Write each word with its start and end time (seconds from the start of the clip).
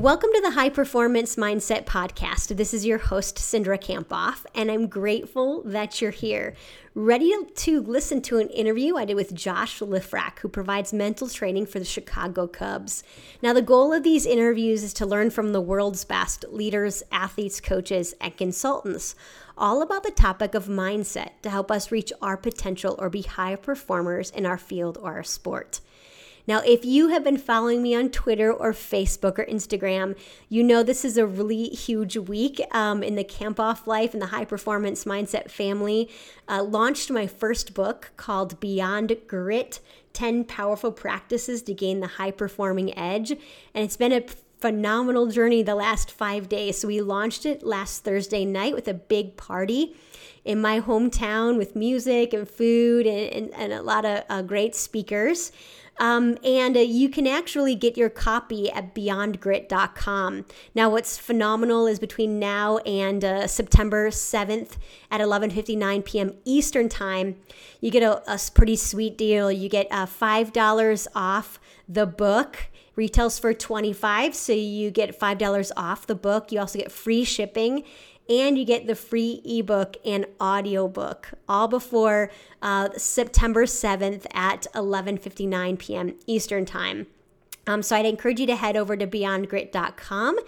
Welcome 0.00 0.30
to 0.34 0.40
the 0.40 0.50
High 0.50 0.70
Performance 0.70 1.36
Mindset 1.36 1.84
Podcast. 1.84 2.56
This 2.56 2.74
is 2.74 2.84
your 2.84 2.98
host, 2.98 3.36
Cindra 3.36 3.80
Kamphoff, 3.80 4.44
and 4.52 4.68
I'm 4.68 4.88
grateful 4.88 5.62
that 5.62 6.00
you're 6.00 6.10
here. 6.10 6.56
Ready 6.96 7.32
to 7.54 7.80
listen 7.80 8.20
to 8.22 8.38
an 8.38 8.48
interview 8.48 8.96
I 8.96 9.04
did 9.04 9.14
with 9.14 9.32
Josh 9.32 9.78
Lifrak, 9.78 10.40
who 10.40 10.48
provides 10.48 10.92
mental 10.92 11.28
training 11.28 11.66
for 11.66 11.78
the 11.78 11.84
Chicago 11.84 12.48
Cubs. 12.48 13.04
Now, 13.40 13.52
the 13.52 13.62
goal 13.62 13.92
of 13.92 14.02
these 14.02 14.26
interviews 14.26 14.82
is 14.82 14.94
to 14.94 15.06
learn 15.06 15.30
from 15.30 15.52
the 15.52 15.60
world's 15.60 16.04
best 16.04 16.44
leaders, 16.50 17.04
athletes, 17.12 17.60
coaches, 17.60 18.16
and 18.20 18.36
consultants 18.36 19.14
all 19.56 19.80
about 19.80 20.02
the 20.02 20.10
topic 20.10 20.56
of 20.56 20.66
mindset 20.66 21.40
to 21.42 21.50
help 21.50 21.70
us 21.70 21.92
reach 21.92 22.12
our 22.20 22.36
potential 22.36 22.96
or 22.98 23.08
be 23.08 23.22
high 23.22 23.54
performers 23.54 24.30
in 24.30 24.44
our 24.44 24.58
field 24.58 24.98
or 25.00 25.12
our 25.12 25.22
sport. 25.22 25.78
Now, 26.46 26.60
if 26.60 26.84
you 26.84 27.08
have 27.08 27.24
been 27.24 27.38
following 27.38 27.82
me 27.82 27.94
on 27.94 28.10
Twitter 28.10 28.52
or 28.52 28.72
Facebook 28.72 29.38
or 29.38 29.46
Instagram, 29.46 30.16
you 30.48 30.62
know 30.62 30.82
this 30.82 31.04
is 31.04 31.16
a 31.16 31.26
really 31.26 31.68
huge 31.68 32.16
week 32.16 32.60
um, 32.70 33.02
in 33.02 33.14
the 33.14 33.24
Kamphoff 33.24 33.86
life 33.86 34.12
and 34.12 34.20
the 34.20 34.26
high 34.26 34.44
performance 34.44 35.04
mindset 35.04 35.50
family. 35.50 36.10
Uh, 36.46 36.62
launched 36.62 37.10
my 37.10 37.26
first 37.26 37.72
book 37.72 38.12
called 38.16 38.60
Beyond 38.60 39.16
Grit 39.26 39.80
10 40.12 40.44
Powerful 40.44 40.92
Practices 40.92 41.62
to 41.62 41.74
Gain 41.74 42.00
the 42.00 42.06
High 42.06 42.30
Performing 42.30 42.96
Edge. 42.96 43.30
And 43.30 43.84
it's 43.84 43.96
been 43.96 44.12
a 44.12 44.24
phenomenal 44.60 45.26
journey 45.26 45.62
the 45.62 45.74
last 45.74 46.10
five 46.10 46.48
days. 46.48 46.78
So 46.78 46.88
we 46.88 47.00
launched 47.00 47.44
it 47.46 47.62
last 47.62 48.04
Thursday 48.04 48.44
night 48.44 48.74
with 48.74 48.88
a 48.88 48.94
big 48.94 49.36
party 49.36 49.96
in 50.44 50.60
my 50.60 50.80
hometown 50.80 51.56
with 51.56 51.74
music 51.74 52.32
and 52.32 52.48
food 52.48 53.06
and, 53.06 53.32
and, 53.32 53.54
and 53.54 53.72
a 53.72 53.82
lot 53.82 54.04
of 54.04 54.24
uh, 54.28 54.42
great 54.42 54.74
speakers. 54.74 55.52
Um, 55.98 56.36
and 56.42 56.76
uh, 56.76 56.80
you 56.80 57.08
can 57.08 57.26
actually 57.26 57.74
get 57.74 57.96
your 57.96 58.08
copy 58.08 58.70
at 58.70 58.94
beyondgrit.com. 58.94 60.44
Now, 60.74 60.90
what's 60.90 61.18
phenomenal 61.18 61.86
is 61.86 61.98
between 61.98 62.38
now 62.38 62.78
and 62.78 63.24
uh, 63.24 63.46
September 63.46 64.10
7th 64.10 64.76
at 65.10 65.20
11:59 65.20 66.04
p.m. 66.04 66.34
Eastern 66.44 66.88
Time, 66.88 67.36
you 67.80 67.90
get 67.90 68.02
a, 68.02 68.32
a 68.32 68.38
pretty 68.54 68.76
sweet 68.76 69.16
deal. 69.16 69.52
You 69.52 69.68
get 69.68 69.86
uh, 69.90 70.06
$5 70.06 71.06
off 71.14 71.60
the 71.88 72.06
book 72.06 72.68
retails 72.96 73.38
for 73.38 73.52
25 73.52 74.34
so 74.34 74.52
you 74.52 74.90
get 74.90 75.18
$5 75.18 75.70
off 75.76 76.06
the 76.06 76.14
book 76.14 76.52
you 76.52 76.60
also 76.60 76.78
get 76.78 76.92
free 76.92 77.24
shipping 77.24 77.82
and 78.28 78.56
you 78.58 78.64
get 78.64 78.86
the 78.86 78.94
free 78.94 79.40
ebook 79.44 79.96
and 80.04 80.26
audiobook 80.40 81.30
all 81.48 81.68
before 81.68 82.30
uh, 82.62 82.88
September 82.96 83.64
7th 83.64 84.26
at 84.32 84.66
11:59 84.74 85.78
p.m. 85.78 86.14
Eastern 86.26 86.64
Time. 86.64 87.06
Um, 87.66 87.82
so 87.82 87.96
I'd 87.96 88.06
encourage 88.06 88.40
you 88.40 88.46
to 88.46 88.56
head 88.56 88.76
over 88.76 88.96
to 88.96 89.06
beyondgrit.com 89.06 90.38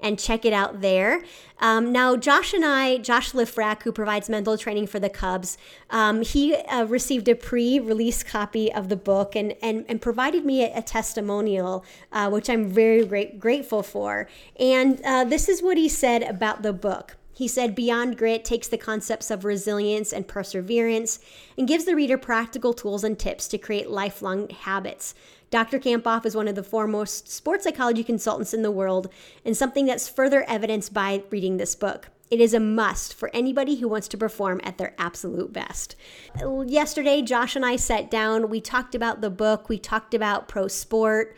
and 0.00 0.18
check 0.18 0.44
it 0.44 0.52
out 0.52 0.80
there. 0.80 1.22
Um, 1.60 1.92
now, 1.92 2.16
Josh 2.16 2.52
and 2.52 2.64
I, 2.64 2.98
Josh 2.98 3.32
Lifrak, 3.32 3.84
who 3.84 3.92
provides 3.92 4.28
mental 4.28 4.58
training 4.58 4.88
for 4.88 4.98
the 4.98 5.08
Cubs, 5.08 5.56
um, 5.90 6.22
he 6.22 6.54
uh, 6.54 6.84
received 6.84 7.28
a 7.28 7.34
pre-release 7.34 8.22
copy 8.22 8.72
of 8.72 8.88
the 8.88 8.96
book 8.96 9.36
and 9.36 9.54
and, 9.62 9.84
and 9.88 10.02
provided 10.02 10.44
me 10.44 10.64
a, 10.64 10.78
a 10.78 10.82
testimonial, 10.82 11.84
uh, 12.12 12.28
which 12.28 12.50
I'm 12.50 12.68
very 12.68 13.04
great, 13.04 13.38
grateful 13.38 13.82
for. 13.82 14.28
And 14.58 15.00
uh, 15.04 15.24
this 15.24 15.48
is 15.48 15.62
what 15.62 15.76
he 15.76 15.88
said 15.88 16.22
about 16.22 16.62
the 16.62 16.72
book. 16.72 17.16
He 17.34 17.48
said 17.48 17.74
Beyond 17.74 18.16
Grit 18.16 18.44
takes 18.44 18.68
the 18.68 18.78
concepts 18.78 19.30
of 19.30 19.44
resilience 19.44 20.12
and 20.12 20.28
perseverance 20.28 21.18
and 21.58 21.66
gives 21.66 21.84
the 21.84 21.96
reader 21.96 22.16
practical 22.16 22.72
tools 22.72 23.02
and 23.02 23.18
tips 23.18 23.48
to 23.48 23.58
create 23.58 23.90
lifelong 23.90 24.48
habits. 24.50 25.14
Dr. 25.50 25.80
Kamphoff 25.80 26.24
is 26.24 26.36
one 26.36 26.48
of 26.48 26.54
the 26.54 26.62
foremost 26.62 27.28
sports 27.28 27.64
psychology 27.64 28.04
consultants 28.04 28.54
in 28.54 28.62
the 28.62 28.70
world, 28.70 29.08
and 29.44 29.56
something 29.56 29.86
that's 29.86 30.08
further 30.08 30.44
evidenced 30.48 30.94
by 30.94 31.22
reading 31.30 31.56
this 31.56 31.74
book. 31.74 32.08
It 32.34 32.40
is 32.40 32.52
a 32.52 32.58
must 32.58 33.14
for 33.14 33.30
anybody 33.32 33.76
who 33.76 33.86
wants 33.86 34.08
to 34.08 34.16
perform 34.16 34.60
at 34.64 34.76
their 34.76 34.92
absolute 34.98 35.52
best. 35.52 35.94
Yesterday, 36.66 37.22
Josh 37.22 37.54
and 37.54 37.64
I 37.64 37.76
sat 37.76 38.10
down. 38.10 38.50
We 38.50 38.60
talked 38.60 38.96
about 38.96 39.20
the 39.20 39.30
book, 39.30 39.68
we 39.68 39.78
talked 39.78 40.14
about 40.14 40.48
pro 40.48 40.66
sport 40.66 41.36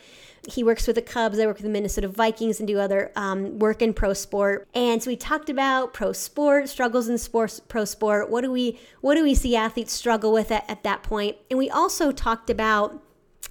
he 0.49 0.63
works 0.63 0.87
with 0.87 0.97
the 0.97 1.03
Cubs. 1.03 1.39
I 1.39 1.47
work 1.47 1.57
with 1.57 1.65
the 1.65 1.71
Minnesota 1.71 2.09
Vikings 2.09 2.61
and 2.61 2.69
do 2.69 2.79
other 2.79 3.11
um, 3.17 3.59
work 3.59 3.83
in 3.83 3.93
pro 3.93 4.13
sport. 4.13 4.69
And 4.75 5.03
so 5.03 5.11
we 5.11 5.17
talked 5.17 5.51
about 5.51 5.93
pro 5.93 6.13
sport 6.13 6.69
struggles 6.69 7.09
in 7.09 7.19
sports, 7.19 7.61
pro 7.61 7.85
sport. 7.85 8.31
What 8.31 8.43
do 8.43 8.53
we 8.53 8.79
what 9.01 9.17
do 9.17 9.25
we 9.25 9.35
see 9.35 9.57
athletes 9.57 9.93
struggle 9.93 10.33
with 10.33 10.53
at, 10.53 10.65
at 10.71 10.85
that 10.85 11.03
point? 11.03 11.37
And 11.51 11.59
we 11.59 11.69
also 11.69 12.13
talked 12.13 12.49
about 12.49 13.03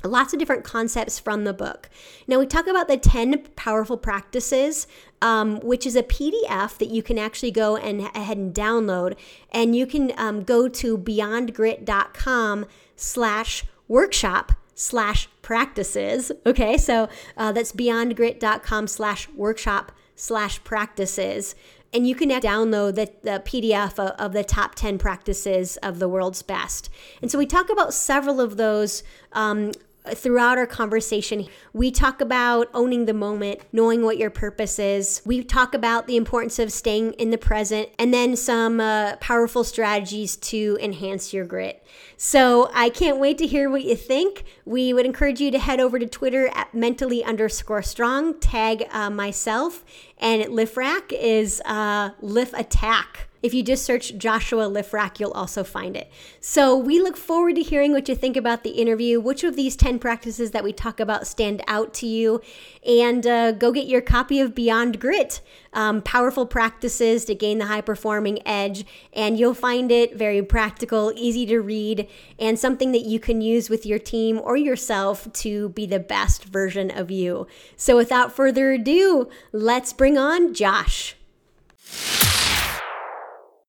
lots 0.04 0.34
of 0.34 0.40
different 0.40 0.64
concepts 0.64 1.20
from 1.20 1.44
the 1.44 1.54
book. 1.54 1.90
Now, 2.28 2.40
we 2.40 2.46
talk 2.46 2.68
about 2.68 2.88
the 2.88 2.98
10 2.98 3.48
powerful 3.56 3.98
practices, 3.98 4.88
um, 5.22 5.60
which 5.62 5.86
is 5.86 5.96
a 5.96 6.04
PDF 6.04 6.78
that 6.78 6.90
you 6.90 7.02
can 7.02 7.18
actually 7.18 7.52
go 7.52 7.76
and 7.78 8.02
ahead 8.02 8.38
and 8.38 8.54
download. 8.54 9.16
And 9.52 9.76
you 9.76 9.86
can 9.86 10.12
um, 10.18 10.44
go 10.44 10.68
to 10.68 10.98
beyondgrit.com 10.98 12.66
slash 12.96 13.66
workshop 13.88 14.52
slash 14.76 15.30
practices. 15.42 16.32
Okay, 16.46 16.78
so 16.78 17.10
uh, 17.38 17.52
that's 17.52 17.72
beyondgrit.com 17.72 18.88
slash 18.88 19.30
workshop 19.30 19.92
slash 20.16 20.64
practices. 20.64 21.56
And 21.96 22.06
you 22.06 22.14
can 22.14 22.30
download 22.30 22.96
the, 22.96 23.10
the 23.24 23.42
PDF 23.46 23.98
of, 23.98 24.12
of, 24.20 24.34
the 24.34 24.44
top 24.44 24.76
10 24.76 24.98
practices 24.98 25.78
of 25.78 26.00
the 26.00 26.10
world's 26.10 26.42
best. 26.42 26.90
And 27.22 27.32
so 27.32 27.38
we 27.38 27.46
talk 27.46 27.70
about 27.70 27.94
several 27.94 28.42
of 28.42 28.58
those 28.58 29.02
um, 29.32 29.72
throughout 30.14 30.58
our 30.58 30.68
conversation, 30.68 31.48
we 31.74 31.92
talk 31.92 32.22
about 32.22 32.70
owning 32.74 33.06
the 33.06 33.14
moment, 33.14 33.62
knowing 33.72 34.04
what 34.04 34.18
your 34.18 34.30
purpose 34.30 34.80
is. 34.80 35.22
We 35.26 35.44
talk 35.44 35.74
about 35.74 36.08
the 36.08 36.18
importance 36.18 36.60
of 36.60 36.72
staying 36.72 37.14
in 37.14 37.32
the 37.32 37.38
present, 37.38 37.90
and 37.98 38.14
then 38.14 38.36
some 38.36 38.80
uh, 38.80 39.16
powerful 39.18 39.64
strategies 39.64 40.36
to 40.38 40.78
enhance 40.82 41.34
your 41.34 41.46
grit. 41.46 41.86
So 42.18 42.70
I 42.74 42.90
can't 42.90 43.18
wait 43.18 43.38
to 43.40 43.48
hear 43.48 43.70
what 43.70 43.84
you 43.84 43.96
think. 43.96 44.44
We 44.66 44.94
would 44.94 45.06
encourage 45.06 45.42
you 45.42 45.52
to 45.52 45.60
head 45.60 45.80
over 45.80 46.00
to 46.00 46.06
Twitter 46.06 46.50
at 46.54 46.74
mentally 46.74 47.24
underscore 47.24 47.84
strong, 47.84 48.40
tag 48.40 48.86
uh, 48.92 49.10
myself, 49.10 49.84
and 50.18 50.44
Lifrak 50.46 51.12
is 51.12 51.62
uh, 51.66 52.12
Lif 52.22 52.54
Attack. 52.54 53.28
If 53.46 53.54
you 53.54 53.62
just 53.62 53.86
search 53.86 54.18
Joshua 54.18 54.64
Lifrak, 54.64 55.20
you'll 55.20 55.30
also 55.30 55.64
find 55.64 55.96
it. 55.96 56.12
So 56.40 56.76
we 56.76 57.00
look 57.00 57.16
forward 57.16 57.54
to 57.58 57.62
hearing 57.62 57.92
what 57.92 58.10
you 58.10 58.16
think 58.16 58.36
about 58.36 58.64
the 58.64 58.72
interview. 58.72 59.20
Which 59.20 59.44
of 59.44 59.56
these 59.56 59.76
10 59.76 60.00
practices 60.00 60.50
that 60.50 60.64
we 60.64 60.74
talk 60.74 61.00
about 61.00 61.28
stand 61.28 61.62
out 61.68 61.94
to 61.96 62.08
you? 62.08 62.42
And 62.84 63.28
uh, 63.28 63.52
go 63.52 63.72
get 63.72 63.86
your 63.86 64.02
copy 64.02 64.40
of 64.40 64.56
Beyond 64.56 65.00
Grit 65.00 65.42
um, 65.74 66.02
Powerful 66.02 66.48
Practices 66.48 67.24
to 67.26 67.36
Gain 67.36 67.60
the 67.60 67.68
High 67.68 67.82
Performing 67.82 68.40
Edge. 68.48 68.84
And 69.14 69.38
you'll 69.38 69.54
find 69.54 69.92
it 69.92 70.16
very 70.16 70.42
practical, 70.42 71.14
easy 71.16 71.46
to 71.46 71.60
read, 71.60 72.08
and 72.40 72.58
something 72.58 72.94
that 72.94 73.06
you 73.06 73.20
can 73.20 73.42
use 73.42 73.70
with 73.70 73.86
your 73.86 74.00
team 74.00 74.42
or 74.44 74.58
yourself 74.58 75.32
to 75.34 75.70
be 75.70 75.86
the 75.86 76.00
best 76.00 76.46
version 76.46 76.90
of 76.90 77.12
you. 77.12 77.46
So 77.78 77.96
without 77.96 78.36
further 78.36 78.72
ado, 78.72 79.30
let's 79.52 79.94
bring 79.94 80.18
on 80.18 80.56
Josh. 80.56 81.16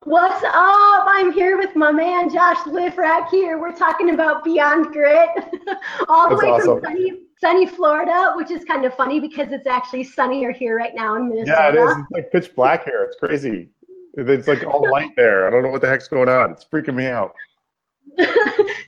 What's 0.07 0.45
up? 0.45 1.05
I'm 1.09 1.33
here 1.33 1.59
with 1.59 1.75
my 1.75 1.91
man 1.91 2.33
Josh 2.33 2.59
Lifrak 2.59 3.29
here. 3.29 3.59
We're 3.59 3.75
talking 3.75 4.11
about 4.11 4.45
Beyond 4.45 4.93
Grit, 4.93 5.31
all 6.09 6.29
the 6.29 6.37
That's 6.37 6.43
way 6.45 6.51
awesome. 6.51 6.81
from 6.81 6.85
sunny, 6.85 7.13
sunny 7.41 7.67
Florida, 7.67 8.33
which 8.37 8.53
is 8.53 8.65
kind 8.65 8.85
of 8.85 8.95
funny 8.95 9.19
because 9.19 9.51
it's 9.51 9.67
actually 9.67 10.05
sunnier 10.05 10.53
here 10.53 10.77
right 10.77 10.95
now 10.95 11.17
in 11.17 11.29
Minnesota. 11.29 11.51
Yeah, 11.51 11.69
it 11.71 11.75
is. 11.75 11.97
It's 11.97 12.11
like 12.13 12.31
pitch 12.31 12.55
black 12.55 12.85
here. 12.85 13.03
It's 13.03 13.17
crazy. 13.17 13.69
It's 14.17 14.47
like 14.47 14.65
all 14.65 14.89
light 14.89 15.11
there. 15.17 15.49
I 15.49 15.51
don't 15.51 15.65
know 15.65 15.71
what 15.71 15.81
the 15.81 15.89
heck's 15.89 16.07
going 16.07 16.29
on. 16.29 16.53
It's 16.53 16.65
freaking 16.65 16.95
me 16.95 17.07
out. 17.07 17.35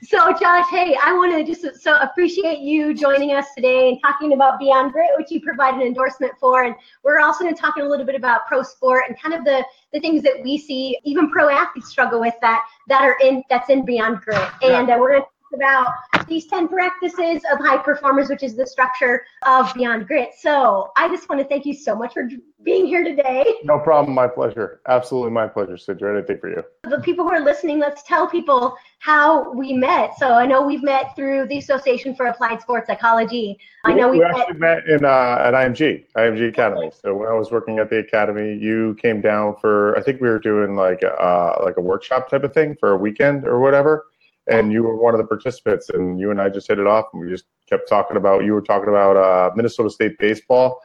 So 0.03 0.31
Josh, 0.39 0.65
hey, 0.71 0.97
I 1.03 1.13
want 1.13 1.33
to 1.33 1.43
just 1.43 1.81
so 1.81 1.95
appreciate 1.97 2.59
you 2.59 2.93
joining 2.93 3.33
us 3.33 3.47
today 3.55 3.89
and 3.89 3.99
talking 4.01 4.33
about 4.33 4.59
Beyond 4.59 4.93
Grit, 4.93 5.09
which 5.17 5.29
you 5.29 5.41
provide 5.41 5.75
an 5.75 5.81
endorsement 5.81 6.33
for, 6.39 6.63
and 6.63 6.73
we're 7.03 7.19
also 7.19 7.43
going 7.43 7.53
to 7.53 7.59
talk 7.59 7.75
a 7.77 7.83
little 7.83 8.05
bit 8.05 8.15
about 8.15 8.47
pro 8.47 8.63
sport 8.63 9.03
and 9.07 9.19
kind 9.21 9.35
of 9.35 9.43
the 9.43 9.63
the 9.93 9.99
things 9.99 10.23
that 10.23 10.41
we 10.41 10.57
see 10.57 10.97
even 11.03 11.29
pro 11.29 11.49
athletes 11.49 11.89
struggle 11.89 12.19
with 12.19 12.35
that 12.41 12.63
that 12.87 13.03
are 13.03 13.17
in 13.21 13.43
that's 13.49 13.69
in 13.69 13.85
Beyond 13.85 14.21
Grit, 14.21 14.49
and 14.63 14.89
uh, 14.89 14.97
we're 14.99 15.11
going 15.11 15.21
to 15.21 15.27
about 15.53 15.93
these 16.27 16.47
10 16.47 16.67
practices 16.67 17.41
of 17.51 17.59
high 17.59 17.77
performers, 17.77 18.29
which 18.29 18.43
is 18.43 18.55
the 18.55 18.65
structure 18.65 19.25
of 19.45 19.73
Beyond 19.73 20.07
Grit. 20.07 20.31
So 20.37 20.91
I 20.95 21.07
just 21.07 21.27
want 21.29 21.41
to 21.41 21.47
thank 21.47 21.65
you 21.65 21.73
so 21.73 21.95
much 21.95 22.13
for 22.13 22.27
being 22.63 22.85
here 22.85 23.03
today. 23.03 23.45
No 23.63 23.79
problem. 23.79 24.13
My 24.13 24.27
pleasure. 24.27 24.81
Absolutely 24.87 25.31
my 25.31 25.47
pleasure, 25.47 25.73
Cindra. 25.73 26.17
Anything 26.17 26.37
for 26.39 26.49
you. 26.49 26.63
The 26.83 26.99
people 26.99 27.25
who 27.25 27.31
are 27.31 27.39
listening, 27.39 27.79
let's 27.79 28.03
tell 28.03 28.27
people 28.27 28.75
how 28.99 29.51
we 29.53 29.73
met. 29.73 30.17
So 30.17 30.33
I 30.33 30.45
know 30.45 30.61
we've 30.61 30.83
met 30.83 31.15
through 31.15 31.47
the 31.47 31.57
Association 31.57 32.13
for 32.15 32.27
Applied 32.27 32.61
Sports 32.61 32.87
Psychology. 32.87 33.57
I 33.85 33.93
know 33.93 34.09
we 34.09 34.19
we 34.19 34.25
actually 34.25 34.59
met 34.59 34.85
in 34.87 35.05
uh, 35.05 35.37
at 35.39 35.53
IMG, 35.53 36.05
IMG 36.17 36.49
Academy. 36.49 36.91
So 37.01 37.15
when 37.15 37.29
I 37.29 37.33
was 37.33 37.49
working 37.49 37.79
at 37.79 37.89
the 37.89 37.99
academy, 37.99 38.57
you 38.57 38.95
came 39.01 39.21
down 39.21 39.55
for 39.61 39.97
I 39.97 40.01
think 40.01 40.19
we 40.19 40.27
were 40.27 40.39
doing 40.39 40.75
like 40.75 41.01
uh, 41.03 41.55
like 41.63 41.77
a 41.77 41.81
workshop 41.81 42.29
type 42.29 42.43
of 42.43 42.53
thing 42.53 42.75
for 42.79 42.91
a 42.91 42.97
weekend 42.97 43.45
or 43.45 43.59
whatever 43.59 44.07
and 44.49 44.71
you 44.71 44.83
were 44.83 44.95
one 44.95 45.13
of 45.13 45.19
the 45.19 45.25
participants 45.27 45.89
and 45.89 46.19
you 46.19 46.31
and 46.31 46.41
i 46.41 46.49
just 46.49 46.67
hit 46.67 46.79
it 46.79 46.87
off 46.87 47.05
and 47.13 47.21
we 47.21 47.29
just 47.29 47.45
kept 47.69 47.87
talking 47.87 48.17
about 48.17 48.43
you 48.43 48.53
were 48.53 48.61
talking 48.61 48.89
about 48.89 49.15
uh, 49.17 49.51
minnesota 49.55 49.89
state 49.89 50.17
baseball 50.19 50.79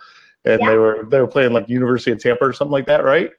and 0.45 0.61
Yeah. 0.61 0.71
they 0.71 0.77
were 0.77 1.07
they 1.11 1.21
were 1.21 1.27
playing 1.27 1.53
like 1.53 1.69
university 1.69 2.11
of 2.13 2.19
tampa 2.21 2.45
or 2.45 2.53
something 2.53 2.73
like 2.73 2.87
that 2.87 3.05
right 3.05 3.31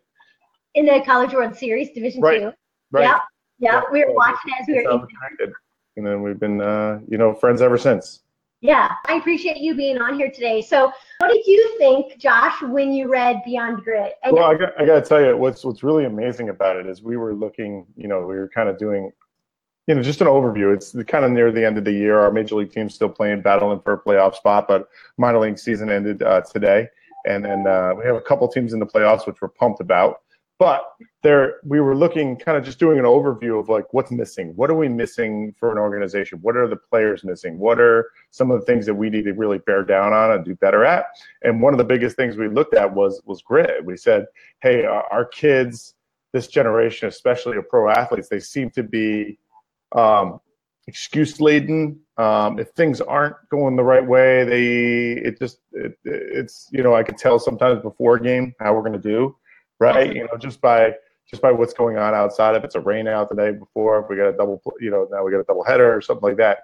in 0.74 0.86
the 0.86 1.01
College 1.06 1.31
World 1.33 1.56
Series, 1.56 1.92
Division 1.92 2.19
Right. 2.22 2.42
Two. 2.42 2.51
right 2.92 3.04
Yeah, 3.04 3.19
yeah. 3.60 3.81
We 3.94 4.04
were 4.04 4.13
watching 4.13 4.51
as 4.60 4.68
we 4.68 4.74
were 4.74 5.07
connected. 5.07 5.54
and 5.95 6.06
then 6.06 6.22
we've 6.22 6.38
been 6.39 6.60
uh, 6.60 7.00
you 7.07 7.18
know 7.18 7.33
friends 7.33 7.62
ever 7.62 7.78
since 7.78 8.24
Yeah, 8.62 8.92
I 9.07 9.16
appreciate 9.16 9.57
you 9.57 9.74
being 9.75 9.98
on 10.00 10.16
here 10.19 10.30
today. 10.31 10.62
So, 10.62 10.92
what 11.19 11.30
did 11.31 11.45
you 11.45 11.75
think, 11.78 12.18
Josh, 12.18 12.62
when 12.63 12.92
you 12.92 13.10
read 13.10 13.42
Beyond 13.45 13.83
Grit? 13.83 14.13
And 14.24 14.33
well 14.36 14.45
I 14.51 14.56
got, 14.56 14.69
I 14.81 14.86
got 14.86 14.95
to 14.95 15.01
tell 15.01 15.21
you 15.24 15.38
what's 15.38 15.63
what's 15.63 15.81
really 15.83 16.04
amazing 16.06 16.50
about 16.50 16.75
it 16.75 16.88
is 16.88 17.01
we 17.01 17.16
were 17.16 17.33
looking 17.33 17.86
you 17.95 18.07
know 18.10 18.19
we 18.25 18.36
were 18.36 18.50
kind 18.50 18.68
of 18.68 18.78
doing 18.78 19.12
you 19.87 19.95
know 19.95 20.01
just 20.01 20.21
an 20.21 20.27
overview. 20.27 20.73
It's 20.73 20.95
kind 21.07 21.25
of 21.25 21.31
near 21.31 21.51
the 21.51 21.65
end 21.65 21.77
of 21.77 21.83
the 21.83 21.91
year. 21.91 22.19
Our 22.19 22.31
major 22.31 22.55
league 22.55 22.71
team's 22.71 22.95
still 22.95 23.09
playing 23.09 23.41
battling 23.41 23.79
for 23.81 23.93
a 23.93 23.99
playoff 23.99 24.35
spot 24.35 24.67
but 24.67 24.89
minor 25.17 25.39
league 25.39 25.59
season 25.59 25.89
ended 25.89 26.23
uh, 26.23 26.41
today. 26.41 26.89
And 27.25 27.43
then 27.43 27.65
uh, 27.67 27.93
we 27.97 28.05
have 28.05 28.15
a 28.15 28.21
couple 28.21 28.47
teams 28.47 28.73
in 28.73 28.79
the 28.79 28.85
playoffs 28.85 29.25
which 29.25 29.41
we're 29.41 29.49
pumped 29.49 29.81
about. 29.81 30.21
But 30.57 30.89
there 31.21 31.55
we 31.65 31.81
were 31.81 31.97
looking 31.97 32.37
kind 32.37 32.57
of 32.57 32.63
just 32.63 32.79
doing 32.79 32.97
an 32.97 33.03
overview 33.03 33.59
of 33.59 33.67
like 33.67 33.93
what's 33.93 34.09
missing? 34.09 34.53
What 34.55 34.69
are 34.69 34.75
we 34.75 34.87
missing 34.87 35.53
for 35.59 35.69
an 35.71 35.77
organization? 35.77 36.39
What 36.41 36.55
are 36.55 36.67
the 36.67 36.77
players 36.77 37.25
missing? 37.25 37.59
What 37.59 37.77
are 37.79 38.09
some 38.31 38.51
of 38.51 38.59
the 38.59 38.65
things 38.65 38.85
that 38.85 38.93
we 38.95 39.09
need 39.09 39.25
to 39.25 39.33
really 39.33 39.57
bear 39.57 39.83
down 39.83 40.13
on 40.13 40.31
and 40.31 40.45
do 40.45 40.55
better 40.55 40.85
at? 40.85 41.07
And 41.43 41.61
one 41.61 41.73
of 41.73 41.77
the 41.77 41.83
biggest 41.83 42.15
things 42.15 42.37
we 42.37 42.47
looked 42.47 42.73
at 42.73 42.93
was 42.93 43.21
was 43.25 43.41
grit. 43.41 43.83
We 43.83 43.97
said 43.97 44.27
hey 44.61 44.85
our, 44.85 45.03
our 45.11 45.25
kids 45.25 45.93
this 46.31 46.47
generation 46.47 47.09
especially 47.09 47.57
of 47.57 47.67
pro 47.67 47.89
athletes 47.89 48.29
they 48.29 48.39
seem 48.39 48.69
to 48.69 48.83
be 48.83 49.37
um, 49.95 50.39
excuse 50.88 51.42
laden. 51.42 52.00
Um, 52.18 52.59
if 52.59 52.69
things 52.69 53.01
aren't 53.01 53.36
going 53.50 53.75
the 53.75 53.83
right 53.83 54.06
way 54.06 54.45
they 54.45 55.21
it 55.21 55.38
just 55.38 55.59
it, 55.74 55.97
it's 56.06 56.69
you 56.71 56.81
know 56.81 56.95
i 56.95 57.03
can 57.03 57.18
tell 57.18 57.39
sometimes 57.39 57.81
before 57.81 58.15
a 58.15 58.24
game 58.24 58.53
how 58.57 58.74
we're 58.74 58.83
going 58.83 58.94
to 58.94 59.00
do 59.00 59.36
right? 59.80 60.15
You 60.15 60.24
know 60.24 60.38
just 60.39 60.62
by 60.62 60.94
just 61.30 61.42
by 61.42 61.51
what's 61.51 61.74
going 61.74 61.97
on 61.97 62.13
outside. 62.13 62.56
If 62.56 62.63
it's 62.63 62.75
a 62.75 62.80
rain 62.80 63.07
out 63.07 63.30
the 63.30 63.36
day 63.36 63.51
before 63.51 64.00
if 64.00 64.09
we 64.09 64.15
got 64.15 64.27
a 64.27 64.33
double 64.33 64.62
you 64.80 64.92
know 64.92 65.07
now 65.12 65.24
we 65.24 65.31
got 65.31 65.39
a 65.39 65.44
double 65.44 65.63
header 65.63 65.95
or 65.95 66.01
something 66.01 66.27
like 66.27 66.38
that. 66.38 66.59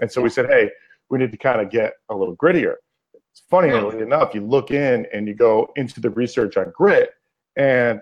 And 0.00 0.10
so 0.10 0.22
we 0.22 0.30
said 0.30 0.46
hey 0.46 0.70
we 1.10 1.18
need 1.18 1.32
to 1.32 1.38
kind 1.38 1.60
of 1.60 1.70
get 1.70 1.94
a 2.08 2.14
little 2.14 2.36
grittier. 2.36 2.74
It's 3.14 3.42
funny 3.50 3.68
enough 3.68 4.34
you 4.34 4.46
look 4.46 4.70
in 4.70 5.06
and 5.12 5.26
you 5.26 5.34
go 5.34 5.72
into 5.76 6.00
the 6.00 6.10
research 6.10 6.56
on 6.56 6.72
grit 6.74 7.10
and 7.56 8.00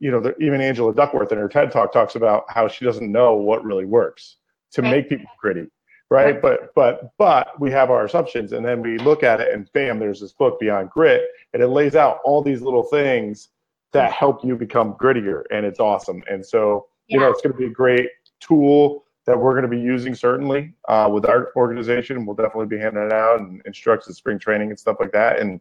you 0.00 0.10
know 0.10 0.20
the, 0.20 0.36
even 0.38 0.60
angela 0.60 0.92
duckworth 0.92 1.30
in 1.30 1.38
her 1.38 1.48
ted 1.48 1.70
talk 1.70 1.92
talks 1.92 2.16
about 2.16 2.44
how 2.48 2.66
she 2.66 2.84
doesn't 2.84 3.12
know 3.12 3.34
what 3.34 3.64
really 3.64 3.84
works 3.84 4.36
to 4.72 4.82
Right. 4.82 4.90
make 4.90 5.08
people 5.08 5.26
gritty 5.40 5.68
right? 6.10 6.42
But 6.42 6.74
but 6.74 7.12
but 7.18 7.58
we 7.60 7.70
have 7.70 7.90
our 7.90 8.04
assumptions 8.04 8.52
and 8.52 8.64
then 8.66 8.82
we 8.82 8.98
look 8.98 9.22
at 9.22 9.40
it 9.40 9.54
and 9.54 9.70
bam 9.72 9.98
there's 9.98 10.20
this 10.20 10.32
book 10.32 10.58
beyond 10.58 10.90
grit 10.90 11.22
and 11.54 11.62
it 11.62 11.68
lays 11.68 11.94
out 11.94 12.18
all 12.24 12.42
these 12.42 12.60
little 12.62 12.82
things 12.82 13.48
that 13.92 14.12
help 14.12 14.44
you 14.44 14.56
become 14.56 14.94
grittier 14.94 15.44
and 15.50 15.64
it's 15.64 15.80
awesome. 15.80 16.22
And 16.28 16.44
so 16.44 16.88
you 17.06 17.18
know 17.18 17.30
it's 17.30 17.40
going 17.40 17.52
to 17.52 17.58
be 17.58 17.66
a 17.66 17.70
great 17.70 18.08
tool 18.40 19.04
that 19.26 19.38
we're 19.38 19.52
going 19.52 19.62
to 19.62 19.68
be 19.68 19.80
using 19.80 20.14
certainly 20.14 20.74
uh, 20.88 21.08
with 21.12 21.26
our 21.26 21.52
organization. 21.54 22.26
We'll 22.26 22.36
definitely 22.36 22.66
be 22.66 22.78
handing 22.78 23.04
it 23.04 23.12
out 23.12 23.38
and 23.38 23.62
instructs 23.64 24.08
in 24.08 24.14
spring 24.14 24.38
training 24.38 24.70
and 24.70 24.78
stuff 24.78 24.96
like 24.98 25.12
that 25.12 25.38
and 25.38 25.60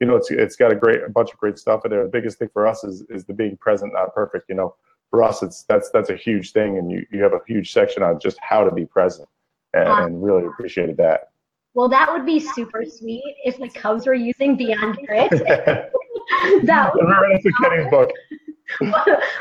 you 0.00 0.06
know 0.06 0.16
it's 0.16 0.30
it's 0.30 0.56
got 0.56 0.72
a 0.72 0.76
great 0.76 1.02
a 1.02 1.08
bunch 1.08 1.32
of 1.32 1.38
great 1.38 1.58
stuff 1.58 1.84
in 1.84 1.90
there. 1.90 2.02
The 2.04 2.10
biggest 2.10 2.38
thing 2.38 2.48
for 2.52 2.66
us 2.66 2.84
is 2.84 3.04
is 3.10 3.24
the 3.24 3.32
being 3.32 3.56
present 3.56 3.92
not 3.92 4.14
perfect 4.14 4.48
you 4.48 4.54
know. 4.54 4.74
For 5.10 5.22
us 5.22 5.42
it's 5.42 5.62
that's 5.62 5.90
that's 5.90 6.10
a 6.10 6.16
huge 6.16 6.52
thing 6.52 6.78
and 6.78 6.90
you 6.90 7.06
you 7.12 7.22
have 7.22 7.32
a 7.32 7.40
huge 7.46 7.72
section 7.72 8.02
on 8.02 8.18
just 8.18 8.38
how 8.40 8.64
to 8.64 8.74
be 8.74 8.84
present 8.84 9.28
and, 9.72 9.88
and 9.88 10.22
really 10.22 10.46
appreciated 10.46 10.96
that. 10.96 11.30
Well, 11.74 11.88
that 11.90 12.10
would 12.10 12.24
be 12.24 12.40
super 12.40 12.84
sweet 12.84 13.36
if 13.44 13.58
the 13.58 13.68
Cubs 13.68 14.06
were 14.06 14.14
using 14.14 14.56
Beyond 14.56 14.98
Grit. 15.06 15.30
that 15.30 15.90
would 16.94 17.02
Remember, 17.02 17.28
that's 17.32 17.46
a 17.46 17.52
Kenny's 17.62 17.90
book 17.90 18.10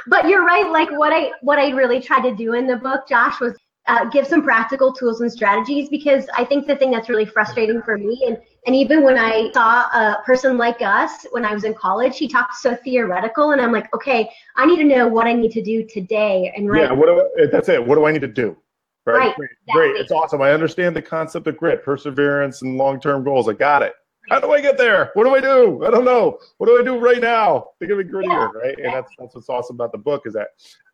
but 0.07 0.27
you're 0.27 0.45
right 0.45 0.69
like 0.69 0.89
what 0.91 1.11
i 1.11 1.31
what 1.41 1.57
i 1.57 1.69
really 1.69 1.99
tried 1.99 2.21
to 2.21 2.35
do 2.35 2.53
in 2.53 2.67
the 2.67 2.75
book 2.75 3.07
josh 3.07 3.39
was 3.39 3.57
uh, 3.87 4.05
give 4.05 4.25
some 4.25 4.41
practical 4.41 4.91
tools 4.91 5.21
and 5.21 5.31
strategies 5.31 5.89
because 5.89 6.25
i 6.37 6.43
think 6.43 6.65
the 6.67 6.75
thing 6.75 6.91
that's 6.91 7.09
really 7.09 7.25
frustrating 7.25 7.81
for 7.83 7.97
me 7.97 8.23
and 8.27 8.37
and 8.65 8.75
even 8.75 9.03
when 9.03 9.17
i 9.17 9.51
saw 9.53 9.83
a 9.87 10.21
person 10.25 10.57
like 10.57 10.81
us 10.81 11.25
when 11.31 11.45
i 11.45 11.53
was 11.53 11.63
in 11.63 11.73
college 11.73 12.17
he 12.17 12.27
talked 12.27 12.55
so 12.55 12.75
theoretical 12.75 13.51
and 13.51 13.61
i'm 13.61 13.71
like 13.71 13.93
okay 13.93 14.29
i 14.55 14.65
need 14.65 14.77
to 14.77 14.83
know 14.83 15.07
what 15.07 15.27
i 15.27 15.33
need 15.33 15.51
to 15.51 15.61
do 15.61 15.85
today 15.85 16.51
and 16.55 16.69
right 16.69 16.83
Yeah, 16.83 16.91
what 16.93 17.05
do 17.07 17.43
I, 17.43 17.45
that's 17.47 17.69
it. 17.69 17.85
What 17.85 17.95
do 17.95 18.05
I 18.05 18.11
need 18.11 18.21
to 18.21 18.27
do? 18.27 18.57
Right, 19.05 19.35
Great, 19.35 19.49
great. 19.71 19.89
exactly. 19.91 20.01
It's 20.01 20.11
awesome. 20.11 20.41
I 20.41 20.51
understand 20.51 20.95
the 20.95 21.01
concept 21.01 21.45
of 21.45 21.57
grit, 21.57 21.83
perseverance, 21.83 22.63
and 22.63 22.75
long-term 22.75 23.23
goals. 23.23 23.47
I 23.47 23.53
got 23.53 23.83
it. 23.83 23.93
How 24.31 24.39
do 24.39 24.51
I 24.51 24.59
get 24.59 24.79
there? 24.79 25.11
What 25.13 25.25
do 25.25 25.35
I 25.35 25.39
do? 25.39 25.85
I 25.85 25.91
don't 25.91 26.05
know. 26.05 26.39
What 26.57 26.65
do 26.65 26.79
I 26.79 26.83
do 26.83 26.97
right 26.97 27.21
now 27.21 27.67
to 27.79 27.87
get 27.87 27.97
me 27.97 28.03
grittier? 28.03 28.51
Right, 28.51 28.75
and 28.79 28.91
that's 28.91 29.11
that's 29.19 29.35
what's 29.35 29.47
awesome 29.47 29.75
about 29.75 29.91
the 29.91 29.99
book 29.99 30.23
is 30.25 30.33
that 30.33 30.47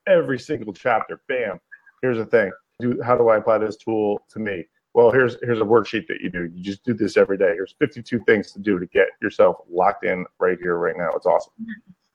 every 0.07 0.37
single 0.37 0.73
chapter, 0.73 1.21
bam. 1.29 1.57
Here's 2.01 2.17
the 2.17 2.25
thing. 2.25 2.51
Do 2.81 3.01
how 3.03 3.17
do 3.17 3.29
I 3.29 3.37
apply 3.37 3.59
this 3.59 3.77
tool 3.77 4.21
to 4.29 4.39
me? 4.39 4.65
Well, 4.93 5.11
here's 5.11 5.37
here's 5.41 5.61
a 5.61 5.65
worksheet 5.65 6.07
that 6.07 6.19
you 6.21 6.29
do. 6.29 6.49
You 6.53 6.63
just 6.63 6.83
do 6.83 6.93
this 6.93 7.15
every 7.15 7.37
day. 7.37 7.53
Here's 7.53 7.75
52 7.79 8.19
things 8.25 8.51
to 8.51 8.59
do 8.59 8.79
to 8.79 8.85
get 8.87 9.07
yourself 9.21 9.57
locked 9.69 10.05
in 10.05 10.25
right 10.39 10.57
here, 10.61 10.77
right 10.77 10.95
now. 10.97 11.11
It's 11.15 11.25
awesome. 11.25 11.53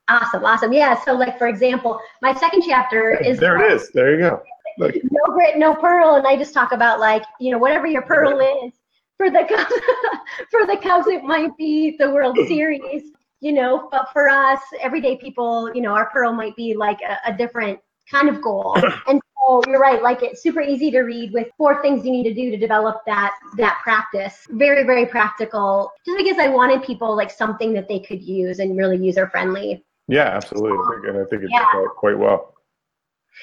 awesome 0.08 0.44
awesome 0.44 0.72
yeah 0.72 1.02
so 1.04 1.12
like 1.12 1.36
for 1.36 1.48
example 1.48 1.98
my 2.22 2.32
second 2.32 2.62
chapter 2.62 3.18
is 3.24 3.38
there 3.38 3.56
it 3.64 3.72
is. 3.72 3.90
There 3.90 4.12
you 4.12 4.18
go. 4.18 4.42
Look, 4.78 4.94
no 5.10 5.34
grit, 5.34 5.56
no 5.56 5.74
pearl, 5.74 6.16
and 6.16 6.26
I 6.26 6.36
just 6.36 6.52
talk 6.52 6.72
about 6.72 7.00
like 7.00 7.22
you 7.40 7.50
know 7.50 7.58
whatever 7.58 7.86
your 7.86 8.02
pearl 8.02 8.40
is 8.64 8.72
for 9.16 9.30
the 9.30 9.44
Cubs. 9.48 9.72
for 10.50 10.66
the 10.66 10.78
Cubs, 10.82 11.06
it 11.06 11.24
might 11.24 11.56
be 11.56 11.96
the 11.98 12.10
World 12.10 12.36
Series, 12.48 13.12
you 13.40 13.52
know. 13.52 13.88
But 13.90 14.08
for 14.12 14.28
us, 14.28 14.60
everyday 14.80 15.16
people, 15.16 15.70
you 15.74 15.80
know, 15.80 15.92
our 15.92 16.10
pearl 16.10 16.32
might 16.32 16.56
be 16.56 16.74
like 16.74 16.98
a, 17.02 17.30
a 17.32 17.36
different 17.36 17.78
kind 18.10 18.28
of 18.28 18.42
goal. 18.42 18.76
And 19.08 19.20
so 19.46 19.62
you're 19.68 19.80
right, 19.80 20.02
like 20.02 20.22
it's 20.22 20.42
super 20.42 20.60
easy 20.60 20.90
to 20.90 21.00
read 21.00 21.32
with 21.32 21.48
four 21.56 21.80
things 21.82 22.04
you 22.04 22.12
need 22.12 22.24
to 22.24 22.34
do 22.34 22.50
to 22.50 22.56
develop 22.56 23.02
that 23.06 23.34
that 23.56 23.78
practice. 23.82 24.46
Very 24.50 24.84
very 24.84 25.06
practical. 25.06 25.92
Just 26.04 26.18
because 26.18 26.38
I 26.38 26.48
wanted 26.48 26.82
people 26.82 27.16
like 27.16 27.30
something 27.30 27.72
that 27.74 27.88
they 27.88 28.00
could 28.00 28.22
use 28.22 28.58
and 28.58 28.76
really 28.76 28.96
user 28.96 29.28
friendly. 29.28 29.84
Yeah, 30.08 30.24
absolutely. 30.24 30.78
I 30.78 30.94
think- 30.94 31.06
And 31.08 31.18
I 31.18 31.28
think 31.28 31.42
it's 31.42 31.52
Yeah. 31.52 31.64
quite, 31.70 31.88
quite 31.96 32.18
well. 32.18 32.54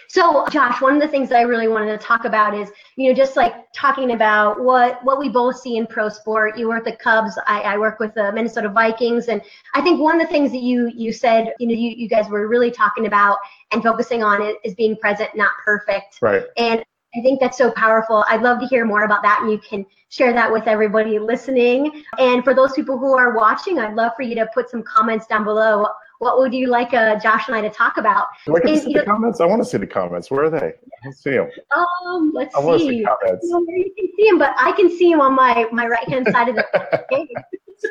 So, 0.08 0.46
Josh, 0.50 0.82
one 0.82 0.96
of 0.96 1.02
the 1.02 1.08
things 1.08 1.30
that 1.30 1.38
I 1.38 1.42
really 1.42 1.68
wanted 1.68 2.00
to 2.00 2.06
talk 2.06 2.26
about 2.26 2.54
is, 2.54 2.70
you 2.96 3.10
know, 3.10 3.16
just 3.16 3.36
like 3.36 3.54
talking 3.74 4.12
about 4.12 4.64
what 4.64 5.04
what 5.04 5.20
we 5.20 5.30
both 5.30 5.58
see 5.60 5.78
in 5.78 5.88
pro 5.88 6.10
sport. 6.10 6.58
You 6.58 6.68
work 6.68 6.86
with 6.86 6.98
the 6.98 7.04
Cubs, 7.04 7.38
I, 7.48 7.62
I 7.62 7.78
work 7.78 8.00
with 8.00 8.14
the 8.14 8.32
Minnesota 8.32 8.70
Vikings, 8.70 9.28
and 9.28 9.42
I 9.74 9.82
think 9.82 10.00
one 10.00 10.20
of 10.20 10.28
the 10.28 10.32
things 10.32 10.52
that 10.52 10.62
you 10.62 10.92
you 10.96 11.12
said, 11.12 11.54
you 11.60 11.68
know, 11.68 11.74
you, 11.74 11.90
you 11.90 12.08
guys 12.08 12.30
were 12.30 12.48
really 12.48 12.72
talking 12.72 13.06
about 13.06 13.38
and 13.72 13.82
focusing 13.82 14.24
on 14.24 14.42
it 14.42 14.58
is 14.64 14.76
being 14.76 14.96
present, 14.98 15.30
not 15.36 15.52
perfect. 15.64 16.20
Right. 16.22 16.44
And 16.58 16.84
I 17.16 17.22
think 17.22 17.40
that's 17.40 17.58
so 17.58 17.72
powerful. 17.72 18.26
I'd 18.28 18.42
love 18.42 18.60
to 18.60 18.66
hear 18.66 18.86
more 18.86 19.04
about 19.04 19.22
that, 19.22 19.40
and 19.42 19.52
you 19.52 19.60
can 19.60 19.86
share 20.10 20.34
that 20.34 20.52
with 20.52 20.68
everybody 20.68 21.20
listening. 21.20 22.04
And 22.18 22.44
for 22.44 22.54
those 22.54 22.74
people 22.74 22.98
who 22.98 23.16
are 23.18 23.36
watching, 23.36 23.80
I'd 23.80 23.96
love 23.96 24.14
for 24.16 24.24
you 24.24 24.36
to 24.36 24.48
put 24.54 24.70
some 24.70 24.84
comments 24.84 25.28
down 25.28 25.44
below. 25.44 25.88
What 26.24 26.38
would 26.40 26.54
you 26.54 26.68
like 26.68 26.94
uh, 26.94 27.20
Josh 27.20 27.48
and 27.48 27.56
I 27.56 27.60
to 27.62 27.70
talk 27.70 27.98
about? 27.98 28.28
I 28.48 28.52
get 28.54 28.64
to 28.64 28.72
And, 28.72 28.82
see 28.82 28.92
you 28.92 29.00
the 29.00 29.06
comments? 29.06 29.42
I 29.42 29.46
want 29.46 29.62
to 29.62 29.68
see 29.68 29.78
the 29.78 29.86
comments. 29.88 30.32
Where 30.32 30.46
are 30.46 30.50
they? 30.50 30.72
Let's 31.04 31.22
see 31.22 31.32
them. 31.32 31.50
Um, 31.76 32.32
let's 32.34 32.56
I 32.56 32.60
want 32.62 32.80
to 32.80 32.88
see. 32.88 33.00
see 33.00 33.04
comments. 33.06 33.46
No, 33.50 33.60
you 33.68 33.92
can 33.98 34.08
see 34.18 34.28
him, 34.30 34.38
but 34.38 34.54
I 34.58 34.72
can 34.72 34.90
see 34.90 35.12
him 35.12 35.20
on 35.20 35.34
my 35.36 35.68
my 35.74 35.86
right 35.86 36.08
hand 36.08 36.26
side 36.32 36.48
of 36.48 36.56
the 36.56 36.66
page. 37.12 37.28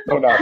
No, 0.07 0.17
not. 0.17 0.41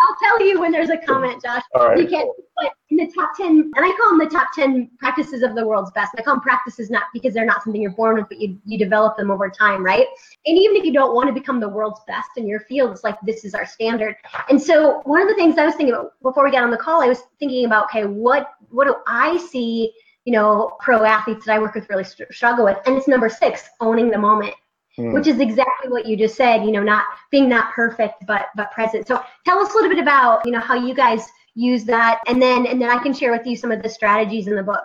I'll 0.00 0.16
tell 0.22 0.46
you 0.46 0.60
when 0.60 0.72
there's 0.72 0.90
a 0.90 0.96
comment, 0.96 1.42
Josh. 1.42 1.62
All 1.74 1.88
right. 1.88 1.98
You 1.98 2.08
can, 2.08 2.30
but 2.56 2.72
in 2.90 2.96
the 2.96 3.12
top 3.14 3.32
ten, 3.36 3.48
and 3.48 3.74
I 3.76 3.96
call 3.98 4.10
them 4.10 4.18
the 4.18 4.34
top 4.34 4.48
ten 4.54 4.90
practices 4.98 5.42
of 5.42 5.54
the 5.54 5.66
world's 5.66 5.90
best. 5.92 6.12
I 6.16 6.22
call 6.22 6.34
them 6.34 6.42
practices 6.42 6.90
not 6.90 7.04
because 7.12 7.34
they're 7.34 7.44
not 7.44 7.62
something 7.62 7.80
you're 7.80 7.92
born 7.92 8.16
with, 8.16 8.28
but 8.28 8.40
you 8.40 8.58
you 8.64 8.78
develop 8.78 9.16
them 9.16 9.30
over 9.30 9.50
time, 9.50 9.84
right? 9.84 10.06
And 10.46 10.58
even 10.58 10.76
if 10.76 10.84
you 10.84 10.92
don't 10.92 11.14
want 11.14 11.28
to 11.28 11.34
become 11.34 11.60
the 11.60 11.68
world's 11.68 12.00
best 12.06 12.30
in 12.36 12.46
your 12.46 12.60
field, 12.60 12.92
it's 12.92 13.04
like 13.04 13.16
this 13.22 13.44
is 13.44 13.54
our 13.54 13.66
standard. 13.66 14.16
And 14.48 14.60
so 14.60 15.02
one 15.04 15.20
of 15.20 15.28
the 15.28 15.34
things 15.34 15.58
I 15.58 15.66
was 15.66 15.74
thinking 15.74 15.94
about 15.94 16.12
before 16.22 16.44
we 16.44 16.50
got 16.50 16.64
on 16.64 16.70
the 16.70 16.78
call, 16.78 17.02
I 17.02 17.08
was 17.08 17.22
thinking 17.38 17.66
about, 17.66 17.84
okay, 17.86 18.04
what 18.04 18.50
what 18.70 18.86
do 18.86 18.96
I 19.06 19.36
see 19.36 19.92
you 20.26 20.32
know, 20.32 20.76
pro 20.80 21.04
athletes 21.04 21.46
that 21.46 21.54
I 21.54 21.58
work 21.58 21.74
with 21.74 21.88
really 21.88 22.04
struggle 22.04 22.64
with. 22.64 22.76
And 22.86 22.96
it's 22.96 23.08
number 23.08 23.28
six, 23.28 23.68
owning 23.80 24.10
the 24.10 24.18
moment. 24.18 24.54
Mm. 24.98 25.14
Which 25.14 25.26
is 25.26 25.38
exactly 25.38 25.88
what 25.88 26.06
you 26.06 26.16
just 26.16 26.34
said, 26.34 26.64
you 26.64 26.72
know, 26.72 26.82
not 26.82 27.04
being 27.30 27.48
not 27.48 27.72
perfect, 27.72 28.26
but 28.26 28.46
but 28.56 28.72
present. 28.72 29.06
So 29.06 29.22
tell 29.44 29.58
us 29.58 29.72
a 29.72 29.74
little 29.74 29.90
bit 29.90 30.00
about, 30.00 30.44
you 30.44 30.52
know, 30.52 30.60
how 30.60 30.74
you 30.74 30.94
guys 30.94 31.28
use 31.54 31.84
that, 31.84 32.20
and 32.26 32.42
then 32.42 32.66
and 32.66 32.82
then 32.82 32.90
I 32.90 33.02
can 33.02 33.12
share 33.12 33.30
with 33.30 33.46
you 33.46 33.56
some 33.56 33.70
of 33.70 33.82
the 33.82 33.88
strategies 33.88 34.48
in 34.48 34.56
the 34.56 34.62
book. 34.62 34.84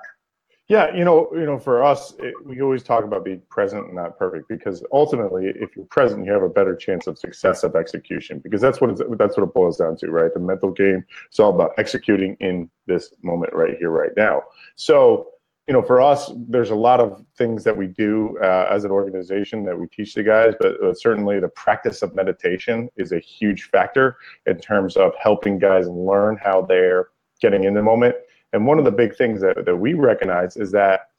Yeah, 0.68 0.96
you 0.96 1.06
know, 1.06 1.30
you 1.32 1.46
know, 1.46 1.60
for 1.60 1.84
us, 1.84 2.16
it, 2.18 2.34
we 2.44 2.60
always 2.62 2.82
talk 2.82 3.04
about 3.04 3.24
being 3.24 3.42
present 3.50 3.86
and 3.86 3.96
not 3.96 4.18
perfect 4.18 4.48
because 4.50 4.84
ultimately, 4.92 5.54
if 5.56 5.76
you're 5.76 5.86
present, 5.86 6.26
you 6.26 6.32
have 6.32 6.42
a 6.42 6.50
better 6.50 6.76
chance 6.76 7.06
of 7.06 7.20
success 7.20 7.64
of 7.64 7.76
execution 7.76 8.40
because 8.40 8.62
that's 8.62 8.82
what 8.82 8.90
it's, 8.90 9.02
that's 9.12 9.38
what 9.38 9.44
it 9.44 9.54
boils 9.54 9.78
down 9.78 9.96
to, 9.98 10.10
right? 10.10 10.34
The 10.34 10.40
mental 10.40 10.72
game 10.72 11.06
It's 11.28 11.40
all 11.40 11.54
about 11.54 11.74
executing 11.78 12.36
in 12.40 12.68
this 12.88 13.14
moment 13.22 13.54
right 13.54 13.78
here, 13.78 13.92
right 13.92 14.10
now. 14.18 14.42
So, 14.76 15.28
you 15.68 15.74
know, 15.74 15.82
for 15.82 16.00
us, 16.00 16.32
there's 16.48 16.70
a 16.70 16.76
lot 16.76 17.00
of 17.00 17.26
things 17.38 17.64
that 17.64 17.76
we 17.76 17.88
do 17.88 18.38
uh, 18.42 18.68
as 18.70 18.84
an 18.86 18.92
organization 18.92 19.66
that 19.66 19.80
we 19.80 19.88
teach 19.88 20.14
the 20.14 20.22
guys, 20.22 20.54
but 20.60 20.82
uh, 20.84 20.94
certainly 20.94 21.40
the 21.40 21.48
practice 21.50 22.04
of 22.04 22.14
meditation 22.14 22.88
is 22.98 23.12
a 23.12 23.20
huge 23.20 23.64
factor 23.70 24.18
in 24.46 24.60
terms 24.60 24.96
of 24.96 25.14
helping 25.20 25.58
guys 25.58 25.88
learn 25.88 26.38
how 26.38 26.62
they're 26.62 27.08
getting 27.42 27.64
in 27.64 27.74
the 27.74 27.82
moment 27.82 28.16
and 28.56 28.66
one 28.66 28.80
of 28.80 28.86
the 28.86 28.92
big 28.92 29.18
things 29.18 29.42
that, 29.42 29.66
that 29.66 29.76
we 29.76 29.96
recognize 29.96 30.56
is 30.56 30.72
that, 30.72 31.10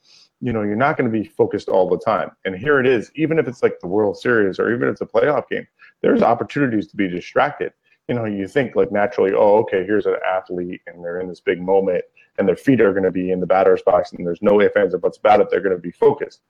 you 0.41 0.55
know, 0.55 0.63
you're 0.63 0.75
not 0.75 0.97
going 0.97 1.11
to 1.11 1.19
be 1.19 1.29
focused 1.29 1.69
all 1.69 1.87
the 1.87 1.99
time. 1.99 2.31
And 2.47 2.57
here 2.57 2.81
it 2.81 2.87
is, 2.87 3.13
even 3.15 3.39
if 3.39 3.47
it's 3.47 3.63
like 3.63 3.79
the 3.79 3.87
World 3.87 4.17
Series 4.17 4.59
or 4.59 4.75
even 4.75 4.89
if 4.89 4.93
it's 4.93 5.01
a 5.03 5.07
playoff 5.07 5.47
game, 5.51 5.67
there's 6.01 6.23
opportunities 6.23 6.87
to 6.89 6.97
be 6.97 7.09
distracted. 7.09 7.75
You 8.09 8.15
know, 8.15 8.25
you 8.25 8.49
think 8.49 8.75
like 8.75 8.91
naturally, 8.91 9.33
oh, 9.35 9.59
okay, 9.59 9.85
here's 9.85 10.07
an 10.07 10.17
athlete 10.27 10.81
and 10.87 11.05
they're 11.05 11.21
in 11.21 11.29
this 11.29 11.41
big 11.41 11.61
moment 11.61 12.05
and 12.39 12.47
their 12.49 12.57
feet 12.57 12.81
are 12.81 12.93
going 12.93 13.05
to 13.05 13.11
be 13.11 13.31
in 13.31 13.41
the 13.41 13.47
batter's 13.47 13.83
box 13.83 14.13
and 14.13 14.27
there's 14.27 14.43
no 14.43 14.61
ifs, 14.61 14.77
ands, 14.77 14.95
or 14.95 14.99
buts 14.99 15.19
about 15.19 15.41
it. 15.41 15.49
They're 15.51 15.61
going 15.61 15.77
to 15.77 15.81
be 15.81 15.91
focused. 15.91 16.41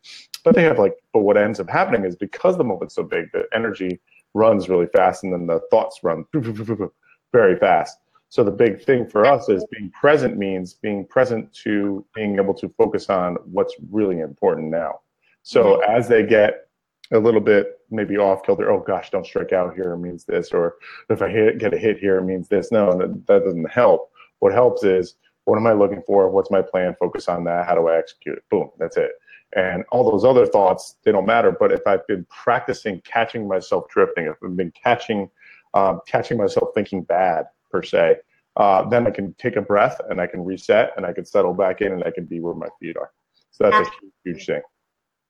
But 0.44 0.54
they 0.54 0.62
have 0.62 0.78
like, 0.78 0.94
but 1.12 1.20
what 1.20 1.36
ends 1.36 1.60
up 1.60 1.68
happening 1.68 2.04
is 2.04 2.16
because 2.16 2.56
the 2.56 2.64
moment's 2.64 2.94
so 2.94 3.02
big, 3.02 3.30
the 3.32 3.44
energy 3.52 4.00
runs 4.34 4.68
really 4.68 4.86
fast 4.86 5.24
and 5.24 5.32
then 5.32 5.46
the 5.46 5.60
thoughts 5.70 6.00
run 6.02 6.24
very 7.32 7.56
fast. 7.58 7.98
So 8.28 8.42
the 8.42 8.50
big 8.50 8.82
thing 8.82 9.06
for 9.06 9.24
us 9.24 9.48
is 9.48 9.64
being 9.70 9.90
present 9.90 10.36
means 10.36 10.74
being 10.74 11.06
present 11.06 11.52
to 11.64 12.04
being 12.14 12.36
able 12.36 12.54
to 12.54 12.68
focus 12.76 13.08
on 13.08 13.36
what's 13.44 13.74
really 13.90 14.20
important 14.20 14.70
now. 14.70 15.00
So 15.42 15.76
mm-hmm. 15.76 15.90
as 15.90 16.08
they 16.08 16.24
get 16.24 16.68
a 17.12 17.18
little 17.18 17.40
bit 17.40 17.78
maybe 17.90 18.16
off 18.16 18.42
kilter, 18.42 18.70
oh 18.70 18.80
gosh, 18.80 19.10
don't 19.10 19.24
strike 19.24 19.52
out 19.52 19.74
here 19.74 19.96
means 19.96 20.24
this, 20.24 20.50
or 20.50 20.74
if 21.08 21.22
I 21.22 21.28
hit, 21.28 21.58
get 21.58 21.72
a 21.72 21.78
hit 21.78 21.98
here 21.98 22.20
means 22.20 22.48
this. 22.48 22.72
No, 22.72 22.98
that, 22.98 23.26
that 23.26 23.44
doesn't 23.44 23.70
help. 23.70 24.10
What 24.40 24.52
helps 24.52 24.82
is 24.82 25.14
what 25.46 25.56
am 25.56 25.66
I 25.66 25.72
looking 25.72 26.02
for? 26.02 26.28
What's 26.28 26.50
my 26.50 26.60
plan? 26.60 26.94
Focus 26.98 27.28
on 27.28 27.44
that. 27.44 27.66
How 27.66 27.74
do 27.74 27.88
I 27.88 27.96
execute 27.96 28.36
it? 28.36 28.44
Boom, 28.50 28.70
that's 28.78 28.96
it. 28.96 29.12
And 29.54 29.84
all 29.90 30.10
those 30.10 30.24
other 30.24 30.44
thoughts, 30.44 30.96
they 31.04 31.12
don't 31.12 31.24
matter. 31.24 31.56
But 31.58 31.72
if 31.72 31.80
I've 31.86 32.06
been 32.06 32.26
practicing 32.28 33.00
catching 33.02 33.48
myself 33.48 33.88
drifting, 33.88 34.26
if 34.26 34.36
I've 34.44 34.56
been 34.56 34.72
catching 34.72 35.30
um, 35.74 36.00
catching 36.06 36.36
myself 36.38 36.70
thinking 36.74 37.02
bad, 37.02 37.46
per 37.70 37.82
se, 37.82 38.16
uh, 38.56 38.88
then 38.88 39.06
I 39.06 39.10
can 39.10 39.34
take 39.34 39.56
a 39.56 39.62
breath 39.62 40.00
and 40.08 40.20
I 40.20 40.26
can 40.26 40.44
reset 40.44 40.92
and 40.96 41.04
I 41.04 41.12
can 41.12 41.24
settle 41.24 41.54
back 41.54 41.80
in 41.80 41.92
and 41.92 42.02
I 42.04 42.10
can 42.10 42.24
be 42.24 42.40
where 42.40 42.54
my 42.54 42.68
feet 42.80 42.96
are. 42.96 43.10
So 43.50 43.64
that's 43.64 43.76
a 43.76 43.90
huge, 44.00 44.12
huge 44.24 44.46
thing. 44.46 44.62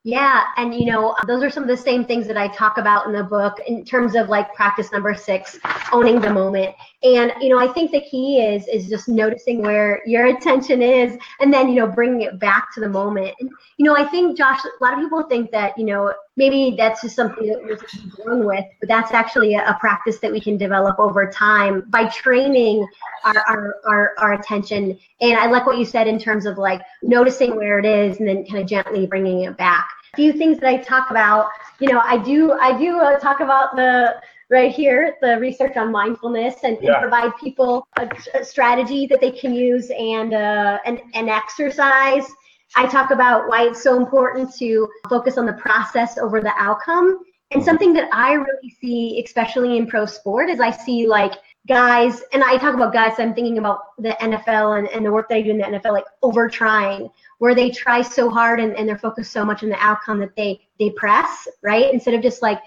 Yeah, 0.07 0.45
and 0.55 0.73
you 0.73 0.85
know, 0.85 1.17
those 1.27 1.43
are 1.43 1.49
some 1.49 1.63
of 1.63 1.67
the 1.67 1.75
same 1.75 2.05
things 2.05 2.27
that 2.27 2.37
I 2.37 2.47
talk 2.47 2.77
about 2.77 3.07
in 3.07 3.11
the 3.11 3.25
book 3.25 3.59
in 3.67 3.83
terms 3.83 4.15
of 4.15 4.29
like 4.29 4.53
practice 4.55 4.89
number 4.93 5.13
6, 5.13 5.59
owning 5.91 6.21
the 6.21 6.31
moment. 6.31 6.73
And 7.03 7.33
you 7.41 7.49
know, 7.49 7.59
I 7.59 7.67
think 7.67 7.91
the 7.91 7.99
key 7.99 8.39
is 8.39 8.69
is 8.69 8.87
just 8.87 9.09
noticing 9.09 9.61
where 9.61 10.01
your 10.05 10.27
attention 10.27 10.81
is 10.81 11.17
and 11.41 11.53
then, 11.53 11.67
you 11.67 11.75
know, 11.81 11.87
bringing 11.87 12.21
it 12.21 12.39
back 12.39 12.73
to 12.75 12.79
the 12.79 12.87
moment. 12.87 13.35
And 13.41 13.49
you 13.75 13.85
know, 13.85 13.97
I 13.97 14.05
think 14.05 14.37
Josh, 14.37 14.61
a 14.63 14.81
lot 14.81 14.93
of 14.93 14.99
people 14.99 15.23
think 15.23 15.51
that, 15.51 15.77
you 15.77 15.83
know, 15.83 16.13
maybe 16.37 16.75
that's 16.77 17.01
just 17.01 17.13
something 17.13 17.45
that 17.45 17.61
we're 17.61 18.23
born 18.23 18.45
with, 18.45 18.63
but 18.79 18.87
that's 18.87 19.11
actually 19.11 19.55
a, 19.55 19.69
a, 19.69 19.77
practice 19.77 20.19
that 20.19 20.31
we 20.31 20.39
can 20.39 20.55
develop 20.55 20.97
over 20.99 21.29
time 21.29 21.83
by 21.89 22.05
training 22.05 22.87
our, 23.25 23.43
our, 23.47 23.75
our, 23.85 24.13
our 24.19 24.33
attention. 24.33 24.97
And 25.19 25.37
I 25.37 25.47
like 25.47 25.65
what 25.65 25.77
you 25.77 25.85
said 25.85 26.07
in 26.07 26.17
terms 26.17 26.45
of 26.45 26.57
like 26.57 26.81
noticing 27.03 27.57
where 27.57 27.79
it 27.79 27.85
is 27.85 28.19
and 28.19 28.27
then 28.27 28.45
kind 28.45 28.59
of 28.59 28.67
gently 28.67 29.05
bringing 29.05 29.43
it 29.43 29.57
back 29.57 29.87
few 30.15 30.33
things 30.33 30.59
that 30.59 30.69
I 30.69 30.77
talk 30.77 31.11
about. 31.11 31.49
You 31.79 31.91
know, 31.91 32.01
I 32.03 32.17
do 32.17 32.53
I 32.53 32.77
do 32.77 32.99
uh, 32.99 33.19
talk 33.19 33.39
about 33.39 33.75
the 33.75 34.21
right 34.49 34.71
here 34.71 35.15
the 35.21 35.37
research 35.39 35.75
on 35.75 35.91
mindfulness 35.91 36.55
and, 36.63 36.77
yeah. 36.81 36.93
and 36.93 37.01
provide 37.01 37.35
people 37.37 37.87
a, 37.97 38.09
a, 38.33 38.45
strategy 38.45 39.05
that 39.07 39.19
they 39.19 39.31
can 39.31 39.53
use 39.53 39.91
and 39.91 40.33
uh, 40.33 40.79
an, 40.85 40.99
an 41.13 41.27
exercise. 41.29 42.25
I 42.75 42.85
talk 42.87 43.11
about 43.11 43.47
why 43.47 43.67
it's 43.67 43.83
so 43.83 43.97
important 43.97 44.53
to 44.55 44.87
focus 45.09 45.37
on 45.37 45.45
the 45.45 45.53
process 45.53 46.17
over 46.17 46.41
the 46.41 46.53
outcome. 46.57 47.19
And 47.51 47.61
mm-hmm. 47.61 47.65
something 47.65 47.93
that 47.93 48.09
I 48.13 48.33
really 48.33 48.75
see, 48.81 49.21
especially 49.25 49.77
in 49.77 49.87
pro 49.87 50.05
sport, 50.05 50.49
is 50.49 50.59
I 50.59 50.71
see 50.71 51.07
like 51.07 51.33
guys, 51.67 52.21
and 52.33 52.43
I 52.43 52.57
talk 52.57 52.73
about 52.73 52.93
guys, 52.93 53.13
I'm 53.19 53.33
thinking 53.33 53.57
about 53.57 53.79
the 53.97 54.15
NFL 54.21 54.79
and, 54.79 54.87
and 54.89 55.05
the 55.05 55.11
work 55.11 55.29
that 55.29 55.35
I 55.35 55.41
do 55.41 55.51
in 55.51 55.57
the 55.57 55.63
NFL, 55.63 55.91
like 55.91 56.05
over 56.21 56.49
trying, 56.49 57.09
where 57.39 57.55
they 57.55 57.69
try 57.69 58.01
so 58.01 58.29
hard 58.29 58.59
and, 58.59 58.75
and 58.75 58.87
they're 58.87 58.97
focused 58.97 59.31
so 59.31 59.45
much 59.45 59.63
on 59.63 59.69
the 59.69 59.79
outcome 59.79 60.19
that 60.19 60.35
they 60.35 60.59
they 60.79 60.89
press, 60.91 61.47
right? 61.61 61.93
Instead 61.93 62.13
of 62.13 62.21
just 62.21 62.41
like 62.41 62.59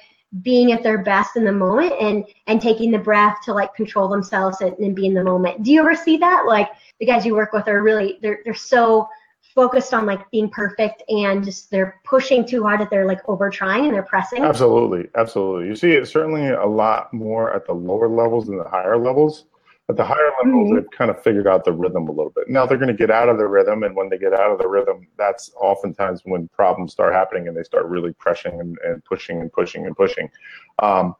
being 0.43 0.71
at 0.71 0.83
their 0.83 0.99
best 0.99 1.37
in 1.37 1.45
the 1.45 1.53
moment 1.53 1.93
and 2.01 2.25
and 2.47 2.61
taking 2.61 2.91
the 2.91 2.99
breath 2.99 3.39
to 3.45 3.53
like 3.53 3.75
control 3.75 4.09
themselves 4.09 4.61
and, 4.61 4.77
and 4.79 4.95
be 4.95 5.07
in 5.07 5.15
the 5.15 5.25
moment. 5.25 5.63
Do 5.63 5.73
you 5.73 5.81
ever 5.81 5.95
see 5.95 6.17
that? 6.19 6.45
Like 6.47 6.69
the 7.01 7.07
guys 7.07 7.27
you 7.27 7.35
work 7.35 7.53
with 7.53 7.67
are 7.69 7.83
really 7.83 8.19
they're 8.23 8.41
they're 8.45 8.55
so 8.55 9.09
focused 9.55 9.93
on 9.93 10.07
like 10.07 10.31
being 10.31 10.49
perfect 10.49 11.03
and 11.09 11.45
just 11.45 11.71
they're 11.71 12.01
pushing 12.05 12.47
too 12.47 12.63
hard 12.63 12.81
that 12.81 12.89
they're 12.91 13.07
like 13.07 13.21
over 13.29 13.51
trying 13.51 13.87
and 13.87 13.95
they're 13.95 14.03
pressing. 14.05 14.45
Absolutely, 14.45 15.09
absolutely. 15.17 15.67
You 15.67 15.75
see 15.75 15.93
it 15.93 16.07
certainly 16.07 16.49
a 16.51 16.67
lot 16.67 17.13
more 17.13 17.53
at 17.53 17.67
the 17.67 17.73
lower 17.73 18.09
levels 18.09 18.47
than 18.47 18.59
the 18.59 18.69
higher 18.69 18.97
levels. 18.97 19.47
At 19.91 19.97
the 19.97 20.05
higher 20.05 20.31
levels, 20.45 20.69
mm-hmm. 20.69 20.77
they've 20.77 20.91
kind 20.93 21.11
of 21.11 21.21
figured 21.21 21.49
out 21.49 21.65
the 21.65 21.73
rhythm 21.73 22.07
a 22.07 22.13
little 22.13 22.31
bit. 22.31 22.49
Now 22.49 22.65
they're 22.65 22.79
going 22.79 22.89
to 22.89 22.95
get 22.95 23.11
out 23.11 23.29
of 23.29 23.39
the 23.39 23.49
rhythm, 23.49 23.83
and 23.83 23.97
when 23.97 24.09
they 24.09 24.19
get 24.19 24.33
out 24.33 24.53
of 24.53 24.59
the 24.59 24.69
rhythm, 24.69 25.09
that's 25.19 25.51
oftentimes 25.57 26.23
when 26.25 26.47
problems 26.49 26.93
start 26.93 27.13
happening 27.13 27.49
and 27.49 27.57
they 27.57 27.65
start 27.65 27.87
really 27.87 28.13
pressing 28.13 28.61
and, 28.61 28.79
and 28.85 29.05
pushing 29.05 29.41
and 29.41 29.53
pushing 29.53 29.87
and 29.87 29.97
pushing. 29.97 30.31
Um, 30.79 31.17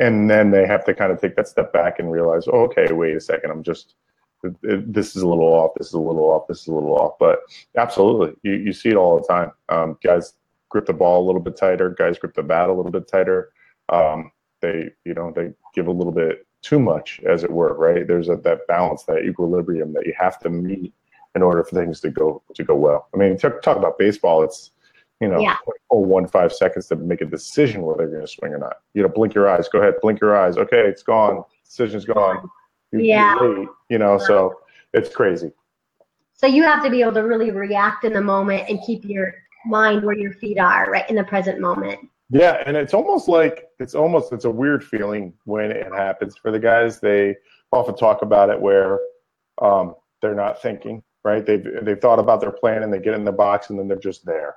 and 0.00 0.30
then 0.30 0.50
they 0.50 0.66
have 0.66 0.84
to 0.84 0.94
kind 0.94 1.12
of 1.12 1.20
take 1.20 1.34
that 1.36 1.48
step 1.48 1.72
back 1.72 1.98
and 1.98 2.12
realize, 2.12 2.46
oh, 2.46 2.64
okay, 2.64 2.92
wait 2.92 3.16
a 3.16 3.20
second, 3.20 3.50
I'm 3.50 3.62
just 3.62 3.94
this 4.62 5.16
is 5.16 5.22
a 5.22 5.28
little 5.28 5.46
off, 5.46 5.72
this 5.76 5.88
is 5.88 5.94
a 5.94 5.98
little 5.98 6.24
off, 6.24 6.46
this 6.46 6.60
is 6.60 6.66
a 6.68 6.72
little 6.72 6.94
off. 6.94 7.14
But 7.18 7.40
absolutely, 7.76 8.34
you, 8.42 8.52
you 8.52 8.72
see 8.72 8.90
it 8.90 8.96
all 8.96 9.18
the 9.18 9.26
time. 9.26 9.52
Um, 9.68 9.98
guys 10.04 10.34
grip 10.68 10.86
the 10.86 10.92
ball 10.92 11.24
a 11.24 11.26
little 11.26 11.40
bit 11.40 11.56
tighter, 11.56 11.90
guys 11.90 12.18
grip 12.18 12.34
the 12.34 12.42
bat 12.42 12.68
a 12.68 12.72
little 12.72 12.92
bit 12.92 13.08
tighter. 13.08 13.50
Um, 13.88 14.30
they, 14.60 14.90
you 15.04 15.14
know, 15.14 15.32
they 15.34 15.52
give 15.74 15.86
a 15.86 15.92
little 15.92 16.12
bit 16.12 16.46
too 16.68 16.78
much, 16.78 17.20
as 17.26 17.44
it 17.44 17.50
were, 17.50 17.74
right? 17.74 18.06
There's 18.06 18.28
a, 18.28 18.36
that 18.36 18.66
balance, 18.66 19.04
that 19.04 19.24
equilibrium 19.24 19.92
that 19.94 20.06
you 20.06 20.14
have 20.18 20.38
to 20.40 20.50
meet 20.50 20.92
in 21.34 21.42
order 21.42 21.64
for 21.64 21.74
things 21.76 22.00
to 22.00 22.10
go 22.10 22.42
to 22.54 22.64
go 22.64 22.74
well. 22.74 23.08
I 23.14 23.16
mean, 23.16 23.38
talk, 23.38 23.62
talk 23.62 23.76
about 23.76 23.98
baseball. 23.98 24.42
It's 24.42 24.72
you 25.20 25.28
know, 25.28 25.40
yeah. 25.40 25.56
oh, 25.90 25.98
one 25.98 26.28
five 26.28 26.52
seconds 26.52 26.86
to 26.88 26.96
make 26.96 27.22
a 27.22 27.24
decision 27.24 27.82
whether 27.82 27.98
they're 27.98 28.08
going 28.08 28.26
to 28.26 28.28
swing 28.28 28.52
or 28.52 28.58
not. 28.58 28.76
You 28.94 29.02
know, 29.02 29.08
blink 29.08 29.34
your 29.34 29.48
eyes. 29.48 29.68
Go 29.68 29.80
ahead, 29.80 29.94
blink 30.00 30.20
your 30.20 30.36
eyes. 30.36 30.56
Okay, 30.58 30.80
it's 30.80 31.02
gone. 31.02 31.42
Decision's 31.64 32.04
gone. 32.04 32.48
You, 32.92 33.00
yeah. 33.00 33.36
you 33.88 33.98
know, 33.98 34.18
so 34.18 34.60
it's 34.92 35.14
crazy. 35.14 35.50
So 36.34 36.46
you 36.46 36.62
have 36.62 36.84
to 36.84 36.90
be 36.90 37.02
able 37.02 37.14
to 37.14 37.22
really 37.22 37.50
react 37.50 38.04
in 38.04 38.12
the 38.12 38.20
moment 38.20 38.68
and 38.68 38.80
keep 38.86 39.04
your 39.04 39.34
mind 39.66 40.04
where 40.04 40.16
your 40.16 40.32
feet 40.34 40.58
are, 40.58 40.90
right 40.90 41.08
in 41.10 41.16
the 41.16 41.24
present 41.24 41.60
moment. 41.60 41.98
Yeah, 42.30 42.62
and 42.66 42.76
it's 42.76 42.94
almost 42.94 43.28
like 43.28 43.68
it's 43.78 43.94
almost 43.94 44.32
it's 44.32 44.44
a 44.44 44.50
weird 44.50 44.84
feeling 44.84 45.32
when 45.44 45.70
it 45.70 45.92
happens 45.94 46.36
for 46.36 46.50
the 46.50 46.58
guys. 46.58 47.00
They 47.00 47.36
often 47.72 47.96
talk 47.96 48.22
about 48.22 48.50
it 48.50 48.60
where 48.60 49.00
um, 49.62 49.94
they're 50.20 50.34
not 50.34 50.60
thinking, 50.60 51.02
right? 51.24 51.44
They've 51.44 51.66
they've 51.82 52.00
thought 52.00 52.18
about 52.18 52.40
their 52.40 52.52
plan 52.52 52.82
and 52.82 52.92
they 52.92 52.98
get 52.98 53.14
in 53.14 53.24
the 53.24 53.32
box 53.32 53.70
and 53.70 53.78
then 53.78 53.88
they're 53.88 53.98
just 53.98 54.26
there, 54.26 54.54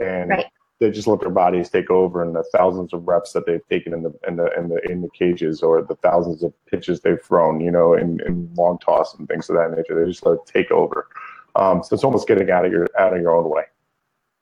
and 0.00 0.30
right 0.30 0.46
they 0.82 0.90
just 0.90 1.06
let 1.06 1.20
their 1.20 1.30
bodies 1.30 1.70
take 1.70 1.90
over 1.90 2.22
and 2.22 2.34
the 2.34 2.42
thousands 2.52 2.92
of 2.92 3.06
reps 3.06 3.32
that 3.32 3.46
they've 3.46 3.66
taken 3.70 3.94
in 3.94 4.02
the 4.02 4.12
in 4.26 4.34
the 4.34 4.52
in 4.58 4.68
the 4.68 4.90
in 4.90 5.00
the 5.00 5.08
cages 5.10 5.62
or 5.62 5.80
the 5.80 5.94
thousands 5.96 6.42
of 6.42 6.52
pitches 6.66 7.00
they've 7.00 7.22
thrown, 7.22 7.60
you 7.60 7.70
know, 7.70 7.94
in, 7.94 8.20
in 8.26 8.52
long 8.56 8.78
toss 8.80 9.14
and 9.14 9.28
things 9.28 9.48
of 9.48 9.54
that 9.54 9.70
nature. 9.76 9.94
They 9.94 10.10
just 10.10 10.26
let 10.26 10.34
it 10.34 10.46
take 10.46 10.72
over. 10.72 11.06
Um, 11.54 11.84
so 11.84 11.94
it's 11.94 12.02
almost 12.02 12.26
getting 12.26 12.50
out 12.50 12.64
of 12.64 12.72
your 12.72 12.88
out 12.98 13.14
of 13.14 13.22
your 13.22 13.36
own 13.36 13.48
way. 13.48 13.62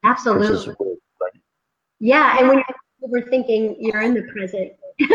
Absolutely. 0.03 0.75
Yeah, 2.01 2.37
and 2.39 2.49
when 2.49 2.59
you're 2.59 3.23
overthinking, 3.23 3.77
you're 3.79 4.03
in 4.03 4.15
the 4.15 4.23
present. 4.23 4.73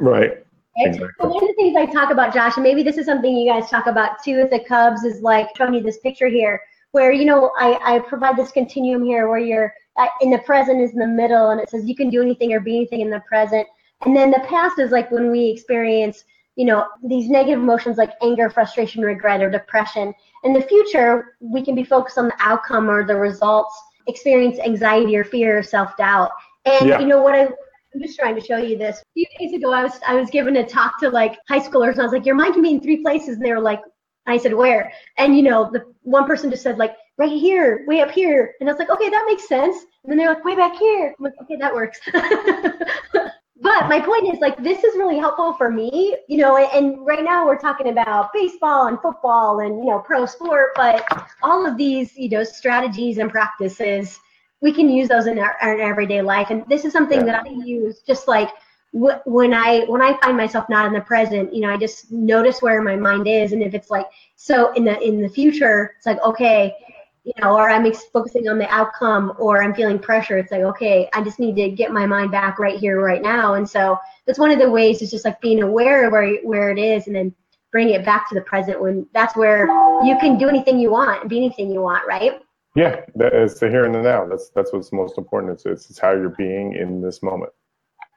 Right? 0.00 0.38
Exactly. 0.76 1.08
So 1.20 1.28
one 1.28 1.44
of 1.44 1.48
the 1.48 1.54
things 1.54 1.76
I 1.76 1.86
talk 1.86 2.10
about, 2.10 2.34
Josh, 2.34 2.56
and 2.56 2.64
maybe 2.64 2.82
this 2.82 2.98
is 2.98 3.06
something 3.06 3.36
you 3.36 3.50
guys 3.50 3.70
talk 3.70 3.86
about 3.86 4.22
too 4.24 4.38
with 4.38 4.50
the 4.50 4.60
Cubs, 4.60 5.04
is 5.04 5.22
like 5.22 5.48
showing 5.56 5.74
you 5.74 5.82
this 5.82 5.98
picture 5.98 6.26
here, 6.26 6.60
where 6.90 7.12
you 7.12 7.24
know 7.24 7.52
I, 7.58 7.78
I 7.96 7.98
provide 8.00 8.36
this 8.36 8.50
continuum 8.50 9.04
here 9.04 9.28
where 9.28 9.38
you're 9.38 9.72
uh, 9.96 10.06
in 10.20 10.30
the 10.30 10.38
present 10.38 10.80
is 10.80 10.92
in 10.92 10.98
the 10.98 11.06
middle 11.06 11.50
and 11.50 11.60
it 11.60 11.70
says 11.70 11.84
you 11.84 11.94
can 11.94 12.10
do 12.10 12.20
anything 12.20 12.52
or 12.52 12.58
be 12.58 12.74
anything 12.74 13.00
in 13.00 13.10
the 13.10 13.20
present 13.28 13.64
and 14.04 14.16
then 14.16 14.32
the 14.32 14.44
past 14.48 14.80
is 14.80 14.90
like 14.90 15.08
when 15.12 15.30
we 15.30 15.48
experience 15.48 16.24
you 16.56 16.64
know, 16.64 16.86
these 17.02 17.28
negative 17.28 17.58
emotions 17.58 17.98
like 17.98 18.12
anger, 18.22 18.48
frustration, 18.48 19.02
regret, 19.02 19.42
or 19.42 19.50
depression. 19.50 20.14
In 20.44 20.52
the 20.52 20.62
future, 20.62 21.36
we 21.40 21.64
can 21.64 21.74
be 21.74 21.84
focused 21.84 22.18
on 22.18 22.26
the 22.26 22.36
outcome 22.38 22.88
or 22.88 23.04
the 23.04 23.16
results, 23.16 23.76
experience 24.06 24.58
anxiety 24.58 25.16
or 25.16 25.24
fear 25.24 25.58
or 25.58 25.62
self 25.62 25.96
doubt. 25.96 26.30
And 26.64 26.88
yeah. 26.88 26.98
you 26.98 27.06
know 27.06 27.22
what 27.22 27.34
I 27.34 27.48
I'm 27.94 28.02
just 28.02 28.18
trying 28.18 28.34
to 28.34 28.40
show 28.40 28.56
you 28.56 28.76
this. 28.76 28.98
A 28.98 29.04
few 29.14 29.26
days 29.38 29.54
ago, 29.54 29.72
I 29.72 29.84
was 29.84 29.92
I 30.06 30.14
was 30.14 30.28
given 30.30 30.56
a 30.56 30.66
talk 30.66 30.98
to 31.00 31.10
like 31.10 31.38
high 31.48 31.60
schoolers, 31.60 31.92
and 31.92 32.00
I 32.00 32.04
was 32.04 32.12
like, 32.12 32.26
"Your 32.26 32.34
mind 32.34 32.54
can 32.54 32.62
be 32.62 32.72
in 32.72 32.80
three 32.80 33.02
places," 33.02 33.36
and 33.36 33.44
they 33.44 33.52
were 33.52 33.60
like, 33.60 33.80
I 34.26 34.36
said, 34.36 34.52
"Where?" 34.52 34.92
And 35.16 35.36
you 35.36 35.42
know, 35.42 35.70
the 35.72 35.84
one 36.02 36.26
person 36.26 36.50
just 36.50 36.62
said 36.62 36.76
like, 36.76 36.96
"Right 37.18 37.30
here, 37.30 37.84
way 37.86 38.00
up 38.00 38.10
here," 38.10 38.54
and 38.58 38.68
I 38.68 38.72
was 38.72 38.80
like, 38.80 38.90
"Okay, 38.90 39.10
that 39.10 39.24
makes 39.28 39.46
sense." 39.46 39.76
And 40.02 40.10
then 40.10 40.18
they're 40.18 40.28
like, 40.28 40.44
"Way 40.44 40.56
back 40.56 40.76
here." 40.76 41.14
I'm 41.16 41.24
like, 41.24 41.34
"Okay, 41.42 41.56
that 41.56 41.74
works." 41.74 42.00
but 43.64 43.88
my 43.88 43.98
point 43.98 44.32
is 44.32 44.38
like 44.40 44.62
this 44.62 44.84
is 44.84 44.94
really 44.96 45.18
helpful 45.18 45.54
for 45.54 45.70
me 45.70 46.14
you 46.28 46.36
know 46.36 46.56
and 46.56 47.04
right 47.04 47.24
now 47.24 47.44
we're 47.46 47.58
talking 47.58 47.88
about 47.88 48.32
baseball 48.32 48.86
and 48.86 49.00
football 49.00 49.60
and 49.60 49.78
you 49.78 49.86
know 49.86 49.98
pro 49.98 50.26
sport 50.26 50.70
but 50.76 51.04
all 51.42 51.66
of 51.66 51.76
these 51.76 52.16
you 52.16 52.28
know 52.28 52.44
strategies 52.44 53.18
and 53.18 53.30
practices 53.30 54.20
we 54.64 54.72
can 54.72 54.88
use 54.88 55.08
those 55.08 55.26
in 55.26 55.38
our, 55.38 55.56
our 55.60 55.78
everyday 55.78 56.22
life. 56.22 56.48
And 56.48 56.64
this 56.68 56.86
is 56.86 56.92
something 56.92 57.26
that 57.26 57.44
i 57.44 57.48
use 57.50 58.00
just 58.00 58.26
like 58.28 58.50
wh- 58.92 59.20
when 59.26 59.52
i 59.52 59.80
when 59.86 60.00
i 60.00 60.18
find 60.22 60.36
myself 60.36 60.68
not 60.68 60.86
in 60.86 60.92
the 60.92 61.02
present 61.02 61.54
you 61.54 61.60
know 61.60 61.70
i 61.70 61.76
just 61.76 62.10
notice 62.10 62.62
where 62.62 62.80
my 62.82 62.96
mind 62.96 63.26
is. 63.28 63.52
And 63.52 63.62
if 63.62 63.74
it's 63.74 63.90
like 63.90 64.06
so 64.36 64.72
in 64.72 64.84
the 64.84 64.98
in 65.00 65.20
the 65.20 65.28
future 65.28 65.94
it's 65.96 66.06
like 66.06 66.20
okay 66.22 66.74
you 67.24 67.32
know, 67.40 67.56
or 67.56 67.70
I'm 67.70 67.90
focusing 68.12 68.48
on 68.48 68.58
the 68.58 68.68
outcome 68.68 69.32
or 69.38 69.62
I'm 69.62 69.74
feeling 69.74 69.98
pressure. 69.98 70.36
It's 70.36 70.52
like, 70.52 70.60
okay, 70.60 71.08
I 71.14 71.24
just 71.24 71.38
need 71.38 71.56
to 71.56 71.70
get 71.70 71.90
my 71.90 72.04
mind 72.04 72.30
back 72.30 72.58
right 72.58 72.78
here, 72.78 73.00
right 73.00 73.22
now. 73.22 73.54
And 73.54 73.68
so 73.68 73.98
that's 74.26 74.38
one 74.38 74.50
of 74.50 74.58
the 74.58 74.70
ways 74.70 75.00
is 75.00 75.10
just 75.10 75.24
like 75.24 75.40
being 75.40 75.62
aware 75.62 76.06
of 76.06 76.12
where, 76.12 76.36
where 76.42 76.70
it 76.70 76.78
is 76.78 77.06
and 77.06 77.16
then 77.16 77.34
bring 77.72 77.90
it 77.90 78.04
back 78.04 78.28
to 78.28 78.34
the 78.34 78.42
present 78.42 78.80
when 78.80 79.06
that's 79.14 79.34
where 79.34 79.66
you 80.04 80.18
can 80.20 80.36
do 80.36 80.48
anything 80.48 80.78
you 80.78 80.90
want 80.90 81.22
and 81.22 81.30
be 81.30 81.38
anything 81.38 81.72
you 81.72 81.80
want, 81.80 82.06
right? 82.06 82.42
Yeah, 82.76 83.00
is 83.16 83.58
the 83.58 83.70
here 83.70 83.84
and 83.84 83.94
the 83.94 84.02
now. 84.02 84.26
That's 84.26 84.50
that's 84.50 84.72
what's 84.72 84.92
most 84.92 85.16
important. 85.16 85.52
It's, 85.52 85.64
it's, 85.64 85.90
it's 85.90 85.98
how 85.98 86.10
you're 86.10 86.30
being 86.30 86.74
in 86.74 87.00
this 87.00 87.22
moment. 87.22 87.52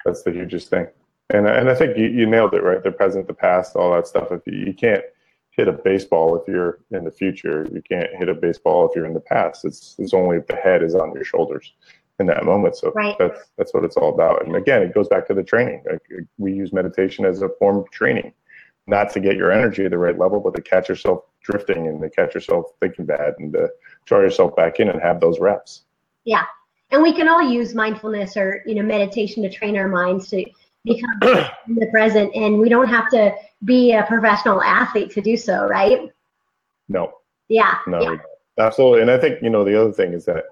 That's 0.03 0.23
the 0.23 0.31
hugest 0.31 0.69
thing. 0.69 0.87
And 1.29 1.47
and 1.47 1.69
I 1.69 1.75
think 1.75 1.97
you, 1.97 2.07
you 2.07 2.25
nailed 2.25 2.55
it, 2.55 2.63
right? 2.63 2.83
The 2.83 2.91
present, 2.91 3.27
the 3.27 3.33
past, 3.33 3.75
all 3.75 3.93
that 3.93 4.07
stuff. 4.07 4.31
If 4.31 4.41
you, 4.47 4.65
you 4.65 4.73
can't 4.73 5.03
hit 5.57 5.67
a 5.67 5.73
baseball 5.73 6.39
if 6.39 6.47
you're 6.47 6.79
in 6.91 7.03
the 7.03 7.11
future. 7.11 7.67
You 7.73 7.81
can't 7.81 8.15
hit 8.15 8.29
a 8.29 8.33
baseball 8.33 8.87
if 8.87 8.95
you're 8.95 9.07
in 9.07 9.13
the 9.13 9.19
past. 9.19 9.65
It's 9.65 9.95
it's 9.97 10.13
only 10.13 10.37
if 10.37 10.47
the 10.47 10.55
head 10.55 10.83
is 10.83 10.95
on 10.95 11.13
your 11.13 11.25
shoulders 11.25 11.73
in 12.19 12.27
that 12.27 12.45
moment. 12.45 12.77
So 12.77 12.91
right. 12.95 13.15
that's 13.17 13.49
that's 13.57 13.73
what 13.73 13.83
it's 13.83 13.97
all 13.97 14.13
about. 14.13 14.45
And 14.45 14.55
again, 14.55 14.83
it 14.83 14.93
goes 14.93 15.07
back 15.07 15.27
to 15.27 15.33
the 15.33 15.43
training. 15.43 15.83
Like 15.89 16.01
we 16.37 16.53
use 16.53 16.71
meditation 16.71 17.25
as 17.25 17.41
a 17.41 17.49
form 17.59 17.77
of 17.77 17.89
training, 17.89 18.33
not 18.85 19.11
to 19.13 19.19
get 19.19 19.35
your 19.35 19.51
energy 19.51 19.85
at 19.85 19.91
the 19.91 19.97
right 19.97 20.17
level, 20.17 20.39
but 20.39 20.55
to 20.55 20.61
catch 20.61 20.89
yourself 20.89 21.23
drifting 21.41 21.87
and 21.87 22.01
to 22.01 22.09
catch 22.09 22.35
yourself 22.35 22.67
thinking 22.79 23.05
bad 23.05 23.33
and 23.39 23.51
to 23.53 23.69
draw 24.05 24.19
yourself 24.19 24.55
back 24.55 24.79
in 24.79 24.89
and 24.89 25.01
have 25.01 25.19
those 25.19 25.39
reps. 25.39 25.83
Yeah. 26.23 26.45
And 26.91 27.01
we 27.01 27.13
can 27.13 27.27
all 27.27 27.41
use 27.41 27.73
mindfulness 27.73 28.37
or, 28.37 28.63
you 28.65 28.75
know, 28.75 28.83
meditation 28.83 29.43
to 29.43 29.49
train 29.49 29.77
our 29.77 29.89
minds 29.89 30.29
to 30.29 30.45
become 30.85 31.09
in 31.67 31.75
the 31.75 31.87
present 31.91 32.33
and 32.33 32.59
we 32.59 32.69
don't 32.69 32.87
have 32.87 33.09
to 33.09 33.33
be 33.63 33.93
a 33.93 34.03
professional 34.03 34.61
athlete 34.61 35.11
to 35.11 35.21
do 35.21 35.37
so, 35.37 35.67
right? 35.67 36.11
No. 36.87 37.13
Yeah. 37.49 37.77
No. 37.87 38.01
Yeah. 38.01 38.17
Absolutely. 38.57 39.01
And 39.01 39.11
I 39.11 39.17
think, 39.17 39.41
you 39.41 39.49
know, 39.49 39.63
the 39.63 39.79
other 39.79 39.91
thing 39.91 40.13
is 40.13 40.25
that 40.25 40.45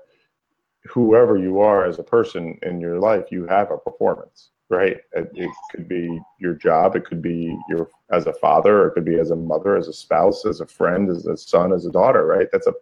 whoever 0.86 1.38
you 1.38 1.60
are 1.60 1.86
as 1.86 2.00
a 2.00 2.04
person 2.04 2.58
in 2.62 2.80
your 2.80 3.00
life, 3.00 3.26
you 3.32 3.46
have 3.48 3.72
a 3.72 3.78
performance, 3.78 4.52
right? 4.70 4.98
It, 5.14 5.32
it 5.34 5.50
could 5.72 5.88
be 5.88 6.20
your 6.40 6.54
job, 6.54 6.96
it 6.96 7.06
could 7.06 7.22
be 7.22 7.58
your 7.70 7.90
as 8.12 8.28
a 8.28 8.34
father, 8.34 8.88
it 8.88 8.92
could 8.92 9.06
be 9.06 9.20
as 9.20 9.32
a 9.32 9.36
mother, 9.36 9.76
as 9.76 9.88
a 9.88 9.94
spouse, 9.94 10.46
as 10.46 10.62
a 10.62 10.68
friend, 10.68 11.10
as 11.10 11.26
a 11.26 11.36
son, 11.36 11.74
as 11.74 11.86
a 11.88 11.92
daughter, 11.92 12.26
right? 12.26 12.48
That's 12.52 12.68
a 12.68 12.74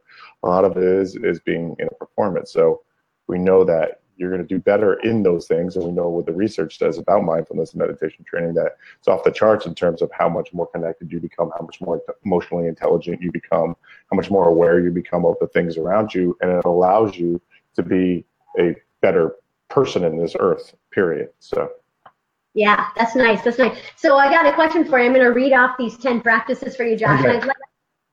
a 0.43 0.47
lot 0.47 0.65
of 0.65 0.77
it 0.77 0.83
is 0.83 1.15
is 1.15 1.39
being 1.39 1.75
in 1.79 1.87
a 1.87 1.95
performance. 1.95 2.51
So 2.51 2.81
we 3.27 3.39
know 3.39 3.63
that 3.63 4.01
you're 4.17 4.29
going 4.29 4.41
to 4.41 4.47
do 4.47 4.59
better 4.59 4.95
in 5.01 5.23
those 5.23 5.47
things. 5.47 5.75
And 5.75 5.85
we 5.85 5.91
know 5.91 6.09
what 6.09 6.25
the 6.25 6.33
research 6.33 6.77
says 6.77 6.97
about 6.97 7.23
mindfulness 7.23 7.71
and 7.71 7.79
meditation 7.79 8.23
training 8.23 8.53
that 8.55 8.77
it's 8.99 9.07
off 9.07 9.23
the 9.23 9.31
charts 9.31 9.65
in 9.65 9.75
terms 9.75 10.01
of 10.01 10.11
how 10.11 10.29
much 10.29 10.53
more 10.53 10.67
connected 10.67 11.11
you 11.11 11.19
become, 11.19 11.51
how 11.57 11.65
much 11.65 11.81
more 11.81 12.01
emotionally 12.25 12.67
intelligent 12.67 13.21
you 13.21 13.31
become, 13.31 13.75
how 14.11 14.15
much 14.15 14.29
more 14.29 14.47
aware 14.47 14.79
you 14.79 14.91
become 14.91 15.25
of 15.25 15.35
the 15.39 15.47
things 15.47 15.77
around 15.77 16.13
you. 16.13 16.37
And 16.41 16.51
it 16.51 16.65
allows 16.65 17.17
you 17.17 17.41
to 17.75 17.83
be 17.83 18.25
a 18.59 18.75
better 19.01 19.35
person 19.69 20.03
in 20.03 20.17
this 20.17 20.35
earth, 20.39 20.75
period. 20.91 21.29
So. 21.39 21.71
Yeah, 22.53 22.89
that's 22.95 23.15
nice. 23.15 23.41
That's 23.41 23.57
nice. 23.57 23.77
So 23.95 24.17
I 24.17 24.29
got 24.29 24.45
a 24.45 24.53
question 24.53 24.85
for 24.85 24.99
you. 24.99 25.05
I'm 25.05 25.13
going 25.13 25.25
to 25.25 25.33
read 25.33 25.53
off 25.53 25.75
these 25.77 25.97
10 25.97 26.21
practices 26.21 26.75
for 26.75 26.83
you, 26.83 26.95
Josh. 26.95 27.19
Okay. 27.21 27.37
I'd, 27.37 27.45
like, 27.45 27.57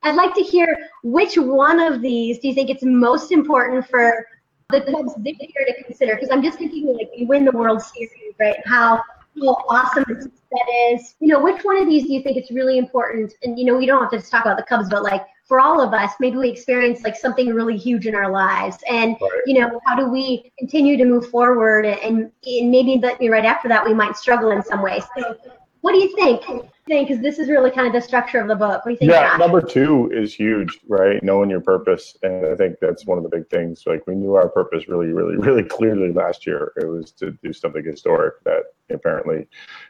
I'd 0.02 0.14
like 0.14 0.34
to 0.34 0.42
hear 0.42 0.78
which 1.02 1.36
one 1.36 1.78
of 1.78 2.00
these 2.00 2.38
do 2.38 2.48
you 2.48 2.54
think 2.54 2.70
it's 2.70 2.82
most 2.82 3.32
important 3.32 3.86
for 3.86 4.26
the 4.70 4.80
Cubs 4.80 5.14
this 5.18 5.36
year 5.38 5.66
to 5.66 5.84
consider? 5.84 6.14
Because 6.14 6.30
I'm 6.30 6.42
just 6.42 6.58
thinking 6.58 6.96
like 6.96 7.10
you 7.14 7.26
win 7.26 7.44
the 7.44 7.52
World 7.52 7.82
Series, 7.82 8.34
right? 8.38 8.56
How 8.64 9.02
how 9.40 9.56
awesome 9.68 10.04
that 10.06 10.90
is. 10.92 11.14
You 11.20 11.28
know, 11.28 11.40
which 11.40 11.62
one 11.62 11.76
of 11.76 11.86
these 11.86 12.06
do 12.06 12.12
you 12.12 12.22
think 12.22 12.36
it's 12.36 12.50
really 12.50 12.78
important? 12.78 13.32
And 13.42 13.58
you 13.58 13.64
know, 13.64 13.76
we 13.76 13.86
don't 13.86 14.00
have 14.00 14.10
to 14.10 14.18
just 14.18 14.30
talk 14.30 14.44
about 14.44 14.56
the 14.56 14.64
Cubs, 14.64 14.88
but 14.88 15.02
like 15.02 15.24
for 15.46 15.60
all 15.60 15.80
of 15.80 15.92
us, 15.92 16.12
maybe 16.20 16.36
we 16.36 16.50
experience 16.50 17.02
like 17.02 17.16
something 17.16 17.48
really 17.48 17.76
huge 17.76 18.06
in 18.06 18.14
our 18.14 18.30
lives, 18.30 18.78
and 18.88 19.16
right. 19.20 19.30
you 19.46 19.60
know, 19.60 19.80
how 19.86 19.96
do 19.96 20.08
we 20.08 20.52
continue 20.58 20.96
to 20.96 21.04
move 21.04 21.28
forward? 21.30 21.86
And, 21.86 22.30
and 22.44 22.70
maybe 22.70 22.98
that 22.98 23.18
right 23.20 23.44
after 23.44 23.68
that, 23.68 23.84
we 23.84 23.94
might 23.94 24.16
struggle 24.16 24.50
in 24.50 24.62
some 24.62 24.82
ways. 24.82 25.04
So, 25.16 25.36
what 25.80 25.92
do 25.92 25.98
you 25.98 26.14
think? 26.14 26.42
Because 26.86 27.20
this 27.20 27.38
is 27.38 27.48
really 27.48 27.70
kind 27.70 27.86
of 27.86 27.92
the 27.92 28.00
structure 28.00 28.40
of 28.40 28.48
the 28.48 28.56
book. 28.56 28.84
What 28.84 28.86
do 28.86 28.90
you 28.92 28.96
think? 28.96 29.12
Yeah, 29.12 29.36
number 29.38 29.62
two 29.62 30.10
is 30.12 30.34
huge, 30.34 30.80
right? 30.88 31.22
Knowing 31.22 31.48
your 31.48 31.60
purpose, 31.60 32.16
and 32.22 32.46
I 32.46 32.56
think 32.56 32.76
that's 32.80 33.06
one 33.06 33.16
of 33.16 33.24
the 33.24 33.30
big 33.30 33.48
things. 33.48 33.84
Like 33.86 34.06
we 34.06 34.14
knew 34.14 34.34
our 34.34 34.48
purpose 34.48 34.88
really, 34.88 35.08
really, 35.08 35.36
really 35.46 35.62
clearly 35.62 36.12
last 36.12 36.46
year. 36.46 36.72
It 36.76 36.86
was 36.86 37.12
to 37.12 37.32
do 37.42 37.52
something 37.52 37.84
historic 37.84 38.42
that 38.44 38.64
apparently 38.90 39.46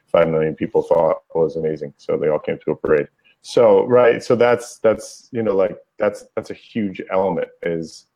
five 0.06 0.28
million 0.28 0.54
people 0.54 0.82
thought 0.82 1.22
was 1.34 1.56
amazing. 1.56 1.94
So 1.96 2.16
they 2.16 2.28
all 2.28 2.38
came 2.38 2.58
to 2.64 2.72
a 2.72 2.76
parade. 2.76 3.08
So 3.42 3.86
right, 3.86 4.22
so 4.22 4.36
that's 4.36 4.78
that's 4.78 5.28
you 5.32 5.42
know 5.42 5.56
like 5.56 5.78
that's 5.98 6.26
that's 6.36 6.50
a 6.50 6.54
huge 6.54 7.00
element 7.10 7.48
is 7.62 8.06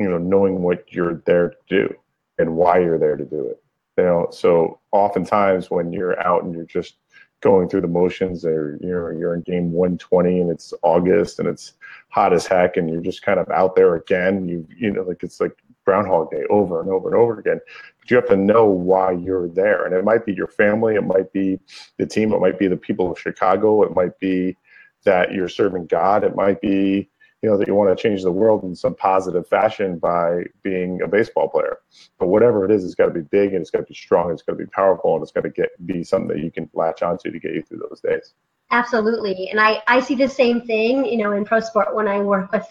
you 0.00 0.08
know 0.08 0.18
knowing 0.18 0.62
what 0.62 0.92
you're 0.92 1.22
there 1.26 1.50
to 1.50 1.56
do 1.68 1.94
and 2.38 2.56
why 2.56 2.80
you're 2.80 2.98
there 2.98 3.16
to 3.16 3.24
do 3.24 3.48
it. 3.48 3.62
You 3.96 4.04
know, 4.04 4.28
so 4.32 4.80
oftentimes 4.90 5.70
when 5.70 5.92
you're 5.92 6.20
out 6.26 6.42
and 6.42 6.52
you're 6.52 6.64
just 6.64 6.96
going 7.44 7.68
through 7.68 7.82
the 7.82 7.86
motions. 7.86 8.44
Or 8.44 8.78
you're 8.80 9.12
you're 9.12 9.34
in 9.34 9.42
game 9.42 9.70
120 9.70 10.40
and 10.40 10.50
it's 10.50 10.72
August 10.82 11.38
and 11.38 11.46
it's 11.46 11.74
hot 12.08 12.32
as 12.32 12.46
heck 12.46 12.76
and 12.76 12.90
you're 12.90 13.02
just 13.02 13.22
kind 13.22 13.38
of 13.38 13.48
out 13.50 13.76
there 13.76 13.94
again. 13.94 14.48
You 14.48 14.66
you 14.76 14.90
know 14.90 15.02
like 15.02 15.22
it's 15.22 15.40
like 15.40 15.56
groundhog 15.84 16.30
day 16.30 16.44
over 16.48 16.80
and 16.80 16.90
over 16.90 17.08
and 17.08 17.16
over 17.16 17.38
again. 17.38 17.60
But 18.00 18.10
you 18.10 18.16
have 18.16 18.28
to 18.28 18.36
know 18.36 18.64
why 18.64 19.12
you're 19.12 19.48
there. 19.48 19.84
And 19.84 19.94
it 19.94 20.04
might 20.04 20.24
be 20.24 20.32
your 20.32 20.48
family. 20.48 20.94
It 20.94 21.04
might 21.04 21.32
be 21.32 21.60
the 21.98 22.06
team. 22.06 22.32
It 22.32 22.40
might 22.40 22.58
be 22.58 22.66
the 22.66 22.76
people 22.76 23.12
of 23.12 23.20
Chicago. 23.20 23.82
It 23.82 23.94
might 23.94 24.18
be 24.18 24.56
that 25.04 25.32
you're 25.32 25.50
serving 25.50 25.86
God. 25.86 26.24
It 26.24 26.34
might 26.34 26.62
be 26.62 27.10
you 27.44 27.50
know 27.50 27.58
that 27.58 27.68
you 27.68 27.74
want 27.74 27.94
to 27.94 28.02
change 28.02 28.22
the 28.22 28.32
world 28.32 28.64
in 28.64 28.74
some 28.74 28.94
positive 28.94 29.46
fashion 29.46 29.98
by 29.98 30.44
being 30.62 31.02
a 31.02 31.06
baseball 31.06 31.46
player. 31.46 31.80
But 32.18 32.28
whatever 32.28 32.64
it 32.64 32.70
is 32.70 32.82
it's 32.84 32.94
got 32.94 33.04
to 33.04 33.12
be 33.12 33.20
big 33.20 33.52
and 33.52 33.60
it's 33.60 33.70
got 33.70 33.80
to 33.80 33.84
be 33.84 33.92
strong 33.92 34.30
and 34.30 34.32
it's 34.32 34.42
got 34.42 34.52
to 34.52 34.58
be 34.58 34.64
powerful 34.64 35.14
and 35.14 35.22
it's 35.22 35.30
got 35.30 35.42
to 35.42 35.50
get 35.50 35.68
be 35.86 36.02
something 36.02 36.28
that 36.28 36.42
you 36.42 36.50
can 36.50 36.70
latch 36.72 37.02
onto 37.02 37.30
to 37.30 37.38
get 37.38 37.52
you 37.52 37.62
through 37.62 37.82
those 37.86 38.00
days. 38.00 38.32
Absolutely. 38.70 39.50
And 39.50 39.60
i 39.60 39.82
i 39.86 40.00
see 40.00 40.14
the 40.14 40.28
same 40.28 40.62
thing 40.62 41.04
you 41.04 41.18
know 41.18 41.32
in 41.32 41.44
pro 41.44 41.60
sport 41.60 41.94
when 41.94 42.08
i 42.08 42.18
work 42.18 42.50
with 42.50 42.66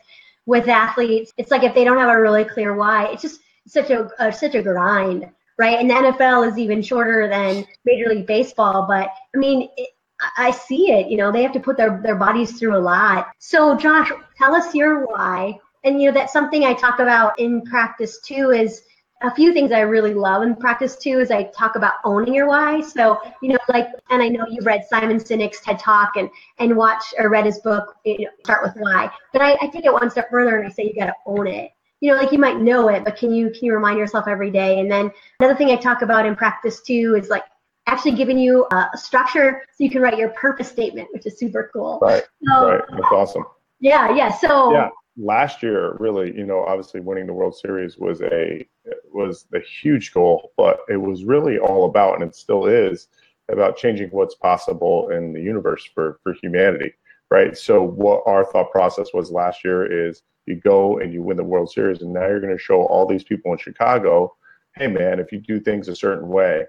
with 0.47 0.67
athletes. 0.67 1.31
It's 1.37 1.51
like 1.51 1.61
if 1.61 1.75
they 1.75 1.83
don't 1.83 1.99
have 1.99 2.09
a 2.09 2.19
really 2.19 2.43
clear 2.43 2.73
why 2.73 3.11
it's 3.11 3.21
just 3.21 3.41
such 3.67 3.91
a, 3.91 4.09
a 4.17 4.33
such 4.33 4.55
a 4.55 4.63
grind 4.63 5.29
right? 5.59 5.77
And 5.77 5.87
the 5.87 5.93
nfl 5.93 6.49
is 6.49 6.57
even 6.57 6.81
shorter 6.81 7.29
than 7.29 7.63
major 7.85 8.09
league 8.09 8.25
baseball 8.25 8.87
but 8.87 9.11
i 9.35 9.37
mean 9.37 9.69
it, 9.77 9.89
I 10.37 10.51
see 10.51 10.91
it. 10.91 11.09
You 11.09 11.17
know, 11.17 11.31
they 11.31 11.43
have 11.43 11.53
to 11.53 11.59
put 11.59 11.77
their, 11.77 11.99
their 12.03 12.15
bodies 12.15 12.57
through 12.57 12.75
a 12.75 12.79
lot. 12.79 13.31
So, 13.39 13.75
Josh, 13.75 14.11
tell 14.37 14.55
us 14.55 14.73
your 14.73 15.05
why. 15.05 15.59
And, 15.83 16.01
you 16.01 16.09
know, 16.09 16.13
that's 16.13 16.33
something 16.33 16.63
I 16.63 16.73
talk 16.73 16.99
about 16.99 17.37
in 17.39 17.61
practice 17.63 18.19
too 18.21 18.51
is 18.51 18.83
a 19.21 19.33
few 19.33 19.53
things 19.53 19.71
I 19.71 19.81
really 19.81 20.13
love 20.13 20.43
in 20.43 20.55
practice 20.55 20.97
too 20.97 21.19
is 21.19 21.31
I 21.31 21.43
talk 21.43 21.75
about 21.75 21.93
owning 22.03 22.33
your 22.33 22.47
why. 22.47 22.81
So, 22.81 23.19
you 23.41 23.49
know, 23.49 23.57
like, 23.69 23.87
and 24.09 24.21
I 24.21 24.27
know 24.27 24.45
you've 24.49 24.65
read 24.65 24.85
Simon 24.89 25.17
Sinek's 25.17 25.61
TED 25.61 25.79
Talk 25.79 26.17
and, 26.17 26.29
and 26.59 26.75
watch 26.75 27.03
or 27.17 27.29
read 27.29 27.45
his 27.45 27.59
book, 27.59 27.95
you 28.05 28.25
know, 28.25 28.31
Start 28.43 28.63
with 28.63 28.73
Why. 28.77 29.09
But 29.31 29.41
I, 29.41 29.57
I 29.61 29.67
take 29.67 29.85
it 29.85 29.93
one 29.93 30.09
step 30.09 30.29
further 30.29 30.57
and 30.57 30.67
I 30.67 30.71
say 30.71 30.83
you 30.83 30.99
got 30.99 31.07
to 31.07 31.15
own 31.25 31.47
it 31.47 31.71
you 32.03 32.11
know, 32.11 32.17
like 32.17 32.33
you 32.33 32.37
might 32.37 32.59
know 32.59 32.89
it, 32.89 33.05
but 33.05 33.15
can 33.15 33.33
you 33.33 33.49
can 33.49 33.63
you 33.63 33.73
remind 33.73 33.97
yourself 33.97 34.27
every 34.27 34.51
day? 34.51 34.81
And 34.81 34.91
then 34.91 35.09
another 35.39 35.55
thing 35.55 35.69
I 35.69 35.77
talk 35.77 36.01
about 36.01 36.25
in 36.25 36.35
practice 36.35 36.81
too 36.81 37.15
is 37.17 37.29
like 37.29 37.45
actually 37.87 38.15
giving 38.15 38.37
you 38.37 38.65
a 38.71 38.89
structure 38.95 39.63
so 39.69 39.83
you 39.83 39.89
can 39.89 40.01
write 40.01 40.17
your 40.17 40.29
purpose 40.29 40.69
statement, 40.69 41.07
which 41.11 41.25
is 41.25 41.37
super 41.37 41.69
cool. 41.73 41.99
Right. 42.01 42.23
So, 42.47 42.69
right. 42.69 42.83
That's 42.89 43.11
awesome. 43.11 43.43
Yeah. 43.79 44.15
Yeah. 44.15 44.31
So. 44.31 44.71
Yeah. 44.73 44.89
Last 45.15 45.61
year, 45.61 45.95
really, 45.99 46.35
you 46.35 46.43
know, 46.43 46.63
obviously 46.63 46.99
winning 46.99 47.27
the 47.27 47.33
World 47.33 47.55
Series 47.55 47.99
was 47.99 48.19
a 48.23 48.67
was 49.13 49.45
a 49.53 49.59
huge 49.59 50.11
goal, 50.11 50.51
but 50.57 50.79
it 50.89 50.97
was 50.97 51.23
really 51.23 51.59
all 51.59 51.85
about, 51.85 52.15
and 52.15 52.23
it 52.23 52.35
still 52.35 52.65
is, 52.65 53.09
about 53.47 53.77
changing 53.77 54.09
what's 54.09 54.33
possible 54.33 55.09
in 55.09 55.31
the 55.31 55.39
universe 55.39 55.87
for 55.93 56.19
for 56.23 56.33
humanity, 56.41 56.95
right? 57.29 57.55
So 57.55 57.83
what 57.83 58.23
our 58.25 58.43
thought 58.43 58.71
process 58.71 59.13
was 59.13 59.29
last 59.29 59.63
year 59.63 60.07
is 60.07 60.23
you 60.47 60.55
go 60.55 60.97
and 60.97 61.13
you 61.13 61.21
win 61.21 61.37
the 61.37 61.43
World 61.43 61.69
Series, 61.71 62.01
and 62.01 62.11
now 62.11 62.25
you're 62.25 62.41
going 62.41 62.57
to 62.57 62.63
show 62.63 62.81
all 62.81 63.05
these 63.05 63.23
people 63.23 63.51
in 63.51 63.59
Chicago, 63.59 64.35
hey 64.75 64.87
man, 64.87 65.19
if 65.19 65.31
you 65.31 65.37
do 65.37 65.59
things 65.59 65.89
a 65.89 65.95
certain 65.95 66.27
way, 66.27 66.65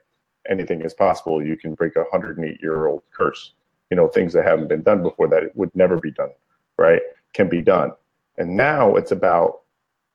anything 0.49 0.83
is 0.83 0.95
possible. 0.95 1.45
You 1.45 1.57
can 1.57 1.75
break 1.75 1.97
a 1.97 2.01
108 2.01 2.61
year 2.61 2.87
old 2.87 3.03
curse. 3.13 3.55
You 3.91 3.97
know, 3.97 4.09
things 4.09 4.33
that 4.33 4.45
haven't 4.45 4.69
been 4.69 4.83
done 4.83 5.03
before 5.03 5.29
that 5.29 5.55
would 5.55 5.75
never 5.75 5.99
be 5.99 6.11
done, 6.11 6.31
right? 6.79 7.03
Can 7.33 7.49
be 7.49 7.63
done. 7.63 7.93
And 8.39 8.57
now 8.57 8.97
it's 8.97 9.13
about 9.13 9.61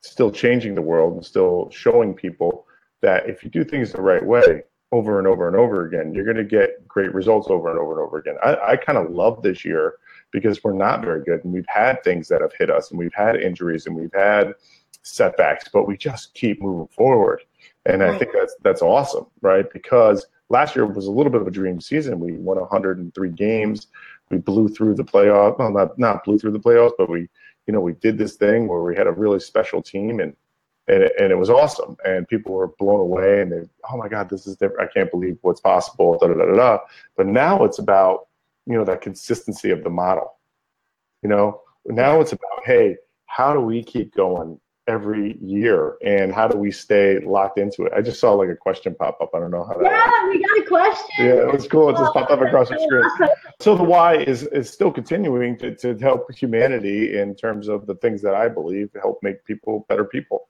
still 0.01 0.31
changing 0.31 0.75
the 0.75 0.81
world 0.81 1.13
and 1.13 1.25
still 1.25 1.69
showing 1.71 2.13
people 2.13 2.65
that 3.01 3.29
if 3.29 3.43
you 3.43 3.49
do 3.49 3.63
things 3.63 3.91
the 3.91 4.01
right 4.01 4.25
way 4.25 4.63
over 4.91 5.19
and 5.19 5.27
over 5.27 5.47
and 5.47 5.55
over 5.55 5.85
again, 5.85 6.13
you're 6.13 6.25
going 6.25 6.37
to 6.37 6.43
get 6.43 6.87
great 6.87 7.13
results 7.13 7.47
over 7.49 7.69
and 7.69 7.79
over 7.79 7.91
and 7.91 8.01
over 8.01 8.17
again. 8.17 8.35
I, 8.43 8.71
I 8.71 8.75
kind 8.75 8.97
of 8.97 9.11
love 9.11 9.41
this 9.43 9.63
year 9.63 9.95
because 10.31 10.63
we're 10.63 10.73
not 10.73 11.01
very 11.01 11.23
good 11.23 11.43
and 11.43 11.53
we've 11.53 11.65
had 11.67 12.03
things 12.03 12.27
that 12.27 12.41
have 12.41 12.53
hit 12.57 12.69
us 12.69 12.89
and 12.89 12.99
we've 12.99 13.13
had 13.13 13.35
injuries 13.35 13.85
and 13.85 13.95
we've 13.95 14.13
had 14.13 14.53
setbacks, 15.03 15.67
but 15.71 15.87
we 15.87 15.95
just 15.95 16.33
keep 16.33 16.61
moving 16.61 16.87
forward. 16.87 17.41
And 17.89 18.03
I 18.03 18.17
think 18.17 18.31
that's 18.33 18.55
that's 18.61 18.81
awesome, 18.81 19.25
right? 19.41 19.71
Because 19.71 20.25
last 20.49 20.75
year 20.75 20.85
was 20.85 21.07
a 21.07 21.11
little 21.11 21.31
bit 21.31 21.41
of 21.41 21.47
a 21.47 21.51
dream 21.51 21.81
season. 21.81 22.19
We 22.19 22.33
won 22.33 22.59
103 22.59 23.29
games. 23.31 23.87
We 24.29 24.37
blew 24.37 24.69
through 24.69 24.95
the 24.95 25.03
playoff. 25.03 25.57
Well, 25.57 25.71
not 25.71 25.97
not 25.97 26.23
blew 26.23 26.37
through 26.37 26.51
the 26.51 26.59
playoffs, 26.59 26.93
but 26.97 27.09
we, 27.09 27.27
you 27.67 27.73
know, 27.73 27.81
we 27.81 27.93
did 27.93 28.17
this 28.17 28.35
thing 28.35 28.67
where 28.67 28.81
we 28.81 28.95
had 28.95 29.07
a 29.07 29.11
really 29.11 29.39
special 29.39 29.81
team 29.81 30.19
and 30.19 30.35
and 30.87 31.03
it, 31.03 31.13
and 31.19 31.31
it 31.31 31.35
was 31.35 31.49
awesome. 31.49 31.95
And 32.03 32.27
people 32.27 32.53
were 32.55 32.67
blown 32.67 32.99
away 32.99 33.41
and 33.41 33.51
they, 33.51 33.69
oh 33.91 33.97
my 33.97 34.09
God, 34.09 34.29
this 34.29 34.47
is 34.47 34.57
different. 34.57 34.89
I 34.89 34.91
can't 34.91 35.11
believe 35.11 35.37
what's 35.41 35.61
possible. 35.61 36.17
Da, 36.19 36.27
da, 36.27 36.33
da, 36.33 36.55
da. 36.55 36.77
But 37.15 37.27
now 37.27 37.63
it's 37.63 37.77
about, 37.77 38.27
you 38.65 38.73
know, 38.73 38.83
that 38.85 39.01
consistency 39.01 39.69
of 39.69 39.83
the 39.83 39.91
model. 39.91 40.33
You 41.21 41.29
know, 41.29 41.61
now 41.85 42.19
it's 42.21 42.31
about, 42.31 42.65
hey, 42.65 42.97
how 43.27 43.53
do 43.53 43.59
we 43.59 43.83
keep 43.83 44.15
going 44.15 44.59
every 44.89 45.37
year 45.39 45.97
and 46.03 46.33
how 46.33 46.47
do 46.47 46.57
we 46.57 46.71
stay 46.71 47.19
locked 47.19 47.59
into 47.59 47.83
it? 47.83 47.93
I 47.95 48.01
just 48.01 48.19
saw 48.19 48.33
like 48.33 48.49
a 48.49 48.55
question 48.55 48.95
pop 48.95 49.19
up. 49.21 49.29
I 49.35 49.39
don't 49.39 49.51
know 49.51 49.63
how 49.63 49.75
that 49.75 49.83
Yeah, 49.83 50.27
we 50.27 50.41
got 50.41 50.57
a 50.57 50.67
question. 50.67 51.25
Yeah, 51.25 51.47
it 51.47 51.53
was 51.53 51.67
cool. 51.67 51.89
It 51.89 51.97
just 51.97 52.11
popped 52.13 52.31
up 52.31 52.41
across 52.41 52.69
the 52.69 52.79
screen. 52.79 53.03
Oh, 53.21 53.27
so 53.59 53.77
the 53.77 53.83
why 53.83 54.15
is 54.15 54.43
is 54.47 54.69
still 54.69 54.91
continuing 54.91 55.57
to, 55.59 55.75
to 55.75 55.95
help 55.97 56.33
humanity 56.33 57.19
in 57.19 57.35
terms 57.35 57.67
of 57.67 57.85
the 57.85 57.95
things 57.95 58.21
that 58.23 58.33
I 58.33 58.49
believe 58.49 58.89
help 59.01 59.19
make 59.21 59.45
people 59.45 59.85
better 59.87 60.05
people. 60.05 60.49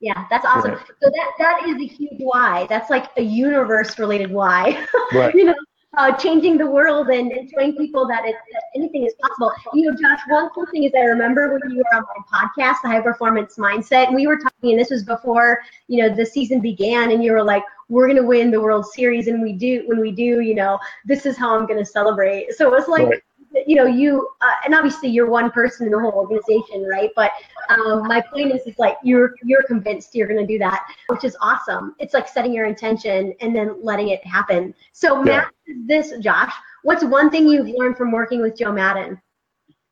Yeah, 0.00 0.24
that's 0.30 0.46
awesome. 0.46 0.72
Right. 0.72 0.86
So 1.02 1.10
that 1.10 1.30
that 1.38 1.68
is 1.68 1.76
a 1.76 1.86
huge 1.86 2.20
why. 2.20 2.66
That's 2.68 2.90
like 2.90 3.10
a 3.16 3.22
universe 3.22 3.98
related 3.98 4.30
why. 4.30 4.86
Right. 5.12 5.34
you 5.34 5.44
know, 5.44 5.54
uh, 5.96 6.12
changing 6.12 6.56
the 6.56 6.66
world 6.66 7.08
and, 7.08 7.32
and 7.32 7.50
showing 7.50 7.76
people 7.76 8.06
that, 8.06 8.24
it, 8.24 8.36
that 8.52 8.62
anything 8.74 9.04
is 9.04 9.14
possible. 9.20 9.52
You 9.74 9.90
know, 9.90 9.96
Josh, 9.96 10.20
one 10.28 10.48
cool 10.50 10.66
thing 10.66 10.84
is 10.84 10.92
I 10.94 11.02
remember 11.02 11.52
when 11.52 11.70
you 11.70 11.78
were 11.78 11.96
on 11.96 12.04
my 12.04 12.38
podcast, 12.38 12.76
the 12.82 12.88
High 12.88 13.00
Performance 13.00 13.56
Mindset, 13.56 14.06
and 14.06 14.14
we 14.14 14.26
were 14.26 14.38
talking, 14.38 14.70
and 14.70 14.78
this 14.78 14.90
was 14.90 15.04
before 15.04 15.58
you 15.88 16.02
know 16.02 16.14
the 16.14 16.24
season 16.24 16.60
began, 16.60 17.10
and 17.10 17.24
you 17.24 17.32
were 17.32 17.42
like, 17.42 17.64
"We're 17.88 18.06
gonna 18.06 18.22
win 18.22 18.50
the 18.50 18.60
World 18.60 18.86
Series, 18.86 19.26
and 19.26 19.42
we 19.42 19.52
do. 19.52 19.82
When 19.86 20.00
we 20.00 20.12
do, 20.12 20.40
you 20.40 20.54
know, 20.54 20.78
this 21.04 21.26
is 21.26 21.36
how 21.36 21.58
I'm 21.58 21.66
gonna 21.66 21.84
celebrate." 21.84 22.52
So 22.54 22.66
it 22.66 22.78
was 22.78 22.88
like. 22.88 23.08
Right 23.08 23.22
you 23.66 23.74
know 23.74 23.86
you 23.86 24.28
uh, 24.40 24.54
and 24.64 24.74
obviously 24.74 25.08
you're 25.08 25.28
one 25.28 25.50
person 25.50 25.86
in 25.86 25.92
the 25.92 25.98
whole 25.98 26.12
organization 26.12 26.86
right 26.88 27.10
but 27.16 27.32
um, 27.68 28.06
my 28.06 28.20
point 28.20 28.52
is 28.52 28.60
it's 28.66 28.78
like 28.78 28.96
you're 29.02 29.34
you're 29.42 29.62
convinced 29.64 30.14
you're 30.14 30.28
going 30.28 30.40
to 30.40 30.46
do 30.46 30.58
that 30.58 30.86
which 31.08 31.24
is 31.24 31.36
awesome 31.40 31.94
it's 31.98 32.14
like 32.14 32.28
setting 32.28 32.52
your 32.52 32.66
intention 32.66 33.34
and 33.40 33.54
then 33.54 33.76
letting 33.82 34.08
it 34.08 34.24
happen 34.24 34.74
so 34.92 35.18
yeah. 35.24 35.24
matt 35.24 35.86
this 35.86 36.12
josh 36.20 36.52
what's 36.82 37.04
one 37.04 37.30
thing 37.30 37.48
you've 37.48 37.68
learned 37.68 37.96
from 37.96 38.12
working 38.12 38.40
with 38.40 38.56
joe 38.56 38.72
Maddon? 38.72 39.20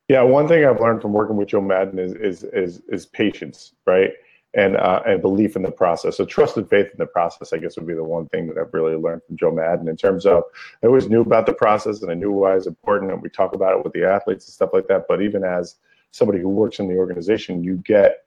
yeah 0.09 0.23
one 0.23 0.47
thing 0.47 0.65
i've 0.65 0.81
learned 0.81 1.03
from 1.03 1.13
working 1.13 1.37
with 1.37 1.49
joe 1.49 1.61
Maddon 1.61 1.99
is 1.99 2.13
is 2.15 2.45
is, 2.53 2.83
is 2.89 3.07
patience 3.07 3.75
right 3.87 4.11
and 4.55 4.77
uh, 4.77 5.03
and 5.07 5.21
belief 5.21 5.57
in 5.57 5.63
the 5.63 5.71
process. 5.71 6.17
So 6.17 6.25
trust 6.25 6.57
and 6.57 6.69
faith 6.69 6.91
in 6.91 6.99
the 6.99 7.07
process, 7.07 7.53
I 7.53 7.59
guess, 7.59 7.77
would 7.77 7.87
be 7.87 7.95
the 7.95 8.05
one 8.05 8.27
thing 8.29 8.47
that 8.49 8.59
I've 8.59 8.73
really 8.73 8.97
learned 8.97 9.23
from 9.27 9.37
Joe 9.37 9.51
Maddon 9.51 9.89
in 9.89 9.97
terms 9.97 10.25
of 10.27 10.45
I 10.83 10.87
always 10.87 11.09
knew 11.09 11.21
about 11.21 11.47
the 11.47 11.53
process 11.53 12.03
and 12.03 12.11
I 12.11 12.15
knew 12.15 12.33
why 12.33 12.57
it's 12.57 12.67
important, 12.67 13.13
and 13.13 13.23
we 13.23 13.29
talk 13.29 13.55
about 13.55 13.77
it 13.77 13.85
with 13.85 13.93
the 13.93 14.05
athletes 14.05 14.47
and 14.47 14.53
stuff 14.53 14.71
like 14.73 14.89
that. 14.89 15.07
But 15.09 15.23
even 15.23 15.45
as 15.45 15.77
somebody 16.13 16.41
who 16.41 16.49
works 16.49 16.79
in 16.79 16.89
the 16.89 16.97
organization, 16.97 17.63
you 17.63 17.77
get 17.77 18.25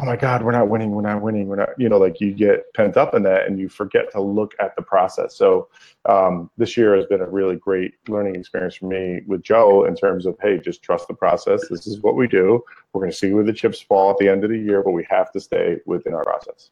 oh 0.00 0.04
my 0.04 0.16
God, 0.16 0.42
we're 0.42 0.52
not 0.52 0.68
winning, 0.68 0.92
we're 0.92 1.02
not 1.02 1.22
winning, 1.22 1.48
we're 1.48 1.56
not, 1.56 1.70
you 1.76 1.88
know, 1.88 1.98
like 1.98 2.20
you 2.20 2.32
get 2.32 2.72
pent 2.74 2.96
up 2.96 3.14
in 3.14 3.22
that 3.24 3.46
and 3.46 3.58
you 3.58 3.68
forget 3.68 4.12
to 4.12 4.20
look 4.20 4.54
at 4.60 4.76
the 4.76 4.82
process. 4.82 5.34
So 5.34 5.68
um, 6.08 6.50
this 6.56 6.76
year 6.76 6.94
has 6.94 7.06
been 7.06 7.20
a 7.20 7.28
really 7.28 7.56
great 7.56 7.94
learning 8.06 8.36
experience 8.36 8.76
for 8.76 8.86
me 8.86 9.22
with 9.26 9.42
Joe 9.42 9.84
in 9.84 9.96
terms 9.96 10.24
of, 10.24 10.36
hey, 10.40 10.58
just 10.58 10.82
trust 10.82 11.08
the 11.08 11.14
process. 11.14 11.66
This 11.68 11.86
is 11.86 12.00
what 12.00 12.14
we 12.14 12.28
do. 12.28 12.62
We're 12.92 13.00
going 13.00 13.10
to 13.10 13.16
see 13.16 13.32
where 13.32 13.44
the 13.44 13.52
chips 13.52 13.80
fall 13.80 14.10
at 14.10 14.18
the 14.18 14.28
end 14.28 14.44
of 14.44 14.50
the 14.50 14.58
year, 14.58 14.82
but 14.82 14.92
we 14.92 15.04
have 15.10 15.32
to 15.32 15.40
stay 15.40 15.78
within 15.84 16.14
our 16.14 16.24
process. 16.24 16.70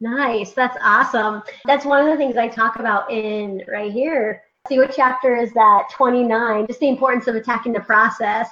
Nice. 0.00 0.52
That's 0.52 0.76
awesome. 0.82 1.42
That's 1.66 1.84
one 1.84 2.04
of 2.04 2.10
the 2.10 2.16
things 2.16 2.36
I 2.36 2.48
talk 2.48 2.80
about 2.80 3.10
in 3.10 3.62
right 3.68 3.92
here 3.92 4.42
see 4.68 4.78
what 4.78 4.94
chapter 4.94 5.36
is 5.36 5.52
that 5.52 5.88
29 5.92 6.66
just 6.66 6.80
the 6.80 6.88
importance 6.88 7.26
of 7.26 7.34
attacking 7.34 7.72
the 7.72 7.80
process 7.80 8.48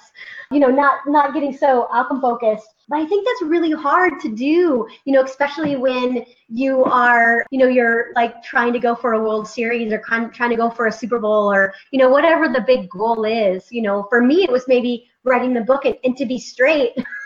you 0.51 0.61
know 0.61 0.69
not 0.69 1.01
not 1.07 1.33
getting 1.33 1.57
so 1.57 1.89
outcome 1.91 2.21
focused 2.21 2.69
but 2.89 2.97
i 3.01 3.07
think 3.07 3.27
that's 3.27 3.51
really 3.51 3.73
hard 3.73 4.21
to 4.21 4.29
do 4.29 4.87
you 5.07 5.13
know 5.13 5.23
especially 5.23 5.77
when 5.77 6.23
you 6.49 6.85
are 6.85 7.47
you 7.51 7.59
know 7.59 7.67
you're 7.67 8.13
like 8.15 8.43
trying 8.43 8.75
to 8.75 8.79
go 8.79 8.95
for 8.95 9.15
a 9.15 9.23
world 9.23 9.49
series 9.49 9.91
or 9.91 9.99
trying 9.99 10.51
to 10.51 10.57
go 10.57 10.69
for 10.69 10.87
a 10.87 10.93
super 10.93 11.19
bowl 11.19 11.51
or 11.51 11.73
you 11.93 11.99
know 11.99 12.11
whatever 12.11 12.47
the 12.49 12.61
big 12.67 12.91
goal 12.91 13.25
is. 13.25 13.71
You 13.71 13.83
know 13.83 14.07
for 14.11 14.21
me 14.21 14.45
it 14.45 14.53
was 14.53 14.69
maybe 14.69 15.09
writing 15.25 15.55
the 15.55 15.63
book 15.63 15.87
and, 15.87 15.97
and 16.05 16.17
to 16.19 16.27
be 16.27 16.39
straight 16.39 16.93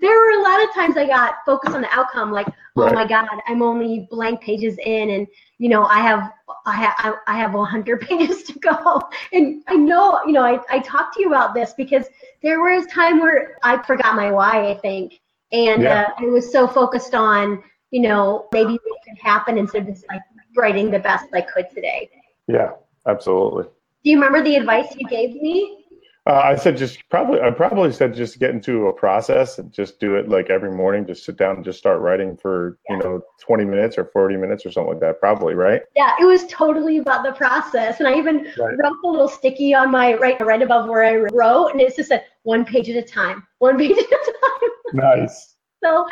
there 0.00 0.16
were 0.16 0.40
a 0.40 0.42
lot 0.42 0.62
of 0.62 0.72
times 0.74 0.96
I 0.96 1.06
got 1.06 1.36
focused 1.44 1.74
on 1.74 1.82
the 1.82 1.90
outcome, 1.90 2.32
like, 2.32 2.46
oh 2.76 2.92
my 2.92 3.06
God, 3.06 3.28
I'm 3.46 3.62
only 3.62 4.06
blank 4.10 4.40
pages 4.40 4.76
in, 4.84 5.10
and 5.10 5.26
you 5.58 5.68
know, 5.68 5.84
I 5.84 6.00
have 6.00 6.32
I 6.66 6.74
have 6.74 7.14
I 7.26 7.36
have 7.38 7.54
100 7.54 8.00
pages 8.08 8.42
to 8.44 8.58
go, 8.58 9.00
and 9.32 9.62
I 9.68 9.74
know, 9.74 10.20
you 10.24 10.32
know, 10.32 10.42
I 10.42 10.60
I 10.70 10.78
talked 10.80 11.14
to 11.14 11.20
you 11.20 11.28
about 11.28 11.54
this 11.54 11.74
because 11.76 12.06
there 12.42 12.60
was 12.60 12.86
time 12.86 13.20
where 13.20 13.56
I 13.62 13.82
forgot 13.82 14.14
my 14.14 14.30
why, 14.30 14.70
I 14.70 14.74
think, 14.78 15.20
and 15.52 15.82
yeah. 15.82 16.12
uh, 16.18 16.24
I 16.24 16.24
was 16.26 16.50
so 16.50 16.66
focused 16.66 17.14
on, 17.14 17.62
you 17.90 18.00
know, 18.00 18.48
maybe 18.52 18.72
what 18.72 19.02
could 19.06 19.18
happen 19.18 19.58
instead 19.58 19.82
of 19.82 19.88
just 19.88 20.06
like 20.08 20.22
writing 20.56 20.90
the 20.90 20.98
best 20.98 21.26
I 21.32 21.42
could 21.42 21.68
today. 21.70 22.10
Yeah, 22.46 22.72
absolutely. 23.06 23.64
Do 24.02 24.10
you 24.10 24.16
remember 24.16 24.42
the 24.42 24.56
advice 24.56 24.94
you 24.96 25.06
gave 25.08 25.34
me? 25.34 25.79
Uh, 26.26 26.40
I 26.44 26.54
said 26.54 26.76
just 26.76 27.08
probably. 27.08 27.40
I 27.40 27.50
probably 27.50 27.90
said 27.92 28.14
just 28.14 28.38
get 28.38 28.50
into 28.50 28.88
a 28.88 28.92
process 28.92 29.58
and 29.58 29.72
just 29.72 29.98
do 30.00 30.16
it 30.16 30.28
like 30.28 30.50
every 30.50 30.70
morning. 30.70 31.06
Just 31.06 31.24
sit 31.24 31.38
down 31.38 31.56
and 31.56 31.64
just 31.64 31.78
start 31.78 32.00
writing 32.00 32.36
for 32.36 32.78
yeah. 32.88 32.96
you 32.96 33.02
know 33.02 33.22
twenty 33.40 33.64
minutes 33.64 33.96
or 33.96 34.04
forty 34.04 34.36
minutes 34.36 34.66
or 34.66 34.70
something 34.70 34.92
like 34.92 35.00
that. 35.00 35.18
Probably 35.18 35.54
right. 35.54 35.80
Yeah, 35.96 36.12
it 36.20 36.26
was 36.26 36.46
totally 36.46 36.98
about 36.98 37.24
the 37.24 37.32
process, 37.32 38.00
and 38.00 38.08
I 38.08 38.16
even 38.18 38.44
right. 38.58 38.76
wrote 38.82 38.96
a 39.02 39.08
little 39.08 39.28
sticky 39.28 39.74
on 39.74 39.90
my 39.90 40.14
right 40.14 40.38
right 40.42 40.60
above 40.60 40.90
where 40.90 41.04
I 41.04 41.26
wrote, 41.32 41.68
and 41.68 41.80
it's 41.80 41.96
just 41.96 42.10
a 42.10 42.22
one 42.42 42.66
page 42.66 42.90
at 42.90 42.96
a 42.96 43.02
time, 43.02 43.46
one 43.58 43.78
page 43.78 43.96
at 43.96 43.98
a 43.98 44.34
time. 44.42 44.70
Nice. 44.92 45.56
So, 45.82 46.06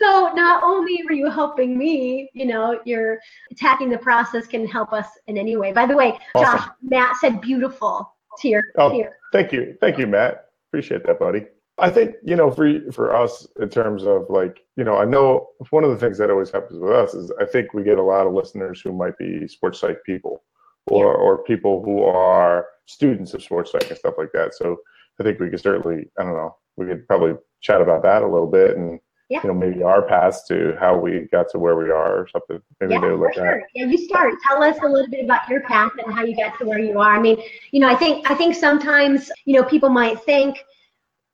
so 0.00 0.32
not 0.34 0.62
only 0.62 1.02
were 1.04 1.12
you 1.12 1.30
helping 1.30 1.76
me, 1.76 2.30
you 2.32 2.46
know, 2.46 2.80
you're 2.86 3.18
attacking 3.50 3.90
the 3.90 3.98
process 3.98 4.46
can 4.46 4.66
help 4.66 4.94
us 4.94 5.06
in 5.26 5.36
any 5.36 5.58
way. 5.58 5.72
By 5.72 5.84
the 5.84 5.94
way, 5.94 6.18
awesome. 6.34 6.58
Josh, 6.58 6.68
Matt 6.82 7.16
said 7.16 7.42
beautiful 7.42 8.14
to 8.38 8.48
your, 8.48 8.62
oh, 8.78 8.88
to 8.88 8.96
your 8.96 9.16
Thank 9.32 9.52
you. 9.52 9.76
Thank 9.80 9.98
you, 9.98 10.06
Matt. 10.06 10.46
Appreciate 10.70 11.06
that, 11.06 11.18
buddy. 11.18 11.46
I 11.78 11.88
think, 11.88 12.16
you 12.22 12.36
know, 12.36 12.50
for 12.50 12.92
for 12.92 13.14
us 13.14 13.46
in 13.60 13.70
terms 13.70 14.04
of 14.04 14.26
like, 14.28 14.60
you 14.76 14.84
know, 14.84 14.96
I 14.96 15.04
know 15.04 15.48
one 15.70 15.84
of 15.84 15.90
the 15.90 15.96
things 15.96 16.18
that 16.18 16.30
always 16.30 16.50
happens 16.50 16.78
with 16.78 16.92
us 16.92 17.14
is 17.14 17.32
I 17.40 17.46
think 17.46 17.72
we 17.72 17.82
get 17.82 17.98
a 17.98 18.02
lot 18.02 18.26
of 18.26 18.34
listeners 18.34 18.80
who 18.82 18.92
might 18.92 19.16
be 19.18 19.48
sports 19.48 19.80
psych 19.80 19.98
people 20.04 20.44
or 20.88 21.06
yeah. 21.06 21.20
or 21.20 21.44
people 21.44 21.82
who 21.82 22.02
are 22.02 22.66
students 22.86 23.32
of 23.34 23.42
sports 23.42 23.72
psych 23.72 23.88
and 23.88 23.98
stuff 23.98 24.14
like 24.18 24.32
that. 24.32 24.54
So 24.54 24.76
I 25.18 25.22
think 25.22 25.40
we 25.40 25.48
could 25.48 25.60
certainly, 25.60 26.10
I 26.18 26.24
don't 26.24 26.34
know, 26.34 26.56
we 26.76 26.86
could 26.86 27.06
probably 27.06 27.34
chat 27.62 27.80
about 27.80 28.02
that 28.02 28.22
a 28.22 28.28
little 28.28 28.50
bit 28.50 28.76
and 28.76 29.00
yeah. 29.30 29.40
you 29.44 29.48
know, 29.48 29.54
maybe 29.54 29.82
our 29.82 30.02
paths 30.02 30.42
to 30.48 30.76
how 30.78 30.98
we 30.98 31.28
got 31.30 31.48
to 31.50 31.58
where 31.58 31.76
we 31.76 31.84
are 31.84 32.18
or 32.18 32.28
something. 32.28 32.60
Maybe 32.80 32.94
yeah, 32.94 33.00
for 33.00 33.32
sure. 33.32 33.62
Yeah, 33.74 33.86
you 33.86 33.96
start. 33.96 34.34
Tell 34.46 34.60
us 34.62 34.76
a 34.82 34.88
little 34.88 35.08
bit 35.08 35.24
about 35.24 35.48
your 35.48 35.60
path 35.62 35.92
and 36.04 36.12
how 36.12 36.24
you 36.24 36.36
got 36.36 36.58
to 36.58 36.66
where 36.66 36.80
you 36.80 36.98
are. 36.98 37.14
I 37.14 37.20
mean, 37.20 37.40
you 37.70 37.78
know, 37.80 37.88
I 37.88 37.94
think 37.94 38.28
I 38.28 38.34
think 38.34 38.56
sometimes, 38.56 39.30
you 39.44 39.54
know, 39.54 39.62
people 39.62 39.88
might 39.88 40.20
think, 40.24 40.64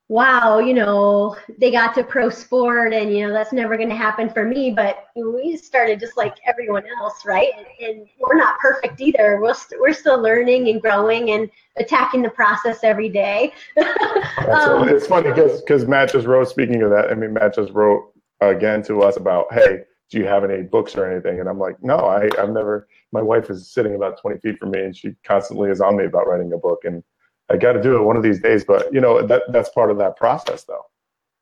wow, 0.09 0.59
you 0.59 0.73
know, 0.73 1.35
they 1.57 1.69
got 1.69 1.93
to 1.93 2.03
pro 2.03 2.29
sport 2.29 2.93
and, 2.93 3.11
you 3.13 3.27
know, 3.27 3.33
that's 3.33 3.51
never 3.51 3.75
going 3.75 3.89
to 3.89 3.95
happen 3.95 4.29
for 4.29 4.45
me. 4.45 4.71
But 4.71 5.07
we 5.15 5.57
started 5.57 5.99
just 5.99 6.15
like 6.15 6.35
everyone 6.45 6.83
else, 6.99 7.25
right? 7.25 7.51
And, 7.57 7.89
and 7.89 8.07
we're 8.19 8.37
not 8.37 8.57
perfect 8.59 9.01
either. 9.01 9.39
We're, 9.41 9.49
we 9.49 9.53
st- 9.53 9.81
we're 9.81 9.93
still 9.93 10.21
learning 10.21 10.69
and 10.69 10.81
growing 10.81 11.31
and 11.31 11.49
attacking 11.77 12.21
the 12.21 12.29
process 12.29 12.79
every 12.83 13.09
day. 13.09 13.51
um, 13.77 14.87
it's 14.87 15.07
funny 15.07 15.31
because 15.33 15.85
Matt 15.85 16.13
just 16.13 16.25
wrote, 16.25 16.47
speaking 16.47 16.81
of 16.83 16.89
that, 16.91 17.11
I 17.11 17.15
mean, 17.15 17.33
Matt 17.33 17.55
just 17.55 17.73
wrote 17.73 18.13
again 18.39 18.83
to 18.83 19.01
us 19.01 19.17
about, 19.17 19.51
hey, 19.51 19.81
do 20.09 20.19
you 20.19 20.25
have 20.25 20.45
any 20.45 20.63
books 20.63 20.95
or 20.95 21.11
anything? 21.11 21.41
And 21.41 21.49
I'm 21.49 21.59
like, 21.59 21.83
no, 21.83 21.97
I, 21.97 22.29
I've 22.39 22.51
never, 22.51 22.87
my 23.11 23.21
wife 23.21 23.49
is 23.49 23.69
sitting 23.73 23.95
about 23.95 24.21
20 24.21 24.39
feet 24.39 24.57
from 24.57 24.71
me 24.71 24.79
and 24.79 24.95
she 24.95 25.15
constantly 25.25 25.69
is 25.69 25.81
on 25.81 25.97
me 25.97 26.05
about 26.05 26.27
writing 26.27 26.53
a 26.53 26.57
book 26.57 26.79
and 26.85 27.03
I 27.49 27.57
got 27.57 27.73
to 27.73 27.81
do 27.81 27.97
it 27.97 28.03
one 28.03 28.17
of 28.17 28.23
these 28.23 28.39
days. 28.39 28.65
But 28.65 28.93
you 28.93 29.01
know, 29.01 29.25
that 29.25 29.43
that's 29.49 29.69
part 29.69 29.91
of 29.91 29.97
that 29.97 30.17
process 30.17 30.63
though, 30.63 30.85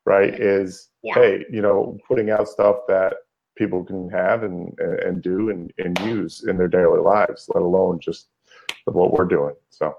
right? 0.06 0.34
Is 0.34 0.90
yeah. 1.04 1.14
hey, 1.16 1.46
you 1.52 1.62
know, 1.62 1.98
putting 2.08 2.30
out 2.30 2.48
stuff 2.48 2.78
that 2.88 3.16
people 3.58 3.84
can 3.84 4.10
have 4.10 4.44
and, 4.44 4.78
and 4.80 5.22
do 5.22 5.50
and, 5.50 5.72
and 5.78 5.98
use 6.02 6.44
in 6.46 6.58
their 6.58 6.68
daily 6.68 7.00
lives, 7.00 7.50
let 7.54 7.64
alone 7.64 8.00
just 8.00 8.28
what 8.86 9.14
we're 9.14 9.26
doing. 9.26 9.56
So 9.70 9.96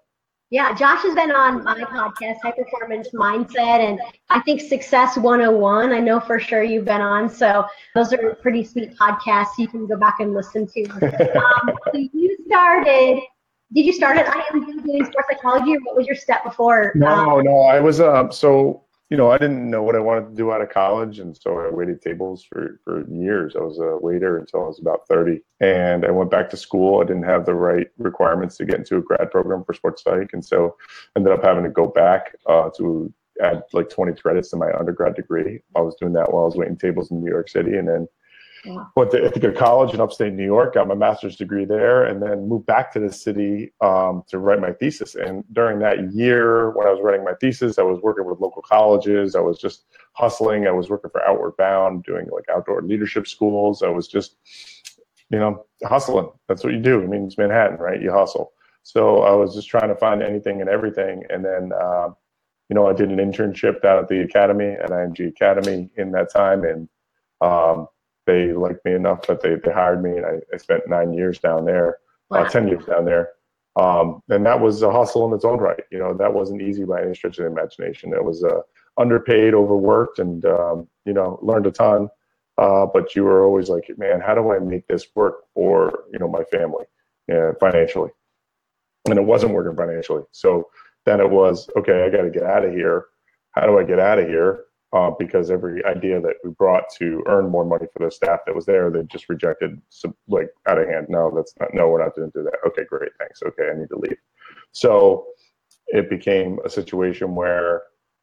yeah, 0.51 0.73
Josh 0.75 1.03
has 1.03 1.15
been 1.17 1.33
on 1.33 1.65
my 1.65 1.81
podcast, 1.81 2.37
High 2.41 2.53
Performance 2.53 3.09
Mindset, 3.13 3.81
and 3.81 3.99
I 4.31 4.41
think 4.41 4.61
Success 4.61 5.17
101. 5.17 5.93
I 5.93 5.99
know 5.99 6.21
for 6.21 6.39
sure 6.39 6.63
you've 6.63 6.85
been 6.85 7.01
on. 7.01 7.29
So 7.29 7.67
those 7.97 8.13
are 8.13 8.37
pretty 8.37 8.63
sweet 8.63 8.97
podcasts 8.97 9.59
you 9.59 9.67
can 9.67 9.89
go 9.89 9.97
back 9.97 10.21
and 10.21 10.35
listen 10.35 10.69
to. 10.69 10.85
um, 11.37 11.77
so 11.93 11.99
you 12.13 12.37
started, 12.47 13.23
did 13.73 13.85
you 13.85 13.93
start 13.93 14.17
at 14.17 14.27
IMG 14.27 14.85
doing 14.85 15.05
sports 15.05 15.29
psychology, 15.31 15.75
or 15.75 15.81
what 15.81 15.97
was 15.97 16.07
your 16.07 16.17
step 16.17 16.45
before? 16.45 16.93
No, 16.95 17.39
um, 17.39 17.45
no, 17.45 17.63
I 17.63 17.81
was, 17.81 18.01
um, 18.01 18.31
so 18.31 18.85
you 19.11 19.17
know, 19.17 19.31
I 19.31 19.39
didn't 19.39 19.71
know 19.71 19.85
what 19.85 19.95
I 19.95 20.01
wanted 20.01 20.31
to 20.31 20.35
do 20.35 20.51
out 20.51 20.61
of 20.61 20.71
college, 20.71 21.21
and 21.21 21.37
so 21.37 21.61
I 21.61 21.71
waited 21.71 22.03
tables 22.03 22.45
for 22.45 22.81
for 22.83 23.09
years. 23.09 23.55
I 23.55 23.61
was 23.61 23.79
a 23.79 23.97
waiter 23.99 24.39
until 24.39 24.65
I 24.65 24.67
was 24.67 24.81
about 24.81 25.07
thirty, 25.09 25.43
and 25.61 26.05
I 26.05 26.11
went 26.11 26.31
back 26.31 26.51
to 26.51 26.57
school. 26.57 27.01
I 27.01 27.05
didn't 27.05 27.23
have 27.23 27.47
the 27.47 27.55
right 27.55 27.87
requirements 27.99 28.57
to 28.57 28.65
get 28.65 28.79
into 28.79 28.97
a 28.97 29.03
grad 29.03 29.31
program 29.31 29.65
for 29.65 29.75
sports 29.75 30.03
psych, 30.03 30.31
and 30.33 30.45
so 30.45 30.77
ended 31.17 31.33
up 31.33 31.45
having 31.45 31.63
to 31.63 31.71
go 31.71 31.87
back 31.87 32.35
uh, 32.49 32.71
to 32.79 33.13
add 33.41 33.63
like 33.73 33.89
twenty 33.89 34.13
credits 34.13 34.51
to 34.51 34.57
my 34.57 34.73
undergrad 34.73 35.15
degree. 35.15 35.61
I 35.77 35.83
was 35.83 35.95
doing 36.01 36.13
that 36.15 36.33
while 36.33 36.43
I 36.43 36.47
was 36.47 36.57
waiting 36.57 36.77
tables 36.77 37.13
in 37.13 37.21
New 37.21 37.31
York 37.31 37.49
City, 37.49 37.77
and 37.77 37.89
then 37.89 38.09
Went 38.97 39.11
to 39.13 39.25
Ithaca 39.25 39.53
College 39.53 39.95
in 39.95 40.01
upstate 40.01 40.33
New 40.33 40.45
York, 40.45 40.75
got 40.75 40.89
my 40.89 40.95
master's 40.95 41.37
degree 41.37 41.65
there, 41.65 42.05
and 42.05 42.23
then 42.23 42.49
moved 42.49 42.67
back 42.67 42.93
to 42.93 43.01
the 43.01 43.13
city 43.13 43.73
um, 43.81 44.25
to 44.29 44.39
write 44.39 44.61
my 44.61 44.73
thesis. 44.73 45.15
And 45.15 45.45
during 45.53 45.79
that 45.81 46.13
year, 46.13 46.71
when 46.71 46.87
I 46.87 46.91
was 46.91 47.01
writing 47.03 47.25
my 47.25 47.35
thesis, 47.41 47.79
I 47.79 47.83
was 47.83 48.01
working 48.03 48.25
with 48.25 48.41
local 48.41 48.63
colleges. 48.63 49.35
I 49.35 49.41
was 49.41 49.59
just 49.59 49.85
hustling. 50.15 50.67
I 50.67 50.73
was 50.73 50.89
working 50.89 51.11
for 51.11 51.23
Outward 51.29 51.57
Bound, 51.57 52.05
doing 52.05 52.27
like 52.33 52.45
outdoor 52.53 52.83
leadership 52.83 53.27
schools. 53.27 53.83
I 53.83 53.89
was 53.89 54.09
just, 54.09 54.37
you 55.31 55.39
know, 55.39 55.65
hustling. 55.85 56.31
That's 56.49 56.65
what 56.65 56.73
you 56.73 56.81
do. 56.81 57.03
I 57.03 57.07
mean, 57.07 57.27
it's 57.27 57.39
Manhattan, 57.39 57.79
right? 57.79 58.01
You 58.01 58.11
hustle. 58.11 58.53
So 58.83 59.23
I 59.23 59.33
was 59.33 59.55
just 59.55 59.69
trying 59.69 59.89
to 59.89 59.97
find 59.97 60.23
anything 60.23 60.61
and 60.61 60.71
everything. 60.71 61.25
And 61.29 61.45
then, 61.45 61.73
uh, 61.73 62.11
you 62.69 62.75
know, 62.75 62.89
I 62.89 62.93
did 62.93 63.11
an 63.11 63.19
internship 63.19 63.83
down 63.83 63.99
at 63.99 64.09
the 64.09 64.21
academy, 64.21 64.71
at 64.71 64.91
IMG 64.91 65.29
Academy 65.29 65.91
in 65.97 66.13
that 66.13 66.33
time. 66.33 66.65
And 66.65 66.89
um, 67.41 67.89
they 68.27 68.53
liked 68.53 68.85
me 68.85 68.95
enough 68.95 69.27
that 69.27 69.41
they, 69.41 69.55
they 69.55 69.73
hired 69.73 70.03
me, 70.03 70.17
and 70.17 70.27
I, 70.27 70.41
I 70.53 70.57
spent 70.57 70.89
nine 70.89 71.13
years 71.13 71.39
down 71.39 71.65
there, 71.65 71.99
uh, 72.31 72.39
wow. 72.39 72.43
uh, 72.43 72.49
ten 72.49 72.69
years 72.69 72.85
down 72.85 73.05
there. 73.05 73.31
Um, 73.77 74.23
and 74.31 74.45
that 74.47 74.61
was 74.61 74.83
a 74.83 74.91
hustle 74.91 75.27
in 75.29 75.35
its 75.35 75.45
own 75.45 75.59
right. 75.59 75.83
You 75.91 75.99
know, 75.99 76.15
that 76.15 76.33
wasn't 76.33 76.63
easy 76.63 76.85
by 76.85 77.03
any 77.03 77.15
stretch 77.15 77.39
of 77.39 77.45
the 77.45 77.51
imagination. 77.51 78.15
It 78.15 78.25
was 78.25 78.43
uh, 78.43 78.61
underpaid, 78.97 79.55
overworked, 79.55 80.19
and 80.19 80.45
um, 80.47 80.89
you 81.05 81.13
know, 81.13 81.39
learned 81.43 81.67
a 81.67 81.71
ton. 81.71 82.09
Uh, 82.59 82.87
but 82.87 83.15
you 83.15 83.23
were 83.23 83.45
always 83.45 83.69
like, 83.69 83.91
man, 83.99 84.21
how 84.21 84.35
do 84.35 84.51
I 84.51 84.59
make 84.59 84.87
this 84.89 85.07
work 85.15 85.45
for 85.55 86.05
you 86.13 86.19
know 86.19 86.29
my 86.29 86.43
family, 86.45 86.87
yeah, 87.29 87.53
financially? 87.61 88.11
And 89.09 89.19
it 89.19 89.25
wasn't 89.25 89.53
working 89.53 89.77
financially. 89.77 90.25
So 90.33 90.69
then 91.05 91.21
it 91.21 91.31
was 91.31 91.69
okay. 91.77 92.05
I 92.05 92.11
got 92.11 92.23
to 92.23 92.31
get 92.31 92.45
out 92.45 92.65
of 92.65 92.73
here. 92.73 93.07
How 93.53 93.67
do 93.67 93.79
I 93.79 93.85
get 93.85 93.99
out 93.99 94.19
of 94.19 94.27
here? 94.27 94.65
Uh, 94.97 95.11
because 95.19 95.51
every 95.51 95.85
idea 95.85 96.19
that 96.19 96.37
we 96.43 96.51
brought 96.53 96.85
to 96.89 97.23
earn 97.27 97.51
more 97.51 97.67
money 97.67 97.85
for 97.93 98.03
the 98.03 98.11
staff 98.11 98.41
that 98.47 98.55
was 98.55 98.65
there, 98.65 98.89
they 98.89 99.03
just 99.03 99.29
rejected 99.29 99.79
like 100.27 100.49
out 100.67 100.79
of 100.79 100.89
hand. 100.89 101.07
No, 101.11 101.31
that's 101.37 101.53
not. 101.61 101.75
No, 101.75 101.89
we're 101.89 102.03
not 102.03 102.17
going 102.17 102.33
to 102.33 102.39
do 102.39 102.45
that. 102.45 102.55
Okay, 102.67 102.85
great, 102.89 103.11
thanks. 103.19 103.43
Okay, 103.43 103.69
I 103.71 103.79
need 103.79 103.91
to 103.91 103.99
leave. 103.99 104.17
So 104.73 105.27
it 105.89 106.09
became 106.09 106.61
a 106.65 106.71
situation 106.71 107.35
where 107.35 107.83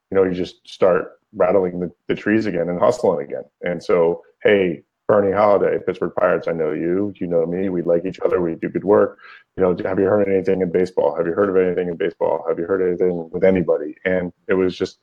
you 0.09 0.15
know 0.15 0.23
you 0.23 0.33
just 0.33 0.67
start 0.67 1.19
rattling 1.33 1.79
the, 1.79 1.91
the 2.07 2.15
trees 2.15 2.47
again 2.47 2.69
and 2.69 2.79
hustling 2.79 3.23
again. 3.23 3.43
And 3.61 3.83
so, 3.83 4.23
hey, 4.41 4.81
Bernie 5.07 5.31
Holliday, 5.31 5.77
Pittsburgh 5.85 6.13
Pirates, 6.17 6.47
I 6.47 6.53
know 6.53 6.71
you. 6.71 7.13
You 7.19 7.27
know 7.27 7.45
me. 7.45 7.69
We 7.69 7.83
like 7.83 8.03
each 8.05 8.19
other. 8.21 8.41
We 8.41 8.55
do 8.55 8.69
good 8.69 8.83
work. 8.83 9.19
You 9.57 9.61
know, 9.61 9.77
have 9.85 9.99
you 9.99 10.05
heard 10.05 10.27
anything 10.27 10.63
in 10.63 10.71
baseball? 10.71 11.15
Have 11.15 11.27
you 11.27 11.33
heard 11.33 11.49
of 11.49 11.57
anything 11.57 11.89
in 11.89 11.97
baseball? 11.97 12.43
Have 12.47 12.57
you 12.57 12.65
heard 12.65 12.81
anything 12.81 13.29
with 13.29 13.43
anybody? 13.43 13.95
And 14.05 14.33
it 14.47 14.55
was 14.55 14.75
just 14.75 14.97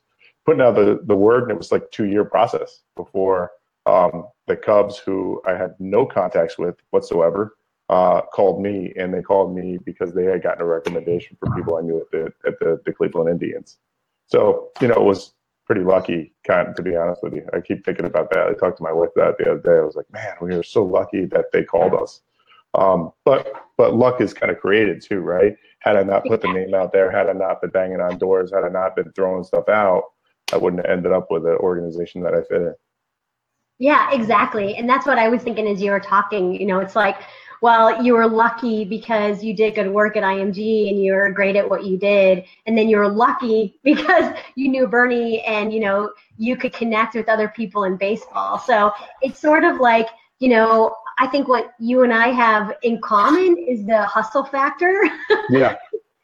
putting 0.45 0.61
out 0.61 0.75
the, 0.75 1.01
the 1.03 1.15
word, 1.15 1.43
and 1.43 1.51
it 1.51 1.57
was 1.57 1.71
like 1.71 1.89
two 1.91 2.05
year 2.05 2.25
process 2.25 2.81
before 2.95 3.51
um, 3.85 4.27
the 4.47 4.55
Cubs, 4.55 4.97
who 4.97 5.41
I 5.45 5.53
had 5.53 5.75
no 5.79 6.05
contacts 6.05 6.57
with 6.57 6.75
whatsoever, 6.91 7.57
uh, 7.89 8.21
called 8.21 8.61
me, 8.61 8.93
and 8.97 9.13
they 9.13 9.21
called 9.21 9.55
me 9.55 9.77
because 9.83 10.13
they 10.13 10.25
had 10.25 10.43
gotten 10.43 10.61
a 10.61 10.65
recommendation 10.65 11.37
from 11.39 11.53
people 11.55 11.77
I 11.77 11.81
knew 11.81 11.99
at 11.99 12.11
the 12.11 12.33
at 12.47 12.59
the, 12.59 12.81
the 12.85 12.93
Cleveland 12.93 13.29
Indians. 13.29 13.77
So 14.27 14.69
you 14.81 14.87
know, 14.87 14.95
it 14.95 15.03
was 15.03 15.33
pretty 15.65 15.81
lucky, 15.81 16.33
kind 16.45 16.67
of, 16.67 16.75
to 16.75 16.81
be 16.81 16.95
honest 16.95 17.23
with 17.23 17.33
you. 17.33 17.47
I 17.53 17.61
keep 17.61 17.85
thinking 17.85 18.05
about 18.05 18.29
that. 18.31 18.47
I 18.47 18.53
talked 18.53 18.77
to 18.77 18.83
my 18.83 18.91
wife 18.91 19.09
that 19.15 19.37
the 19.37 19.51
other 19.51 19.61
day. 19.61 19.77
I 19.77 19.85
was 19.85 19.95
like, 19.95 20.11
man, 20.11 20.35
we 20.41 20.55
were 20.55 20.63
so 20.63 20.83
lucky 20.83 21.25
that 21.25 21.45
they 21.53 21.63
called 21.63 21.93
us. 21.93 22.21
Um, 22.73 23.11
but 23.25 23.53
but 23.77 23.95
luck 23.95 24.21
is 24.21 24.33
kind 24.33 24.51
of 24.51 24.59
created 24.59 25.01
too, 25.01 25.19
right? 25.19 25.55
Had 25.79 25.97
I 25.97 26.03
not 26.03 26.25
put 26.25 26.41
the 26.41 26.51
name 26.51 26.73
out 26.73 26.93
there, 26.93 27.11
had 27.11 27.27
I 27.27 27.33
not 27.33 27.61
been 27.61 27.71
banging 27.71 27.99
on 27.99 28.17
doors, 28.17 28.51
had 28.53 28.63
I 28.63 28.69
not 28.69 28.95
been 28.95 29.11
throwing 29.13 29.43
stuff 29.43 29.67
out, 29.67 30.03
I 30.53 30.57
wouldn't 30.57 30.85
have 30.85 30.97
ended 30.97 31.11
up 31.11 31.29
with 31.29 31.45
an 31.45 31.57
organization 31.57 32.21
that 32.23 32.33
I 32.33 32.41
fit 32.43 32.61
in. 32.61 32.75
Yeah, 33.79 34.11
exactly. 34.11 34.75
And 34.75 34.87
that's 34.87 35.07
what 35.07 35.17
I 35.17 35.27
was 35.27 35.41
thinking 35.41 35.67
as 35.67 35.81
you 35.81 35.91
were 35.91 35.99
talking. 35.99 36.53
You 36.53 36.67
know, 36.67 36.79
it's 36.79 36.95
like, 36.95 37.17
well, 37.61 38.03
you 38.03 38.13
were 38.13 38.27
lucky 38.27 38.85
because 38.85 39.43
you 39.43 39.55
did 39.55 39.75
good 39.75 39.89
work 39.89 40.17
at 40.17 40.23
IMG 40.23 40.89
and 40.89 41.03
you 41.03 41.13
were 41.13 41.31
great 41.31 41.55
at 41.55 41.67
what 41.67 41.83
you 41.83 41.97
did. 41.97 42.43
And 42.65 42.77
then 42.77 42.89
you 42.89 42.97
were 42.97 43.09
lucky 43.09 43.79
because 43.83 44.35
you 44.55 44.69
knew 44.69 44.87
Bernie 44.87 45.41
and, 45.41 45.73
you 45.73 45.79
know, 45.79 46.11
you 46.37 46.57
could 46.57 46.73
connect 46.73 47.15
with 47.15 47.29
other 47.29 47.47
people 47.49 47.85
in 47.85 47.97
baseball. 47.97 48.59
So 48.59 48.91
it's 49.21 49.39
sort 49.39 49.63
of 49.63 49.79
like, 49.79 50.07
you 50.39 50.49
know, 50.49 50.95
I 51.19 51.27
think 51.27 51.47
what 51.47 51.73
you 51.79 52.03
and 52.03 52.13
I 52.13 52.29
have 52.29 52.73
in 52.83 52.99
common 53.01 53.57
is 53.57 53.85
the 53.85 54.03
hustle 54.03 54.43
factor. 54.43 55.01
Yeah 55.49 55.75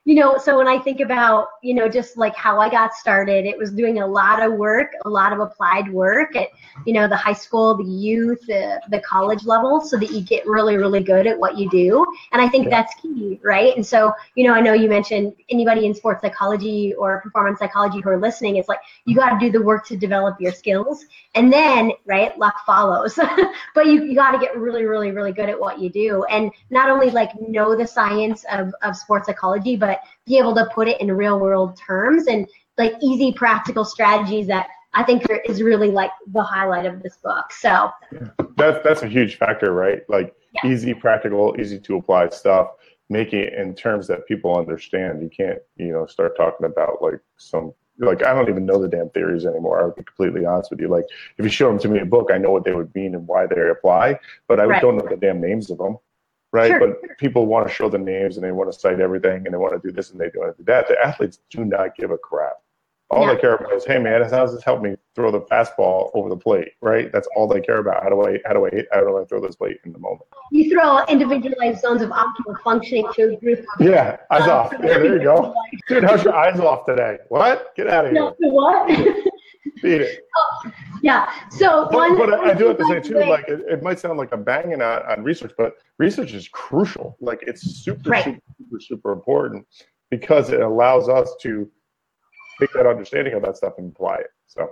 you 0.08 0.16
know, 0.16 0.38
so 0.38 0.58
when 0.58 0.70
I 0.70 0.80
think 0.80 1.02
about, 1.02 1.50
you 1.62 1.74
know, 1.74 1.90
just 1.90 2.16
like 2.16 2.34
how 2.34 2.62
I 2.62 2.70
got 2.70 2.94
started, 2.94 3.46
it 3.46 3.58
was 3.58 3.72
doing 3.72 4.00
a 4.00 4.08
lot 4.08 4.42
of 4.42 4.54
work, 4.54 4.94
a 5.04 5.10
lot 5.10 5.34
of 5.34 5.42
applied 5.42 5.92
work 5.92 6.34
at, 6.38 6.48
you 6.86 6.94
know, 6.94 7.10
the 7.10 7.18
high 7.18 7.34
school, 7.34 7.76
the 7.76 7.84
youth, 7.84 8.40
the, 8.48 8.82
the 8.90 9.02
college 9.02 9.44
level, 9.44 9.82
so 9.82 9.98
that 9.98 10.10
you 10.12 10.22
get 10.22 10.48
really, 10.48 10.78
really 10.78 11.04
good 11.04 11.28
at 11.28 11.38
what 11.38 11.58
you 11.58 11.70
do. 11.70 12.06
And 12.32 12.42
I 12.42 12.48
think 12.48 12.70
that's 12.70 12.96
key, 13.02 13.38
right? 13.44 13.76
And 13.76 13.86
so, 13.86 14.14
you 14.36 14.48
know, 14.48 14.54
I 14.54 14.62
know 14.62 14.72
you 14.72 14.88
mentioned 14.88 15.34
anybody 15.50 15.86
in 15.86 15.94
sports 15.94 16.22
psychology 16.22 16.94
or 16.94 17.20
performance 17.20 17.60
psychology 17.60 18.00
who 18.00 18.10
are 18.10 18.18
listening, 18.18 18.56
it's 18.56 18.70
like 18.70 18.80
you 19.04 19.14
got 19.14 19.38
to 19.38 19.46
do 19.46 19.52
the 19.52 19.62
work 19.62 19.86
to 19.88 19.98
develop 19.98 20.40
your 20.40 20.54
skills. 20.54 21.06
And 21.36 21.52
then, 21.52 21.92
right, 22.06 22.38
luck 22.40 22.56
follows. 22.66 23.16
but 23.76 23.88
you, 23.88 24.06
you 24.06 24.16
got 24.16 24.32
to 24.32 24.40
get 24.40 24.56
really, 24.56 24.86
really, 24.86 25.12
really 25.12 25.34
good 25.34 25.50
at 25.50 25.60
what 25.60 25.80
you 25.80 25.90
do. 25.90 26.24
And 26.30 26.50
not 26.70 26.90
only 26.90 27.10
like 27.10 27.32
know 27.42 27.76
the 27.76 27.86
science 27.86 28.46
of, 28.50 28.74
of 28.84 28.96
sports 28.96 29.28
psychology, 29.28 29.76
but 29.76 29.97
be 30.26 30.38
able 30.38 30.56
to 30.56 30.68
put 30.74 30.88
it 30.88 31.00
in 31.02 31.12
real 31.12 31.40
world 31.40 31.78
terms 31.78 32.28
and 32.28 32.48
like 32.78 32.94
easy 33.02 33.32
practical 33.32 33.86
strategies 33.86 34.48
that 34.48 34.68
I 34.94 35.04
think 35.04 35.26
is 35.46 35.62
really 35.62 35.92
like 35.92 36.12
the 36.32 36.44
highlight 36.44 36.86
of 36.86 37.04
this 37.04 37.18
book. 37.18 37.52
So 37.52 37.92
yeah. 38.12 38.30
that's 38.56 38.84
that's 38.84 39.04
a 39.04 39.08
huge 39.08 39.38
factor, 39.38 39.74
right? 39.74 40.02
Like 40.10 40.36
yeah. 40.54 40.72
easy, 40.72 40.94
practical, 40.94 41.56
easy 41.60 41.80
to 41.80 41.98
apply 41.98 42.30
stuff. 42.30 42.72
Make 43.10 43.32
it 43.34 43.54
in 43.54 43.74
terms 43.74 44.08
that 44.08 44.28
people 44.28 44.58
understand. 44.58 45.22
You 45.22 45.30
can't, 45.30 45.60
you 45.78 45.92
know, 45.92 46.06
start 46.08 46.36
talking 46.36 46.66
about 46.66 47.02
like 47.02 47.20
some 47.38 47.74
like 48.00 48.24
I 48.24 48.34
don't 48.34 48.50
even 48.50 48.66
know 48.66 48.82
the 48.82 48.88
damn 48.88 49.10
theories 49.10 49.46
anymore. 49.46 49.82
I'll 49.82 49.92
be 49.92 50.04
completely 50.04 50.46
honest 50.46 50.72
with 50.72 50.80
you. 50.80 50.88
Like 50.88 51.06
if 51.38 51.46
you 51.46 51.50
show 51.50 51.70
them 51.70 51.80
to 51.80 51.88
me 51.88 51.98
in 51.98 52.04
a 52.04 52.10
book, 52.10 52.30
I 52.34 52.38
know 52.38 52.52
what 52.52 52.64
they 52.64 52.74
would 52.74 52.94
mean 52.96 53.16
and 53.16 53.28
why 53.28 53.48
they 53.48 53.70
apply, 53.70 54.20
but 54.48 54.60
I 54.60 54.66
right. 54.66 54.82
don't 54.82 54.98
know 54.98 55.08
the 55.08 55.16
damn 55.16 55.42
names 55.42 55.70
of 55.70 55.78
them 55.78 55.98
right? 56.52 56.70
Sure. 56.70 56.80
But 56.80 57.18
people 57.18 57.46
want 57.46 57.68
to 57.68 57.74
show 57.74 57.90
the 57.90 57.98
names 57.98 58.38
and 58.38 58.44
they 58.44 58.52
want 58.52 58.72
to 58.72 58.78
cite 58.78 59.00
everything 59.00 59.46
and 59.46 59.54
they 59.54 59.58
want 59.58 59.82
to 59.82 59.88
do 59.88 59.94
this 59.94 60.12
and 60.12 60.20
they 60.20 60.30
want 60.36 60.56
to 60.56 60.64
do 60.64 60.66
that. 60.66 60.88
The 60.88 61.00
athletes 61.00 61.40
do 61.50 61.66
not 61.66 61.96
give 61.96 62.12
a 62.12 62.18
crap. 62.18 62.54
All 63.10 63.26
yeah. 63.26 63.36
they 63.36 63.40
care 63.40 63.56
about 63.56 63.72
is, 63.72 63.86
hey 63.86 64.00
man, 64.00 64.22
how 64.24 64.30
does 64.30 64.54
this 64.54 64.64
help 64.66 64.82
me 64.82 64.96
throw 65.16 65.32
the 65.32 65.40
fastball 65.42 66.12
over 66.14 66.28
the 66.28 66.36
plate? 66.36 66.74
Right? 66.82 67.10
That's 67.14 67.28
all 67.38 67.48
they 67.48 67.62
care 67.62 67.78
about. 67.78 68.04
How 68.04 68.10
do 68.10 68.22
I 68.26 68.40
how 68.46 68.54
do 68.54 68.66
I 68.66 68.70
hit, 68.70 68.88
how 68.92 69.00
do 69.00 69.18
I 69.18 69.24
throw 69.24 69.40
this 69.40 69.56
plate 69.56 69.78
in 69.86 69.94
the 69.94 70.00
moment? 70.00 70.24
You 70.52 70.70
throw 70.70 71.06
individualized 71.06 71.80
zones 71.80 72.02
of 72.02 72.10
optimal 72.10 72.62
functioning 72.66 73.08
to 73.14 73.34
a 73.34 73.38
group. 73.38 73.66
Yeah, 73.80 74.18
IZOF. 74.30 74.74
Yeah, 74.74 74.80
there 74.80 75.18
you 75.18 75.24
go. 75.24 75.54
Dude, 75.88 76.04
how's 76.04 76.26
your 76.26 76.34
IZOF 76.34 76.86
today? 76.86 77.20
What? 77.30 77.74
Get 77.78 77.88
out 77.88 78.06
of 78.06 78.12
here. 78.12 78.22
No, 78.22 78.36
what? 78.40 78.90
Beat 79.82 80.02
it. 80.02 80.26
Oh, 80.36 80.72
yeah. 81.02 81.32
So 81.50 81.88
but, 81.92 82.12
one, 82.12 82.18
but 82.18 82.34
I 82.34 82.54
do 82.54 82.68
have 82.68 82.78
to 82.78 82.86
say 82.86 83.00
too, 83.00 83.20
like 83.20 83.48
it, 83.48 83.62
it, 83.68 83.84
might 83.84 84.00
sound 84.00 84.18
like 84.18 84.32
I'm 84.32 84.44
banging 84.44 84.82
on, 84.82 85.04
on 85.04 85.24
research, 85.24 85.54
but 85.58 85.76
research 85.98 86.34
is 86.34 86.48
crucial. 86.48 87.18
Like 87.20 87.40
it's 87.44 87.62
super, 87.62 88.10
right. 88.10 88.24
super, 88.24 88.42
super, 88.58 88.80
super 88.80 89.12
important 89.12 89.66
because 90.10 90.50
it 90.50 90.62
allows 90.62 91.10
us 91.10 91.36
to 91.42 91.70
take 92.60 92.72
that 92.74 92.86
understanding 92.86 93.34
of 93.34 93.44
that 93.44 93.58
stuff 93.58 93.74
and 93.78 93.92
apply 93.92 94.16
it. 94.16 94.32
So 94.48 94.70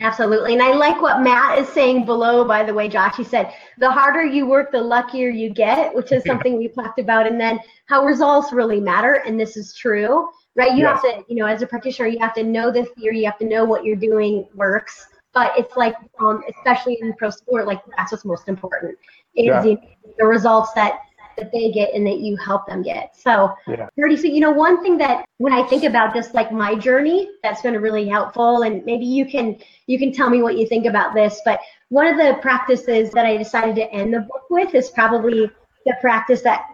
Absolutely. 0.00 0.54
And 0.54 0.62
I 0.62 0.72
like 0.72 1.00
what 1.00 1.22
Matt 1.22 1.58
is 1.58 1.68
saying 1.68 2.04
below, 2.04 2.44
by 2.44 2.64
the 2.64 2.74
way, 2.74 2.88
Josh. 2.88 3.16
He 3.16 3.24
said, 3.24 3.54
the 3.78 3.90
harder 3.90 4.24
you 4.24 4.46
work, 4.46 4.72
the 4.72 4.80
luckier 4.80 5.28
you 5.28 5.50
get, 5.50 5.94
which 5.94 6.10
is 6.10 6.24
something 6.24 6.58
we 6.58 6.68
talked 6.68 6.98
about. 6.98 7.26
And 7.26 7.40
then 7.40 7.60
how 7.86 8.04
results 8.04 8.52
really 8.52 8.80
matter. 8.80 9.22
And 9.26 9.38
this 9.38 9.56
is 9.56 9.72
true, 9.74 10.28
right? 10.56 10.72
You 10.72 10.82
yes. 10.82 11.00
have 11.00 11.02
to, 11.02 11.24
you 11.28 11.36
know, 11.36 11.46
as 11.46 11.62
a 11.62 11.66
practitioner, 11.66 12.08
you 12.08 12.18
have 12.18 12.34
to 12.34 12.42
know 12.42 12.72
the 12.72 12.84
theory, 12.98 13.20
you 13.20 13.26
have 13.26 13.38
to 13.38 13.46
know 13.46 13.64
what 13.64 13.84
you're 13.84 13.96
doing 13.96 14.46
works. 14.54 15.06
But 15.32 15.52
it's 15.56 15.76
like, 15.76 15.94
um, 16.20 16.42
especially 16.56 16.98
in 17.00 17.12
pro 17.14 17.30
sport, 17.30 17.66
like 17.66 17.80
that's 17.96 18.12
what's 18.12 18.24
most 18.24 18.48
important 18.48 18.98
is 19.36 19.46
yeah. 19.46 19.62
the, 19.62 19.76
the 20.18 20.24
results 20.24 20.72
that 20.74 20.98
that 21.36 21.52
they 21.52 21.70
get 21.70 21.94
and 21.94 22.06
that 22.06 22.18
you 22.18 22.36
help 22.36 22.66
them 22.66 22.82
get. 22.82 23.16
So, 23.16 23.54
yeah. 23.66 23.88
so 23.96 24.06
you 24.06 24.40
know, 24.40 24.50
one 24.50 24.82
thing 24.82 24.98
that 24.98 25.26
when 25.38 25.52
I 25.52 25.62
think 25.66 25.84
about 25.84 26.14
just 26.14 26.34
like 26.34 26.52
my 26.52 26.74
journey, 26.74 27.30
that's 27.42 27.62
been 27.62 27.80
really 27.80 28.08
helpful, 28.08 28.62
and 28.62 28.84
maybe 28.84 29.04
you 29.04 29.26
can 29.26 29.58
you 29.86 29.98
can 29.98 30.12
tell 30.12 30.30
me 30.30 30.42
what 30.42 30.56
you 30.56 30.66
think 30.66 30.86
about 30.86 31.14
this. 31.14 31.40
But 31.44 31.60
one 31.88 32.06
of 32.06 32.16
the 32.16 32.38
practices 32.40 33.10
that 33.12 33.26
I 33.26 33.36
decided 33.36 33.76
to 33.76 33.90
end 33.92 34.14
the 34.14 34.20
book 34.20 34.44
with 34.50 34.74
is 34.74 34.90
probably 34.90 35.50
the 35.86 35.94
practice 36.00 36.42
that 36.42 36.66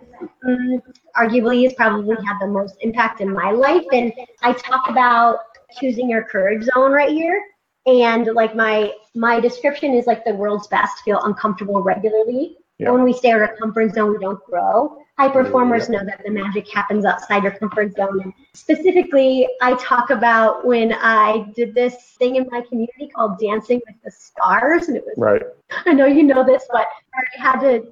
um, 0.47 0.83
arguably 1.17 1.65
has 1.65 1.75
probably 1.75 2.17
had 2.25 2.39
the 2.41 2.47
most 2.47 2.77
impact 2.81 3.21
in 3.21 3.33
my 3.33 3.51
life. 3.51 3.85
And 3.93 4.13
I 4.43 4.53
talk 4.53 4.89
about 4.89 5.39
choosing 5.79 6.09
your 6.11 6.25
courage 6.25 6.65
zone 6.75 6.93
right 6.93 7.11
here. 7.11 7.43
And 7.87 8.27
like 8.35 8.55
my 8.55 8.93
my 9.15 9.41
description 9.41 9.95
is 9.95 10.07
like 10.07 10.25
the 10.25 10.35
world's 10.35 10.67
best 10.69 10.99
feel 11.05 11.21
uncomfortable 11.23 11.83
regularly 11.83 12.57
yeah. 12.81 12.91
When 12.91 13.03
we 13.03 13.13
stay 13.13 13.31
in 13.31 13.37
our 13.37 13.57
comfort 13.57 13.95
zone, 13.95 14.13
we 14.13 14.19
don't 14.19 14.43
grow. 14.45 14.97
High 15.19 15.29
performers 15.29 15.89
yeah. 15.89 15.99
know 15.99 16.07
that 16.07 16.23
the 16.25 16.31
magic 16.31 16.69
happens 16.69 17.05
outside 17.05 17.43
your 17.43 17.53
comfort 17.53 17.95
zone. 17.95 18.23
And 18.23 18.33
specifically, 18.55 19.47
I 19.61 19.75
talk 19.75 20.11
about 20.11 20.67
when 20.67 20.95
I 20.95 21.47
did 21.55 21.75
this 21.75 22.17
thing 22.19 22.37
in 22.37 22.47
my 22.51 22.63
community 22.63 23.09
called 23.15 23.39
Dancing 23.39 23.81
with 23.87 23.97
the 24.03 24.11
Stars, 24.11 24.89
and 24.89 24.97
it 24.97 25.05
was. 25.05 25.15
Right. 25.19 25.43
I 25.87 25.93
know 25.93 26.07
you 26.07 26.23
know 26.23 26.45
this, 26.45 26.67
but 26.73 26.87
I 27.15 27.41
had 27.41 27.61
to 27.61 27.87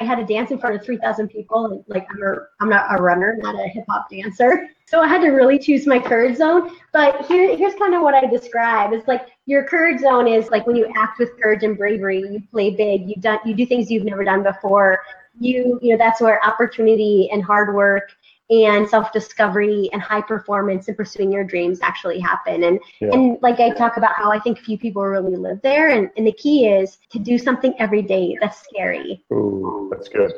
I 0.00 0.04
had 0.04 0.16
to 0.16 0.24
dance 0.24 0.50
in 0.50 0.58
front 0.58 0.74
of 0.74 0.84
3,000 0.84 1.28
people. 1.28 1.66
And 1.66 1.84
like, 1.86 2.06
I'm, 2.10 2.22
a, 2.22 2.36
I'm 2.60 2.68
not 2.68 2.98
a 2.98 3.02
runner, 3.02 3.36
not 3.38 3.54
a 3.54 3.68
hip 3.68 3.84
hop 3.88 4.08
dancer. 4.10 4.68
So 4.92 5.00
I 5.00 5.08
had 5.08 5.22
to 5.22 5.30
really 5.30 5.58
choose 5.58 5.86
my 5.86 5.98
courage 5.98 6.36
zone. 6.36 6.76
But 6.92 7.24
here, 7.24 7.56
here's 7.56 7.74
kind 7.76 7.94
of 7.94 8.02
what 8.02 8.14
I 8.14 8.26
describe. 8.26 8.92
It's 8.92 9.08
like 9.08 9.26
your 9.46 9.64
courage 9.64 10.02
zone 10.02 10.28
is 10.28 10.50
like 10.50 10.66
when 10.66 10.76
you 10.76 10.92
act 10.94 11.18
with 11.18 11.40
courage 11.40 11.62
and 11.62 11.78
bravery, 11.78 12.18
you 12.18 12.42
play 12.50 12.76
big, 12.76 13.08
you 13.08 13.14
done, 13.18 13.38
you 13.46 13.54
do 13.54 13.64
things 13.64 13.90
you've 13.90 14.04
never 14.04 14.22
done 14.22 14.42
before. 14.42 15.00
You, 15.40 15.78
you 15.80 15.92
know, 15.92 15.96
that's 15.96 16.20
where 16.20 16.44
opportunity 16.46 17.30
and 17.32 17.42
hard 17.42 17.74
work 17.74 18.10
and 18.50 18.86
self-discovery 18.86 19.88
and 19.94 20.02
high 20.02 20.20
performance 20.20 20.88
and 20.88 20.96
pursuing 20.96 21.32
your 21.32 21.44
dreams 21.44 21.78
actually 21.80 22.20
happen 22.20 22.64
and 22.64 22.80
yeah. 23.00 23.08
and 23.12 23.38
like 23.40 23.60
i 23.60 23.70
talk 23.70 23.96
about 23.96 24.12
how 24.14 24.30
i 24.30 24.38
think 24.38 24.58
few 24.58 24.76
people 24.76 25.02
really 25.02 25.36
live 25.36 25.62
there 25.62 25.90
and, 25.90 26.10
and 26.16 26.26
the 26.26 26.32
key 26.32 26.66
is 26.66 26.98
to 27.08 27.18
do 27.18 27.38
something 27.38 27.72
every 27.78 28.02
day 28.02 28.36
that's 28.40 28.60
scary 28.62 29.24
Ooh, 29.32 29.88
that's 29.90 30.08
good 30.08 30.32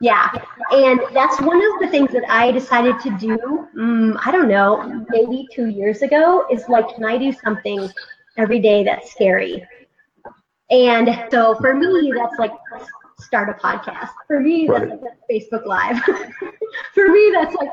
yeah 0.00 0.30
and 0.72 1.00
that's 1.12 1.40
one 1.40 1.56
of 1.56 1.80
the 1.80 1.88
things 1.88 2.10
that 2.10 2.24
i 2.28 2.50
decided 2.50 2.98
to 3.00 3.10
do 3.18 3.68
um, 3.78 4.18
i 4.24 4.30
don't 4.30 4.48
know 4.48 5.04
maybe 5.10 5.46
two 5.52 5.66
years 5.66 6.02
ago 6.02 6.46
is 6.50 6.68
like 6.68 6.94
can 6.94 7.04
i 7.04 7.18
do 7.18 7.32
something 7.32 7.88
every 8.38 8.60
day 8.60 8.82
that's 8.82 9.10
scary 9.10 9.66
and 10.70 11.26
so 11.30 11.54
for 11.56 11.74
me 11.74 12.12
that's 12.16 12.38
like 12.38 12.52
start 13.20 13.48
a 13.48 13.52
podcast. 13.52 14.10
For 14.26 14.40
me, 14.40 14.66
that's 14.66 14.90
right. 14.90 15.02
like 15.02 15.12
Facebook 15.30 15.66
Live. 15.66 16.02
For 16.94 17.08
me, 17.08 17.30
that's 17.32 17.54
like 17.54 17.72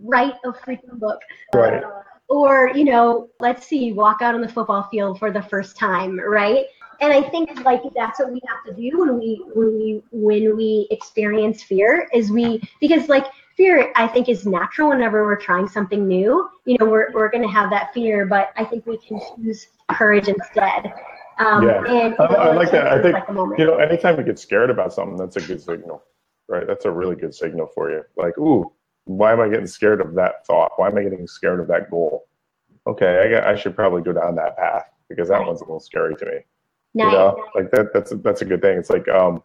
write 0.00 0.34
a 0.44 0.52
freaking 0.52 0.98
book. 0.98 1.20
Right. 1.54 1.82
Uh, 1.82 2.02
or, 2.28 2.70
you 2.74 2.84
know, 2.84 3.28
let's 3.40 3.66
see, 3.66 3.92
walk 3.92 4.20
out 4.20 4.34
on 4.34 4.42
the 4.42 4.48
football 4.48 4.82
field 4.90 5.18
for 5.18 5.30
the 5.30 5.40
first 5.40 5.76
time, 5.78 6.20
right? 6.20 6.66
And 7.00 7.12
I 7.12 7.22
think 7.22 7.64
like 7.64 7.82
that's 7.94 8.18
what 8.18 8.32
we 8.32 8.40
have 8.46 8.64
to 8.66 8.72
do 8.80 8.98
when 8.98 9.18
we 9.18 9.42
when 9.54 9.74
we 9.74 10.02
when 10.10 10.56
we 10.56 10.88
experience 10.90 11.62
fear 11.62 12.08
is 12.12 12.30
we 12.30 12.60
because 12.80 13.08
like 13.08 13.26
fear 13.56 13.92
I 13.96 14.08
think 14.08 14.28
is 14.28 14.46
natural 14.46 14.90
whenever 14.90 15.24
we're 15.24 15.40
trying 15.40 15.68
something 15.68 16.08
new. 16.08 16.48
You 16.64 16.78
know, 16.78 16.86
we're 16.86 17.12
we're 17.12 17.30
gonna 17.30 17.50
have 17.50 17.70
that 17.70 17.92
fear, 17.94 18.26
but 18.26 18.52
I 18.56 18.64
think 18.64 18.86
we 18.86 18.98
can 18.98 19.20
choose 19.36 19.68
courage 19.90 20.28
instead. 20.28 20.92
Um, 21.38 21.64
yeah, 21.68 21.84
and, 21.84 22.16
I, 22.18 22.24
I, 22.24 22.54
like 22.54 22.70
that. 22.72 22.88
I 22.88 23.00
think 23.00 23.14
like 23.14 23.58
you 23.58 23.66
know, 23.66 23.76
anytime 23.76 24.18
you 24.18 24.24
get 24.24 24.38
scared 24.38 24.70
about 24.70 24.92
something, 24.92 25.16
that's 25.16 25.36
a 25.36 25.40
good 25.40 25.60
signal, 25.60 26.02
right? 26.48 26.66
That's 26.66 26.84
a 26.84 26.90
really 26.90 27.14
good 27.14 27.34
signal 27.34 27.68
for 27.68 27.90
you. 27.90 28.02
Like, 28.16 28.36
ooh, 28.38 28.72
why 29.04 29.32
am 29.32 29.40
I 29.40 29.48
getting 29.48 29.66
scared 29.66 30.00
of 30.00 30.14
that 30.14 30.44
thought? 30.46 30.72
Why 30.76 30.88
am 30.88 30.98
I 30.98 31.04
getting 31.04 31.28
scared 31.28 31.60
of 31.60 31.68
that 31.68 31.90
goal? 31.90 32.26
Okay, 32.88 33.22
I, 33.24 33.30
got, 33.30 33.46
I 33.46 33.54
should 33.54 33.76
probably 33.76 34.02
go 34.02 34.12
down 34.12 34.34
that 34.36 34.56
path 34.56 34.90
because 35.08 35.28
that 35.28 35.46
one's 35.46 35.60
a 35.60 35.64
little 35.64 35.80
scary 35.80 36.16
to 36.16 36.26
me. 36.26 36.38
Nice. 36.94 37.06
You 37.06 37.12
know, 37.12 37.44
like 37.54 37.70
that. 37.72 37.92
That's 37.92 38.12
that's 38.22 38.42
a 38.42 38.44
good 38.44 38.62
thing. 38.62 38.78
It's 38.78 38.90
like 38.90 39.08
um, 39.08 39.42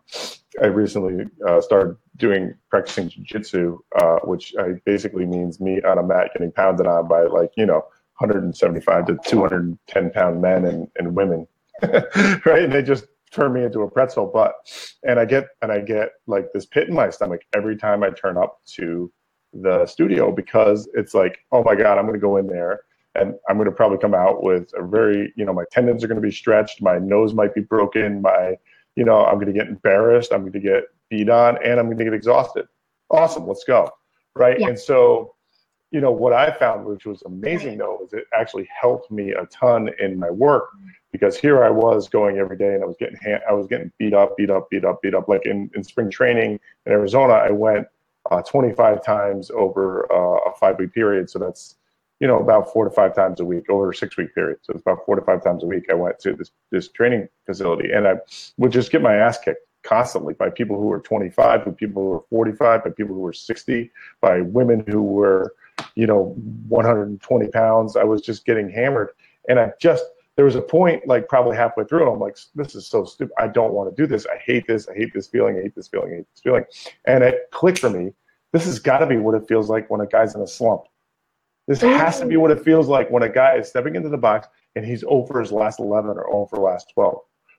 I 0.62 0.68
recently 0.68 1.26
uh, 1.48 1.62
started 1.62 1.98
doing 2.18 2.56
practicing 2.70 3.10
jujitsu, 3.10 3.78
uh, 4.00 4.20
which 4.24 4.56
I 4.58 4.74
basically 4.86 5.26
means 5.26 5.60
me 5.60 5.82
on 5.82 5.98
a 5.98 6.04
mat 6.04 6.32
getting 6.34 6.52
pounded 6.52 6.88
on 6.88 7.08
by 7.08 7.24
like 7.24 7.52
you 7.58 7.66
know 7.66 7.86
175 8.20 9.08
to 9.08 9.18
210 9.26 10.12
pound 10.12 10.42
men 10.42 10.66
and, 10.66 10.88
and 10.98 11.16
women 11.16 11.48
right? 12.46 12.64
And 12.64 12.72
they 12.72 12.82
just 12.82 13.06
turn 13.32 13.54
me 13.54 13.64
into 13.64 13.82
a 13.82 13.90
pretzel. 13.90 14.30
But 14.34 14.54
and 15.04 15.20
I 15.20 15.26
get 15.26 15.48
and 15.62 15.72
I 15.72 15.82
get 15.82 16.10
like 16.28 16.52
this 16.54 16.66
pit 16.66 16.88
in 16.88 16.96
my 16.96 17.10
stomach 17.10 17.42
every 17.56 17.76
time 17.76 18.04
I 18.04 18.10
turn 18.12 18.38
up 18.38 18.60
to 18.76 19.12
the 19.54 19.86
studio 19.86 20.32
because 20.32 20.88
it's 20.94 21.14
like, 21.14 21.40
oh 21.52 21.64
my 21.64 21.76
god, 21.76 21.98
I'm 21.98 22.06
going 22.06 22.14
to 22.14 22.20
go 22.20 22.38
in 22.38 22.48
there 22.48 22.82
and 23.16 23.36
I'm 23.48 23.58
going 23.58 23.70
to 23.70 23.76
probably 23.76 23.98
come 23.98 24.14
out 24.14 24.44
with 24.44 24.72
a 24.76 24.84
very, 24.84 25.34
you 25.36 25.46
know, 25.46 25.54
my 25.54 25.66
tendons 25.72 26.04
are 26.04 26.08
going 26.08 26.22
to 26.22 26.28
be 26.28 26.32
stretched, 26.32 26.82
my 26.82 27.00
nose 27.00 27.34
might 27.34 27.54
be 27.54 27.62
broken, 27.62 28.22
my, 28.22 28.58
you 28.96 29.04
know, 29.04 29.26
I'm 29.26 29.36
going 29.36 29.48
to 29.48 29.54
get 29.54 29.68
embarrassed, 29.68 30.32
I'm 30.32 30.42
going 30.42 30.54
to 30.54 30.60
get 30.60 30.86
beat 31.10 31.30
on, 31.30 31.58
and 31.64 31.80
I'm 31.80 31.86
going 31.88 31.98
to 31.98 32.04
get 32.04 32.14
exhausted. 32.14 32.68
Awesome, 33.10 33.48
let's 33.48 33.64
go, 33.64 33.90
right? 34.36 34.60
Yeah. 34.60 34.70
And 34.70 34.80
so 34.80 35.34
you 35.94 36.02
know 36.02 36.12
what 36.12 36.34
I 36.34 36.50
found, 36.52 36.86
which 36.86 37.06
was 37.06 37.22
amazing 37.22 37.78
though, 37.78 38.00
is 38.04 38.14
it 38.14 38.26
actually 38.34 38.68
helped 38.82 39.12
me 39.12 39.32
a 39.32 39.46
ton 39.46 39.92
in 40.00 40.18
my 40.18 40.32
work 40.32 40.70
because 41.12 41.38
here 41.38 41.64
I 41.64 41.70
was 41.70 42.10
going 42.10 42.40
every 42.40 42.58
day 42.58 42.74
and 42.74 42.84
I 42.84 42.88
was 42.88 42.96
getting 43.00 43.18
I 43.48 43.54
was 43.54 43.68
getting 43.68 43.92
beat 44.00 44.16
up, 44.16 44.36
beat 44.36 44.50
up, 44.50 44.72
beat 44.72 44.84
up, 44.84 45.04
beat 45.04 45.14
up. 45.14 45.28
Like 45.28 45.46
in, 45.46 45.70
in 45.76 45.84
spring 45.84 46.10
training 46.10 46.60
in 46.88 46.92
Arizona, 46.92 47.34
I 47.34 47.52
went 47.52 47.86
uh, 48.32 48.42
25 48.42 49.06
times 49.06 49.52
over 49.52 50.12
uh, 50.12 50.50
a 50.50 50.56
five 50.60 50.80
week 50.80 50.94
period. 50.94 51.30
So 51.30 51.38
that's 51.38 51.76
you 52.24 52.28
know 52.28 52.40
about 52.40 52.72
four 52.72 52.86
to 52.86 52.92
five 52.92 53.14
times 53.14 53.40
a 53.40 53.46
week 53.46 53.70
over 53.70 53.92
a 53.92 53.96
six 53.96 54.18
week 54.18 54.34
period. 54.34 54.58
So 54.64 54.74
it's 54.74 54.82
about 54.82 55.06
four 55.06 55.16
to 55.16 55.22
five 55.22 55.44
times 55.44 55.64
a 55.64 55.68
week. 55.68 55.84
I 55.92 55.94
went 55.94 56.18
to 56.22 56.34
this 56.34 56.52
this 56.72 56.88
training 56.90 57.28
facility 57.46 57.92
and 57.92 58.08
I 58.08 58.16
would 58.58 58.72
just 58.72 58.92
get 58.92 59.02
my 59.02 59.16
ass 59.16 59.38
kicked 59.38 59.68
constantly 59.84 60.34
by 60.34 60.50
people 60.50 60.78
who 60.78 60.86
were 60.86 61.02
25, 61.02 61.66
by 61.66 61.72
people 61.72 62.02
who 62.02 62.10
were 62.10 62.24
45, 62.30 62.86
by 62.86 62.90
people 62.90 63.14
who 63.14 63.22
were 63.22 63.34
60, 63.34 63.92
by 64.22 64.40
women 64.40 64.86
who 64.88 65.04
were 65.04 65.54
you 65.96 66.08
know, 66.08 66.36
120 66.68 67.48
pounds. 67.50 67.96
I 67.96 68.04
was 68.04 68.22
just 68.22 68.46
getting 68.46 68.70
hammered. 68.70 69.10
And 69.48 69.60
I 69.60 69.72
just, 69.80 70.06
there 70.36 70.46
was 70.46 70.56
a 70.56 70.62
point 70.62 71.08
like 71.08 71.28
probably 71.28 71.56
halfway 71.56 71.84
through, 71.84 72.04
and 72.04 72.14
I'm 72.14 72.20
like, 72.20 72.38
this 72.56 72.76
is 72.76 72.88
so 72.88 73.06
stupid. 73.06 73.34
I 73.38 73.48
don't 73.48 73.74
want 73.74 73.96
to 73.96 74.02
do 74.02 74.08
this. 74.08 74.26
I 74.26 74.38
hate 74.38 74.66
this. 74.68 74.88
I 74.88 74.96
hate 74.96 75.14
this 75.14 75.28
feeling. 75.28 75.58
I 75.58 75.62
hate 75.62 75.76
this 75.76 75.88
feeling. 75.88 76.14
I 76.14 76.16
hate 76.18 76.28
this 76.34 76.42
feeling. 76.42 76.66
And 77.06 77.24
it 77.24 77.50
clicked 77.52 77.80
for 77.80 77.90
me. 77.90 78.14
This 78.52 78.66
has 78.66 78.80
got 78.80 79.00
to 79.00 79.08
be 79.08 79.18
what 79.18 79.36
it 79.36 79.48
feels 79.48 79.70
like 79.70 79.90
when 79.90 80.02
a 80.02 80.08
guy's 80.08 80.36
in 80.36 80.42
a 80.42 80.48
slump. 80.48 80.84
This 81.68 81.82
has 81.82 82.20
to 82.20 82.26
be 82.26 82.38
what 82.38 82.52
it 82.52 82.64
feels 82.64 82.88
like 82.88 83.10
when 83.10 83.24
a 83.24 83.30
guy 83.30 83.56
is 83.56 83.70
stepping 83.70 83.96
into 83.96 84.10
the 84.10 84.18
box 84.18 84.48
and 84.76 84.86
he's 84.86 85.04
over 85.08 85.40
his 85.40 85.52
last 85.52 85.80
11 85.80 86.12
or 86.12 86.34
over 86.34 86.58
last 86.58 86.92
12, 86.94 87.18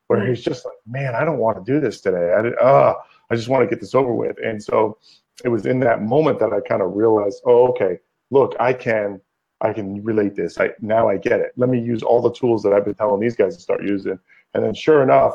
where 0.08 0.26
he's 0.26 0.42
just 0.42 0.64
like, 0.64 0.76
man, 0.86 1.14
I 1.14 1.24
don't 1.24 1.38
want 1.38 1.64
to 1.64 1.72
do 1.72 1.80
this 1.80 2.00
today. 2.00 2.34
I, 2.36 2.42
did, 2.42 2.58
uh, 2.58 2.94
I 3.30 3.34
just 3.34 3.48
want 3.48 3.62
to 3.62 3.68
get 3.68 3.80
this 3.80 3.94
over 3.94 4.12
with. 4.12 4.36
And 4.44 4.62
so 4.62 4.98
it 5.44 5.48
was 5.48 5.64
in 5.64 5.80
that 5.80 6.02
moment 6.02 6.38
that 6.40 6.52
I 6.52 6.60
kind 6.60 6.82
of 6.82 6.94
realized, 6.94 7.42
oh, 7.46 7.68
okay, 7.68 7.98
look, 8.30 8.54
I 8.60 8.72
can 8.72 9.20
I 9.60 9.72
can 9.72 10.02
relate 10.04 10.34
this. 10.34 10.60
I 10.60 10.70
now 10.80 11.08
I 11.08 11.16
get 11.16 11.40
it. 11.40 11.52
Let 11.56 11.70
me 11.70 11.80
use 11.80 12.02
all 12.02 12.20
the 12.20 12.32
tools 12.32 12.62
that 12.64 12.74
I've 12.74 12.84
been 12.84 12.94
telling 12.94 13.20
these 13.20 13.36
guys 13.36 13.56
to 13.56 13.62
start 13.62 13.82
using. 13.82 14.18
And 14.52 14.62
then 14.62 14.74
sure 14.74 15.02
enough, 15.02 15.34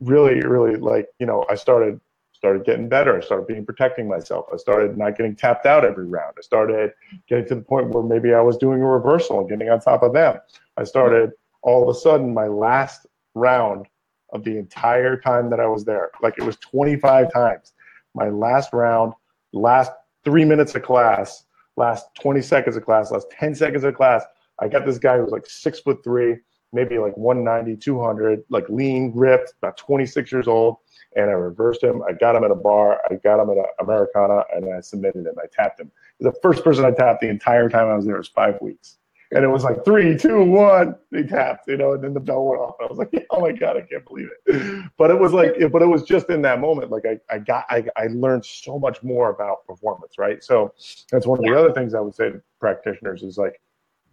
really, 0.00 0.40
really 0.40 0.76
like, 0.76 1.06
you 1.20 1.26
know, 1.26 1.44
I 1.48 1.54
started 1.54 2.00
started 2.40 2.64
getting 2.64 2.88
better. 2.88 3.18
I 3.18 3.20
started 3.20 3.46
being 3.46 3.66
protecting 3.66 4.08
myself. 4.08 4.46
I 4.50 4.56
started 4.56 4.96
not 4.96 5.14
getting 5.14 5.36
tapped 5.36 5.66
out 5.66 5.84
every 5.84 6.06
round. 6.06 6.36
I 6.38 6.40
started 6.40 6.92
getting 7.28 7.46
to 7.48 7.56
the 7.56 7.60
point 7.60 7.90
where 7.90 8.02
maybe 8.02 8.32
I 8.32 8.40
was 8.40 8.56
doing 8.56 8.80
a 8.80 8.86
reversal 8.86 9.40
and 9.40 9.48
getting 9.48 9.68
on 9.68 9.78
top 9.78 10.02
of 10.02 10.14
them. 10.14 10.38
I 10.78 10.84
started 10.84 11.32
all 11.60 11.82
of 11.82 11.94
a 11.94 11.98
sudden 11.98 12.32
my 12.32 12.46
last 12.46 13.06
round 13.34 13.88
of 14.32 14.42
the 14.42 14.56
entire 14.56 15.20
time 15.20 15.50
that 15.50 15.60
I 15.60 15.66
was 15.66 15.84
there, 15.84 16.12
like 16.22 16.38
it 16.38 16.44
was 16.44 16.56
25 16.56 17.30
times. 17.30 17.74
My 18.14 18.30
last 18.30 18.72
round, 18.72 19.12
last 19.52 19.92
three 20.24 20.46
minutes 20.46 20.74
of 20.74 20.82
class, 20.82 21.44
last 21.76 22.06
20 22.22 22.40
seconds 22.40 22.74
of 22.74 22.86
class, 22.86 23.10
last 23.10 23.30
10 23.32 23.54
seconds 23.54 23.84
of 23.84 23.94
class, 23.94 24.24
I 24.60 24.68
got 24.68 24.86
this 24.86 24.96
guy 24.96 25.18
who 25.18 25.24
was 25.24 25.32
like 25.32 25.44
six 25.44 25.78
foot 25.80 26.02
three, 26.02 26.36
maybe 26.72 26.98
like 26.98 27.16
190, 27.16 27.76
200, 27.76 28.44
like 28.48 28.68
lean, 28.68 29.12
ripped, 29.14 29.54
about 29.58 29.76
26 29.76 30.30
years 30.32 30.48
old. 30.48 30.76
And 31.16 31.28
I 31.28 31.32
reversed 31.32 31.82
him. 31.82 32.02
I 32.08 32.12
got 32.12 32.36
him 32.36 32.44
at 32.44 32.52
a 32.52 32.56
bar. 32.56 33.00
I 33.10 33.14
got 33.16 33.40
him 33.42 33.50
at 33.50 33.56
an 33.56 33.64
Americana 33.80 34.44
and 34.54 34.72
I 34.72 34.80
submitted 34.80 35.26
him. 35.26 35.34
I 35.38 35.46
tapped 35.52 35.80
him. 35.80 35.90
The 36.20 36.32
first 36.40 36.62
person 36.62 36.84
I 36.84 36.92
tapped 36.92 37.20
the 37.20 37.28
entire 37.28 37.68
time 37.68 37.88
I 37.88 37.96
was 37.96 38.06
there 38.06 38.16
was 38.16 38.28
five 38.28 38.58
weeks. 38.60 38.98
and 39.32 39.44
it 39.44 39.48
was 39.48 39.64
like 39.64 39.84
three, 39.84 40.16
two, 40.16 40.42
one. 40.44 40.96
They 41.10 41.22
tapped, 41.22 41.68
you 41.68 41.76
know, 41.76 41.92
and 41.92 42.02
then 42.02 42.14
the 42.14 42.20
bell 42.20 42.44
went 42.44 42.60
off. 42.60 42.76
I 42.80 42.86
was 42.86 42.98
like, 42.98 43.12
oh 43.30 43.40
my 43.40 43.52
god, 43.52 43.76
I 43.76 43.82
can't 43.82 44.04
believe 44.04 44.28
it. 44.46 44.90
But 44.96 45.10
it 45.10 45.18
was 45.18 45.32
like, 45.32 45.54
but 45.72 45.82
it 45.82 45.86
was 45.86 46.02
just 46.02 46.30
in 46.30 46.42
that 46.42 46.60
moment, 46.60 46.90
like 46.90 47.04
I, 47.06 47.18
I 47.32 47.38
got, 47.38 47.64
I, 47.70 47.84
I 47.96 48.06
learned 48.08 48.44
so 48.44 48.78
much 48.78 49.02
more 49.02 49.30
about 49.30 49.66
performance, 49.66 50.14
right? 50.18 50.42
So 50.42 50.74
that's 51.10 51.26
one 51.26 51.38
of 51.38 51.44
the 51.44 51.58
other 51.58 51.72
things 51.72 51.94
I 51.94 52.00
would 52.00 52.14
say 52.14 52.30
to 52.30 52.42
practitioners 52.58 53.22
is 53.22 53.38
like, 53.38 53.60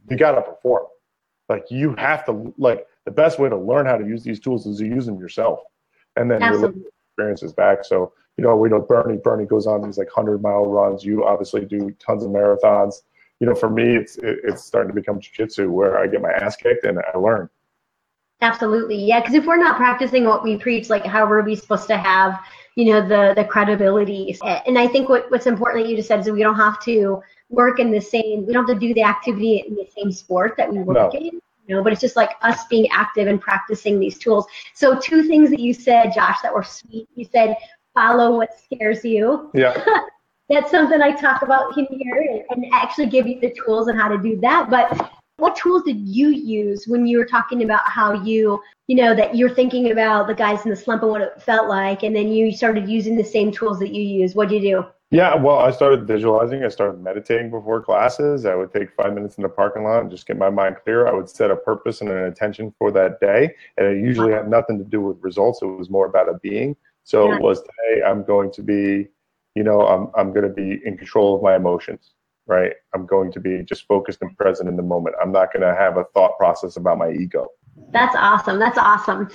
you 0.10 0.18
got 0.18 0.34
to 0.34 0.42
perform. 0.42 0.86
Like 1.50 1.66
you 1.70 1.96
have 1.98 2.26
to, 2.26 2.54
like 2.58 2.86
the 3.06 3.12
best 3.12 3.40
way 3.40 3.50
to 3.50 3.58
learn 3.58 3.86
how 3.86 3.98
to 3.98 4.06
use 4.06 4.24
these 4.24 4.40
tools 4.40 4.66
is 4.66 4.80
to 4.80 4.86
use 4.86 5.06
them 5.06 5.20
yourself, 5.20 5.60
and 6.16 6.30
then 6.30 6.42
your 6.42 6.74
experiences 7.10 7.54
back. 7.54 7.86
So 7.86 8.14
you 8.38 8.44
know, 8.44 8.56
we 8.56 8.70
know 8.70 8.82
Bernie. 8.82 9.18
Bernie 9.18 9.46
goes 9.46 9.66
on 9.66 9.82
these 9.82 9.98
like 9.98 10.10
hundred 10.10 10.42
mile 10.42 10.66
runs. 10.66 11.04
You 11.04 11.26
obviously 11.26 11.66
do 11.66 11.92
tons 12.00 12.24
of 12.24 12.32
marathons 12.32 13.02
you 13.40 13.48
know, 13.48 13.56
for 13.56 13.70
me, 13.70 13.96
it's 13.96 14.18
it, 14.18 14.40
it's 14.44 14.64
starting 14.64 14.90
to 14.90 14.96
become 14.96 15.20
jujitsu 15.20 15.70
where 15.70 15.98
I 16.00 16.08
get 16.08 16.22
my 16.22 16.32
ass 16.32 16.56
kicked 16.56 16.86
and 16.86 17.00
I 17.00 17.18
learn. 17.18 17.50
Absolutely, 18.42 18.98
yeah. 18.98 19.20
Because 19.20 19.36
if 19.36 19.46
we're 19.46 19.58
not 19.58 19.78
practicing 19.78 20.26
what 20.26 20.44
we 20.44 20.58
preach, 20.58 20.90
like 20.90 21.06
how 21.06 21.26
are 21.26 21.42
we 21.42 21.56
supposed 21.56 21.88
to 21.88 21.98
have, 21.98 22.40
you 22.78 22.86
know, 22.86 23.02
the 23.02 23.34
the 23.36 23.44
credibility? 23.44 24.38
And 24.68 24.78
I 24.78 24.88
think 24.88 25.10
what 25.10 25.30
what's 25.32 25.48
important 25.48 25.84
that 25.84 25.90
you 25.90 25.98
just 25.98 26.08
said 26.08 26.20
is 26.20 26.30
we 26.30 26.44
don't 26.44 26.56
have 26.56 26.80
to 26.84 27.22
work 27.50 27.80
in 27.80 27.90
the 27.92 28.00
same. 28.00 28.46
We 28.46 28.54
don't 28.54 28.68
have 28.68 28.80
to 28.80 28.88
do 28.88 28.94
the 28.94 29.02
activity 29.02 29.64
in 29.68 29.74
the 29.74 29.88
same 29.98 30.12
sport 30.12 30.54
that 30.58 30.72
we 30.72 30.80
work 30.80 31.12
no. 31.12 31.20
in. 31.20 31.42
You 31.66 31.76
know, 31.76 31.84
but 31.84 31.92
it's 31.92 32.00
just 32.00 32.16
like 32.16 32.30
us 32.44 32.66
being 32.68 32.88
active 32.92 33.28
and 33.28 33.42
practicing 33.42 34.00
these 34.00 34.20
tools. 34.20 34.46
So 34.74 34.98
two 34.98 35.24
things 35.24 35.50
that 35.50 35.60
you 35.60 35.74
said, 35.74 36.14
Josh, 36.14 36.38
that 36.44 36.54
were 36.54 36.64
sweet. 36.64 37.10
You 37.16 37.26
said 37.26 37.58
follow 37.96 38.38
what 38.38 38.52
scares 38.60 39.04
you. 39.04 39.50
Yeah. 39.56 39.84
that's 40.50 40.70
something 40.70 41.02
I 41.02 41.12
talk 41.12 41.42
about 41.42 41.76
in 41.78 41.88
here 41.90 42.46
and 42.52 42.66
actually 42.72 43.08
give 43.08 43.26
you 43.28 43.40
the 43.40 43.54
tools 43.66 43.90
on 43.90 43.98
how 43.98 44.08
to 44.08 44.20
do 44.20 44.40
that. 44.42 44.70
But 44.70 45.12
what 45.38 45.56
tools 45.56 45.84
did 45.84 46.00
you 46.00 46.30
use 46.30 46.88
when 46.88 47.06
you 47.06 47.18
were 47.18 47.26
talking 47.26 47.64
about 47.64 47.88
how 47.88 48.14
you, 48.24 48.62
you 48.88 48.96
know, 48.96 49.16
that 49.16 49.36
you're 49.36 49.54
thinking 49.54 49.92
about 49.92 50.28
the 50.28 50.34
guys 50.34 50.64
in 50.66 50.70
the 50.70 50.76
slump 50.76 51.04
and 51.04 51.12
what 51.12 51.22
it 51.22 51.42
felt 51.42 51.68
like, 51.68 52.04
and 52.04 52.16
then 52.16 52.32
you 52.32 52.52
started 52.52 52.90
using 52.90 53.16
the 53.16 53.24
same 53.24 53.52
tools 53.52 53.80
that 53.80 53.94
you 53.94 54.02
use? 54.02 54.36
What 54.36 54.50
did 54.50 54.64
you 54.64 54.78
do? 54.78 54.86
Yeah, 55.10 55.36
well, 55.36 55.60
I 55.60 55.72
started 55.72 56.06
visualizing. 56.06 56.66
I 56.66 56.68
started 56.68 57.02
meditating 57.02 57.50
before 57.50 57.82
classes. 57.82 58.46
I 58.46 58.56
would 58.56 58.74
take 58.74 58.92
five 58.92 59.14
minutes 59.14 59.38
in 59.38 59.44
the 59.44 59.50
parking 59.50 59.84
lot 59.84 60.02
and 60.02 60.12
just 60.12 60.28
get 60.28 60.38
my 60.38 60.50
mind 60.50 60.78
clear. 60.84 61.08
I 61.08 61.14
would 61.14 61.30
set 61.30 61.50
a 61.50 61.56
purpose 61.56 62.02
and 62.02 62.10
an 62.10 62.26
intention 62.26 62.74
for 62.78 62.92
that 62.92 63.22
day. 63.22 63.56
And 63.78 63.88
it 63.88 64.04
usually 64.04 64.34
had 64.34 64.50
nothing 64.50 64.78
to 64.80 64.84
do 64.84 65.00
with 65.00 65.18
results. 65.22 65.62
It 65.62 65.68
was 65.68 65.90
more 65.90 66.08
about 66.08 66.28
a 66.28 66.34
being. 66.40 66.76
So 67.06 67.30
yeah. 67.30 67.38
it 67.38 67.42
was, 67.42 67.64
hey, 67.86 68.04
I'm 68.04 68.26
going 68.26 68.52
to 68.52 68.62
be 68.62 69.08
you 69.58 69.64
know, 69.64 69.82
I'm, 69.88 70.10
I'm 70.16 70.34
going 70.34 70.48
to 70.48 70.54
be 70.54 70.80
in 70.86 70.98
control 70.98 71.36
of 71.36 71.42
my 71.42 71.56
emotions, 71.56 72.12
right? 72.48 72.74
I'm 72.94 73.06
going 73.06 73.32
to 73.34 73.40
be 73.40 73.64
just 73.64 73.86
focused 73.88 74.22
and 74.22 74.36
present 74.38 74.70
in 74.70 74.76
the 74.76 74.84
moment. 74.84 75.16
I'm 75.22 75.32
not 75.32 75.54
going 75.54 75.62
to 75.64 75.76
have 75.76 75.98
a 75.98 76.06
thought 76.14 76.38
process 76.38 76.78
about 76.78 76.98
my 76.98 77.12
ego. 77.12 77.48
That's 77.92 78.16
awesome. 78.18 78.60
That's 78.60 78.78
awesome. 78.78 79.30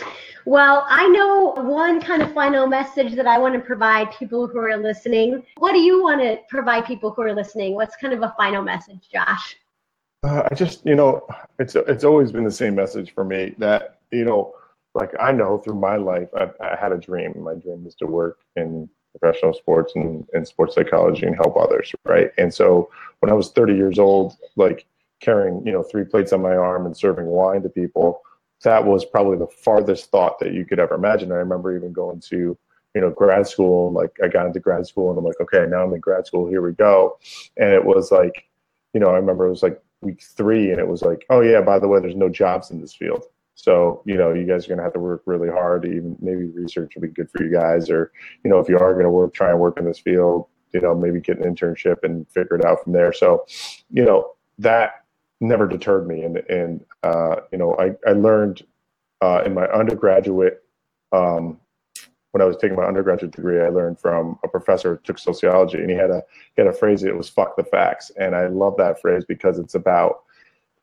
Well, 0.45 0.85
I 0.89 1.09
know 1.09 1.53
one 1.63 2.01
kind 2.01 2.23
of 2.23 2.33
final 2.35 2.67
message 2.67 3.15
that 3.15 3.27
I 3.27 3.39
want 3.39 3.55
to 3.55 3.61
provide 3.61 4.11
people 4.13 4.49
who 4.49 4.59
are 4.59 4.77
listening. 4.77 5.43
What 5.59 5.73
do 5.73 5.79
you 5.79 6.03
want 6.03 6.21
to 6.23 6.39
provide 6.49 6.85
people 6.85 7.13
who 7.13 7.23
are 7.23 7.35
listening? 7.35 7.75
What's 7.75 7.97
kind 7.97 8.13
of 8.13 8.23
a 8.23 8.35
final 8.37 8.63
message, 8.63 9.09
Josh? 9.13 9.57
Uh, 10.25 10.43
I 10.51 10.55
just, 10.55 10.85
you 10.85 10.95
know, 10.95 11.27
it's 11.59 11.75
it's 11.75 12.05
always 12.05 12.31
been 12.33 12.45
the 12.45 12.51
same 12.51 12.75
message 12.75 13.13
for 13.13 13.25
me 13.25 13.55
that 13.59 14.01
you 14.11 14.25
know, 14.25 14.55
like 14.95 15.11
I 15.21 15.33
know 15.33 15.59
through 15.59 15.81
my 15.81 15.97
life, 15.97 16.29
I, 16.37 16.51
I 16.61 16.77
had 16.77 16.93
a 16.93 16.99
dream. 16.99 17.35
My 17.43 17.55
dream 17.55 17.85
was 17.85 17.95
to 17.97 18.07
work 18.07 18.39
in 18.57 18.89
professional 19.19 19.53
sports 19.53 19.93
and, 19.95 20.27
and 20.33 20.47
sports 20.47 20.75
psychology 20.75 21.27
and 21.27 21.37
help 21.37 21.57
others, 21.57 21.93
right? 22.05 22.31
And 22.39 22.53
so 22.53 22.91
when 23.21 23.31
I 23.31 23.35
was 23.35 23.51
30 23.51 23.75
years 23.75 23.99
old, 23.99 24.37
like 24.57 24.87
carrying, 25.21 25.65
you 25.67 25.73
know, 25.73 25.83
three 25.83 26.05
plates 26.05 26.33
on 26.33 26.43
my 26.43 26.55
arm 26.55 26.87
and 26.87 26.97
serving 26.97 27.27
wine 27.27 27.63
to 27.63 27.69
people, 27.69 28.23
that 28.65 28.85
was 28.85 29.05
probably 29.05 29.39
the 29.39 29.47
farthest 29.47 30.11
thought 30.11 30.39
that 30.39 30.53
you 30.53 30.65
could 30.65 30.79
ever 30.79 30.95
imagine. 30.95 31.33
I 31.33 31.37
remember 31.37 31.77
even 31.77 31.93
going 31.93 32.21
to, 32.29 32.57
you 32.95 33.01
know, 33.01 33.11
grad 33.11 33.47
school. 33.47 33.93
Like 33.93 34.17
I 34.23 34.29
got 34.29 34.47
into 34.47 34.61
grad 34.61 34.87
school 34.87 35.11
and 35.11 35.19
I'm 35.19 35.25
like, 35.25 35.41
okay, 35.41 35.67
now 35.69 35.83
I'm 35.83 35.95
in 35.95 36.01
grad 36.01 36.27
school. 36.27 36.49
Here 36.49 36.63
we 36.63 36.73
go. 36.73 37.19
And 37.57 37.71
it 37.71 37.85
was 37.85 38.13
like, 38.13 38.49
you 38.95 39.01
know, 39.01 39.09
I 39.09 39.17
remember 39.17 39.47
it 39.47 39.51
was 39.51 39.63
like 39.63 39.81
week 40.01 40.23
three 40.23 40.71
and 40.71 40.79
it 40.79 40.87
was 40.87 41.03
like, 41.03 41.25
oh 41.31 41.41
yeah, 41.41 41.61
by 41.61 41.79
the 41.79 41.89
way, 41.89 42.01
there's 42.01 42.17
no 42.17 42.29
jobs 42.29 42.71
in 42.71 42.81
this 42.81 42.95
field. 42.95 43.25
So, 43.55 44.03
you 44.07 44.17
know, 44.17 44.33
you 44.33 44.47
guys 44.47 44.65
are 44.65 44.69
going 44.69 44.79
to 44.79 44.85
have 44.85 44.95
to 44.95 45.01
work 45.01 45.23
really 45.27 45.49
hard. 45.49 45.85
Even 45.85 46.17
maybe 46.21 46.47
research 46.47 46.95
will 46.95 47.03
be 47.03 47.09
good 47.09 47.31
for 47.31 47.45
you 47.45 47.53
guys. 47.53 47.91
Or, 47.91 48.13
you 48.45 48.51
know, 48.51 48.59
if 48.59 48.69
you 48.69 48.77
are 48.79 48.93
going 48.93 49.05
to 49.05 49.11
work, 49.11 49.35
try 49.35 49.51
and 49.51 49.61
work 49.61 49.79
in 49.79 49.85
this 49.85 49.99
field, 49.99 50.47
you 50.73 50.81
know, 50.81 50.95
maybe 50.95 51.21
get 51.21 51.39
an 51.39 51.55
internship 51.55 52.03
and 52.03 52.27
figure 52.31 52.57
it 52.57 52.65
out 52.65 52.83
from 52.83 52.93
there. 52.93 53.13
So, 53.13 53.45
you 53.91 54.05
know, 54.05 54.33
that 54.59 55.05
never 55.41 55.69
deterred 55.69 56.07
me. 56.07 56.23
And, 56.23 56.39
and 56.49 56.85
uh, 57.03 57.37
you 57.51 57.59
know, 57.59 57.77
I, 57.79 57.93
I 58.09 58.13
learned 58.13 58.63
uh, 59.21 59.43
in 59.45 59.55
my 59.55 59.67
undergraduate, 59.67 60.63
um, 61.13 61.59
when 62.33 62.41
I 62.41 62.47
was 62.47 62.57
taking 62.57 62.77
my 62.77 62.85
undergraduate 62.85 63.33
degree, 63.33 63.61
I 63.61 63.69
learned 63.69 64.01
from 64.01 64.39
a 64.43 64.49
professor 64.49 64.95
who 64.95 65.03
took 65.05 65.19
sociology, 65.19 65.79
and 65.79 65.91
he 65.91 65.97
had 65.97 66.11
a 66.11 66.23
he 66.57 66.63
had 66.63 66.67
a 66.67 66.73
phrase. 66.73 67.05
It 67.05 67.17
was 67.17 67.29
"fuck 67.29 67.57
the 67.57 67.65
facts," 67.65 68.11
and 68.19 68.35
I 68.35 68.47
love 68.47 68.77
that 68.79 69.01
phrase 69.01 69.25
because 69.27 69.59
it's 69.59 69.75
about 69.75 70.23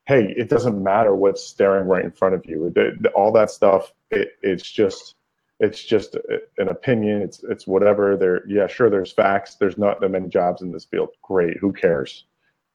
hey, 0.09 0.33
it 0.35 0.49
doesn't 0.49 0.83
matter 0.83 1.13
what's 1.13 1.43
staring 1.43 1.87
right 1.87 2.03
in 2.03 2.11
front 2.11 2.33
of 2.33 2.43
you. 2.43 2.73
It, 2.75 3.05
all 3.13 3.31
that 3.33 3.51
stuff, 3.51 3.93
it, 4.09 4.29
it's 4.41 4.69
just 4.69 5.13
it's 5.59 5.83
just 5.83 6.15
an 6.57 6.69
opinion. 6.69 7.21
It's 7.21 7.43
it's 7.43 7.67
whatever. 7.67 8.17
There, 8.17 8.41
yeah, 8.47 8.65
sure. 8.65 8.89
There's 8.89 9.11
facts. 9.11 9.55
There's 9.55 9.77
not 9.77 10.01
that 10.01 10.09
many 10.09 10.27
jobs 10.27 10.63
in 10.63 10.71
this 10.71 10.83
field. 10.83 11.09
Great. 11.21 11.57
Who 11.57 11.71
cares, 11.71 12.25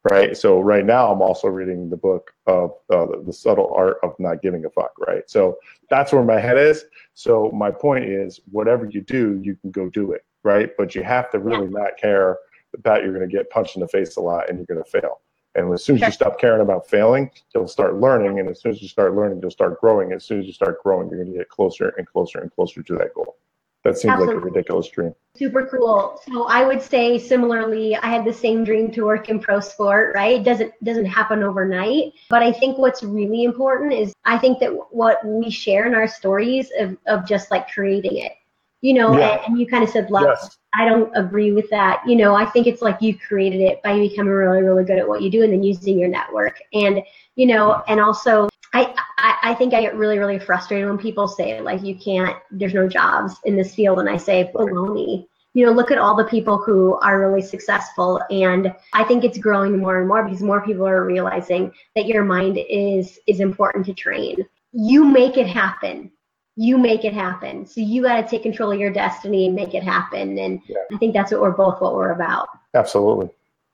right? 0.08 0.36
So 0.36 0.60
right 0.60 0.86
now, 0.86 1.10
I'm 1.10 1.22
also 1.22 1.48
reading 1.48 1.90
the 1.90 1.96
book 1.96 2.30
of 2.46 2.70
uh, 2.88 3.06
the 3.26 3.32
subtle 3.32 3.74
art 3.74 3.96
of 4.04 4.14
not 4.20 4.40
giving 4.40 4.64
a 4.64 4.70
fuck. 4.70 4.92
Right. 5.04 5.28
So 5.28 5.58
that's 5.90 6.12
where 6.12 6.22
my 6.22 6.38
head 6.38 6.56
is. 6.56 6.84
So 7.14 7.50
my 7.52 7.72
point 7.72 8.04
is, 8.04 8.38
whatever 8.52 8.88
you 8.88 9.00
do, 9.00 9.40
you 9.42 9.56
can 9.56 9.72
go 9.72 9.90
do 9.90 10.12
it. 10.12 10.24
Right. 10.44 10.70
But 10.78 10.94
you 10.94 11.02
have 11.02 11.32
to 11.32 11.40
really 11.40 11.66
not 11.66 11.96
care 11.96 12.38
that 12.84 13.02
you're 13.02 13.14
going 13.14 13.28
to 13.28 13.36
get 13.36 13.50
punched 13.50 13.74
in 13.74 13.80
the 13.80 13.88
face 13.88 14.14
a 14.14 14.20
lot 14.20 14.48
and 14.48 14.56
you're 14.56 14.66
going 14.66 14.84
to 14.84 14.88
fail. 14.88 15.20
And 15.54 15.72
as 15.72 15.84
soon 15.84 15.96
as 15.96 16.02
you 16.02 16.10
stop 16.10 16.38
caring 16.40 16.62
about 16.62 16.88
failing, 16.88 17.30
you'll 17.54 17.68
start 17.68 18.00
learning. 18.00 18.40
And 18.40 18.48
as 18.48 18.60
soon 18.60 18.72
as 18.72 18.82
you 18.82 18.88
start 18.88 19.14
learning, 19.14 19.40
you'll 19.40 19.50
start 19.50 19.80
growing. 19.80 20.12
As 20.12 20.24
soon 20.24 20.40
as 20.40 20.46
you 20.46 20.52
start 20.52 20.82
growing, 20.82 21.08
you're 21.08 21.22
going 21.22 21.32
to 21.32 21.38
get 21.38 21.48
closer 21.48 21.94
and 21.96 22.06
closer 22.06 22.40
and 22.40 22.52
closer 22.52 22.82
to 22.82 22.94
that 22.96 23.14
goal. 23.14 23.36
That 23.84 23.98
seems 23.98 24.12
Absolutely. 24.12 24.36
like 24.36 24.42
a 24.42 24.46
ridiculous 24.46 24.88
dream. 24.88 25.14
Super 25.36 25.66
cool. 25.66 26.18
So 26.26 26.44
I 26.44 26.64
would 26.64 26.80
say 26.80 27.18
similarly, 27.18 27.94
I 27.96 28.06
had 28.06 28.24
the 28.24 28.32
same 28.32 28.64
dream 28.64 28.90
to 28.92 29.04
work 29.04 29.28
in 29.28 29.38
pro 29.38 29.60
sport, 29.60 30.14
right? 30.14 30.40
It 30.40 30.42
doesn't 30.42 30.72
doesn't 30.82 31.04
happen 31.04 31.42
overnight. 31.42 32.14
But 32.30 32.42
I 32.42 32.50
think 32.50 32.78
what's 32.78 33.02
really 33.02 33.44
important 33.44 33.92
is 33.92 34.14
I 34.24 34.38
think 34.38 34.58
that 34.60 34.70
what 34.90 35.24
we 35.24 35.50
share 35.50 35.86
in 35.86 35.94
our 35.94 36.08
stories 36.08 36.70
of, 36.78 36.96
of 37.06 37.26
just 37.26 37.50
like 37.50 37.70
creating 37.70 38.16
it. 38.16 38.32
You 38.80 38.94
know, 38.94 39.18
yeah. 39.18 39.36
and, 39.36 39.40
and, 39.48 39.58
you 39.58 39.66
kind 39.66 39.84
of 39.84 39.90
said 39.90 40.10
love. 40.10 40.24
Yes. 40.24 40.58
I 40.74 40.84
don't 40.84 41.10
agree 41.16 41.52
with 41.52 41.70
that. 41.70 42.02
You 42.06 42.16
know, 42.16 42.34
I 42.34 42.44
think 42.46 42.66
it's 42.66 42.82
like 42.82 43.00
you 43.00 43.16
created 43.16 43.60
it 43.60 43.82
by 43.82 43.98
becoming 43.98 44.32
really, 44.32 44.62
really 44.62 44.84
good 44.84 44.98
at 44.98 45.08
what 45.08 45.22
you 45.22 45.30
do 45.30 45.42
and 45.42 45.52
then 45.52 45.62
using 45.62 45.98
your 45.98 46.08
network. 46.08 46.58
And, 46.72 47.02
you 47.36 47.46
know, 47.46 47.82
and 47.86 48.00
also 48.00 48.48
I, 48.72 48.92
I, 49.18 49.36
I 49.50 49.54
think 49.54 49.72
I 49.72 49.82
get 49.82 49.96
really, 49.96 50.18
really 50.18 50.38
frustrated 50.38 50.88
when 50.88 50.98
people 50.98 51.28
say 51.28 51.60
like 51.60 51.82
you 51.82 51.94
can't, 51.94 52.36
there's 52.50 52.74
no 52.74 52.88
jobs 52.88 53.36
in 53.44 53.56
this 53.56 53.74
field. 53.74 54.00
And 54.00 54.08
I 54.08 54.16
say, 54.16 54.50
baloney. 54.54 55.26
You 55.56 55.64
know, 55.64 55.70
look 55.70 55.92
at 55.92 55.98
all 55.98 56.16
the 56.16 56.24
people 56.24 56.58
who 56.58 56.94
are 56.94 57.20
really 57.20 57.40
successful. 57.40 58.20
And 58.28 58.74
I 58.92 59.04
think 59.04 59.22
it's 59.22 59.38
growing 59.38 59.78
more 59.78 60.00
and 60.00 60.08
more 60.08 60.24
because 60.24 60.42
more 60.42 60.66
people 60.66 60.84
are 60.84 61.06
realizing 61.06 61.72
that 61.94 62.06
your 62.06 62.24
mind 62.24 62.58
is 62.68 63.20
is 63.28 63.38
important 63.38 63.86
to 63.86 63.94
train. 63.94 64.44
You 64.72 65.04
make 65.04 65.36
it 65.36 65.46
happen 65.46 66.10
you 66.56 66.78
make 66.78 67.04
it 67.04 67.12
happen. 67.12 67.66
So 67.66 67.80
you 67.80 68.02
got 68.02 68.20
to 68.20 68.28
take 68.28 68.42
control 68.42 68.72
of 68.72 68.78
your 68.78 68.92
destiny 68.92 69.46
and 69.46 69.54
make 69.54 69.74
it 69.74 69.82
happen. 69.82 70.38
And 70.38 70.60
yeah. 70.68 70.76
I 70.92 70.98
think 70.98 71.12
that's 71.12 71.32
what 71.32 71.40
we're 71.40 71.50
both 71.50 71.80
what 71.80 71.94
we're 71.94 72.12
about. 72.12 72.48
Absolutely. 72.74 73.30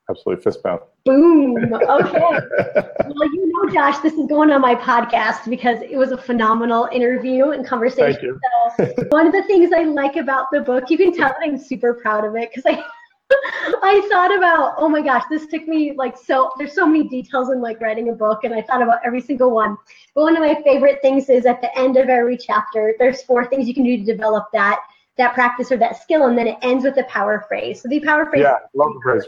Absolutely. 0.09 0.43
Fist 0.43 0.63
bump. 0.63 0.83
Boom. 1.05 1.57
Okay. 1.91 2.19
well, 2.21 3.33
you 3.33 3.53
know, 3.53 3.73
Josh, 3.73 3.99
this 3.99 4.15
is 4.15 4.27
going 4.27 4.51
on 4.51 4.61
my 4.61 4.75
podcast 4.75 5.49
because 5.49 5.81
it 5.83 5.97
was 5.97 6.13
a 6.13 6.17
phenomenal 6.17 6.89
interview 6.93 7.51
and 7.51 7.67
conversation. 7.67 8.39
So 8.77 8.95
one 9.09 9.27
of 9.27 9.33
the 9.33 9.43
things 9.45 9.73
I 9.73 9.83
like 9.83 10.17
about 10.17 10.47
the 10.53 10.61
book, 10.61 10.91
you 10.91 10.97
can 10.97 11.13
tell 11.13 11.29
that 11.29 11.39
I'm 11.43 11.59
super 11.59 11.95
proud 11.95 12.25
of 12.25 12.37
it 12.37 12.51
because 12.51 12.65
I 12.67 12.85
I 13.83 14.07
thought 14.11 14.37
about, 14.37 14.75
oh 14.77 14.89
my 14.89 15.01
gosh, 15.01 15.25
this 15.31 15.47
took 15.47 15.67
me 15.69 15.93
like 15.97 16.17
so, 16.17 16.51
there's 16.59 16.75
so 16.75 16.87
many 16.87 17.09
details 17.09 17.51
in 17.51 17.61
like 17.61 17.81
writing 17.81 18.09
a 18.09 18.13
book, 18.13 18.45
and 18.45 18.55
I 18.55 18.63
thought 18.63 18.83
about 18.83 18.99
every 19.05 19.21
single 19.21 19.51
one. 19.51 19.77
But 20.15 20.23
one 20.23 20.37
of 20.37 20.43
my 20.43 20.61
favorite 20.63 21.01
things 21.03 21.29
is 21.29 21.47
at 21.47 21.61
the 21.61 21.77
end 21.79 21.97
of 21.97 22.09
every 22.09 22.37
chapter, 22.37 22.95
there's 22.99 23.23
four 23.23 23.47
things 23.47 23.69
you 23.69 23.75
can 23.75 23.85
do 23.85 23.97
to 23.97 24.05
develop 24.05 24.47
that 24.53 24.81
that 25.17 25.35
practice 25.35 25.71
or 25.71 25.77
that 25.77 26.01
skill, 26.01 26.27
and 26.27 26.37
then 26.37 26.47
it 26.47 26.57
ends 26.63 26.85
with 26.85 26.97
a 26.97 27.05
power 27.05 27.45
phrase. 27.47 27.83
So 27.83 27.89
the 27.89 28.01
power 28.01 28.27
phrase. 28.27 28.43
Yeah, 28.43 28.57
love 28.75 28.95
the 28.95 29.01
phrase. 29.03 29.25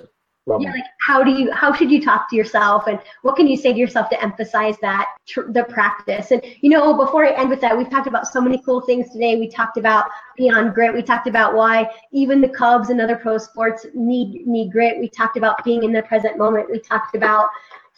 Yeah, 0.47 0.73
like 0.73 0.85
how 1.01 1.23
do 1.23 1.31
you 1.31 1.53
how 1.53 1.73
should 1.73 1.91
you 1.91 2.03
talk 2.03 2.29
to 2.31 2.37
yourself? 2.37 2.89
And 2.89 2.99
what 3.23 3.37
can 3.37 3.47
you 3.47 3.57
say 3.57 3.73
to 3.73 3.79
yourself 3.79 4.11
to 4.11 4.21
emphasize 4.21 4.77
that 4.83 5.07
tr- 5.27 5.53
the 5.53 5.65
practice? 5.65 6.33
And 6.33 6.43
you 6.61 6.69
know 6.69 6.95
before 6.95 7.25
I 7.25 7.31
end 7.31 7.49
with 7.49 7.61
that 7.61 7.79
we've 7.79 7.89
talked 7.89 8.09
about 8.09 8.27
so 8.27 8.41
many 8.41 8.61
cool 8.65 8.81
things 8.81 9.11
today. 9.13 9.37
We 9.37 9.49
talked 9.49 9.77
about 9.77 10.07
beyond 10.37 10.75
grit. 10.75 10.95
We 10.95 11.03
talked 11.03 11.29
about 11.29 11.55
why 11.55 11.89
even 12.13 12.41
the 12.41 12.49
Cubs 12.49 12.91
and 12.91 13.01
other 13.01 13.17
pro 13.17 13.39
sports 13.39 13.87
need 13.95 14.45
need 14.45 14.73
grit. 14.73 14.99
We 14.99 15.09
talked 15.09 15.37
about 15.37 15.63
being 15.65 15.85
in 15.85 15.93
the 15.93 16.03
present 16.03 16.39
moment. 16.39 16.71
We 16.71 16.81
talked 16.81 17.15
about 17.15 17.49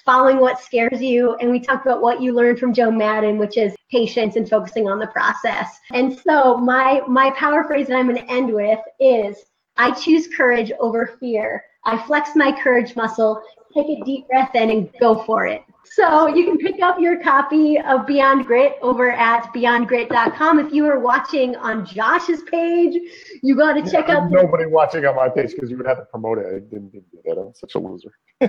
following 0.05 0.39
what 0.39 0.61
scares 0.61 1.01
you. 1.01 1.35
And 1.37 1.51
we 1.51 1.61
talked 1.61 1.87
about 1.87 2.03
what 2.03 2.21
you 2.21 2.35
learned 2.35 2.59
from 2.59 2.75
Joe 2.75 2.91
Maddon, 2.91 3.39
which 3.39 3.57
is 3.57 3.75
patience 3.91 4.37
and 4.37 4.49
focusing 4.49 4.89
on 4.89 4.99
the 4.99 5.07
process. 5.07 5.79
And 5.93 6.19
so 6.19 6.57
my 6.59 7.01
my 7.09 7.31
power 7.31 7.65
phrase 7.65 7.87
that 7.89 7.97
I'm 7.97 8.09
going 8.09 8.23
to 8.23 8.31
end 8.31 8.53
with 8.53 8.81
is 9.01 9.37
I 9.77 9.93
choose 9.93 10.29
courage 10.29 10.73
over 10.79 11.17
fear. 11.19 11.65
I 11.87 11.99
flex 12.07 12.31
my 12.35 12.53
courage 12.61 12.97
muscle, 12.97 13.43
take 13.75 13.87
a 13.87 14.05
deep 14.05 14.29
breath 14.29 14.55
in 14.55 14.71
and 14.71 14.91
go 15.01 15.23
for 15.25 15.47
it. 15.47 15.63
So 15.85 16.29
you 16.29 16.45
can 16.45 16.59
pick 16.59 16.83
up 16.83 16.99
your 16.99 17.23
copy 17.23 17.79
of 17.79 18.07
Beyond 18.07 18.47
Grit 18.47 18.77
over 18.81 19.11
at 19.11 19.53
beyondgrit.com. 19.53 20.59
If 20.59 20.73
you 20.73 20.87
are 20.87 20.99
watching 20.99 21.57
on 21.57 21.85
Josh's 21.85 22.43
page, 22.51 22.99
you 23.43 23.55
got 23.55 23.75
to 23.75 23.83
check 23.91 24.09
yeah, 24.09 24.19
out. 24.19 24.31
Nobody 24.31 24.67
watching 24.67 25.05
on 25.05 25.15
my 25.15 25.29
page 25.29 25.53
because 25.53 25.71
you 25.71 25.77
would 25.77 25.87
have 25.87 25.99
to 25.99 26.05
promote 26.07 26.39
it. 26.39 26.47
I 26.47 26.59
didn't 26.61 26.91
do 26.91 27.03
that. 27.27 27.39
I'm 27.39 27.55
such 27.55 27.75
a 27.75 27.79
loser. 27.79 28.13
no, 28.41 28.49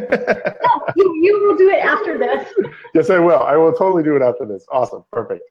you, 0.96 1.20
you 1.22 1.46
will 1.46 1.58
do 1.58 1.70
it 1.70 1.84
after 1.84 2.18
this. 2.18 2.48
yes, 2.96 3.10
I 3.10 3.20
will. 3.20 3.40
I 3.40 3.58
will 3.58 3.74
totally 3.74 4.04
do 4.04 4.16
it 4.16 4.22
after 4.22 4.46
this. 4.46 4.66
Awesome. 4.72 5.04
Perfect. 5.12 5.44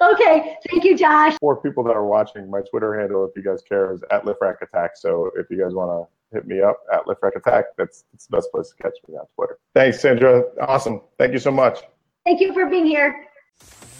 Okay. 0.00 0.56
Thank 0.70 0.84
you, 0.84 0.96
Josh. 0.96 1.36
For 1.40 1.60
people 1.60 1.82
that 1.84 1.96
are 1.96 2.06
watching, 2.06 2.50
my 2.50 2.60
Twitter 2.60 2.98
handle, 3.00 3.24
if 3.24 3.30
you 3.36 3.42
guys 3.42 3.62
care, 3.62 3.92
is 3.94 4.02
at 4.10 4.24
Lifrak 4.24 4.60
Attack. 4.60 4.92
So 4.96 5.30
if 5.36 5.46
you 5.50 5.58
guys 5.58 5.72
want 5.72 5.90
to 5.90 6.12
hit 6.32 6.46
me 6.46 6.60
up 6.60 6.78
at 6.92 7.04
Lifrak 7.06 7.36
Attack, 7.36 7.66
that's, 7.76 8.04
that's 8.12 8.26
the 8.26 8.36
best 8.36 8.50
place 8.52 8.70
to 8.70 8.82
catch 8.82 8.94
me 9.08 9.14
on 9.16 9.26
Twitter. 9.34 9.58
Thanks, 9.74 9.98
Cindra. 9.98 10.44
Awesome. 10.60 11.00
Thank 11.18 11.32
you 11.32 11.38
so 11.38 11.50
much. 11.50 11.80
Thank 12.24 12.40
you 12.40 12.52
for 12.52 12.66
being 12.66 12.86
here. 12.86 13.26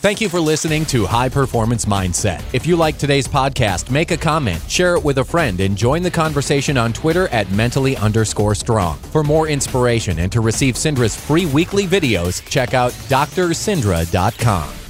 Thank 0.03 0.21
you 0.21 0.29
for 0.29 0.41
listening 0.41 0.85
to 0.87 1.07
High 1.07 1.29
Performance 1.29 1.85
Mindset. 1.85 2.43
If 2.53 2.67
you 2.67 2.75
like 2.75 2.99
today's 2.99 3.29
podcast, 3.29 3.89
make 3.89 4.11
a 4.11 4.17
comment, 4.17 4.61
share 4.69 4.97
it 4.97 5.05
with 5.05 5.19
a 5.19 5.25
friend, 5.25 5.61
and 5.61 5.79
join 5.79 6.03
the 6.03 6.11
conversation 6.11 6.77
on 6.77 6.93
Twitter 6.93 7.29
at 7.29 7.49
mentally 7.53 7.97
underscore 7.97 8.57
strong. 8.57 8.99
For 8.99 9.23
more 9.23 9.47
inspiration 9.47 10.19
and 10.19 10.33
to 10.33 10.41
receive 10.41 10.75
Cindra's 10.75 11.15
free 11.15 11.47
weekly 11.47 11.87
videos, 11.87 12.45
check 12.49 12.75
out 12.75 12.91
drcindra.com. 13.09 14.82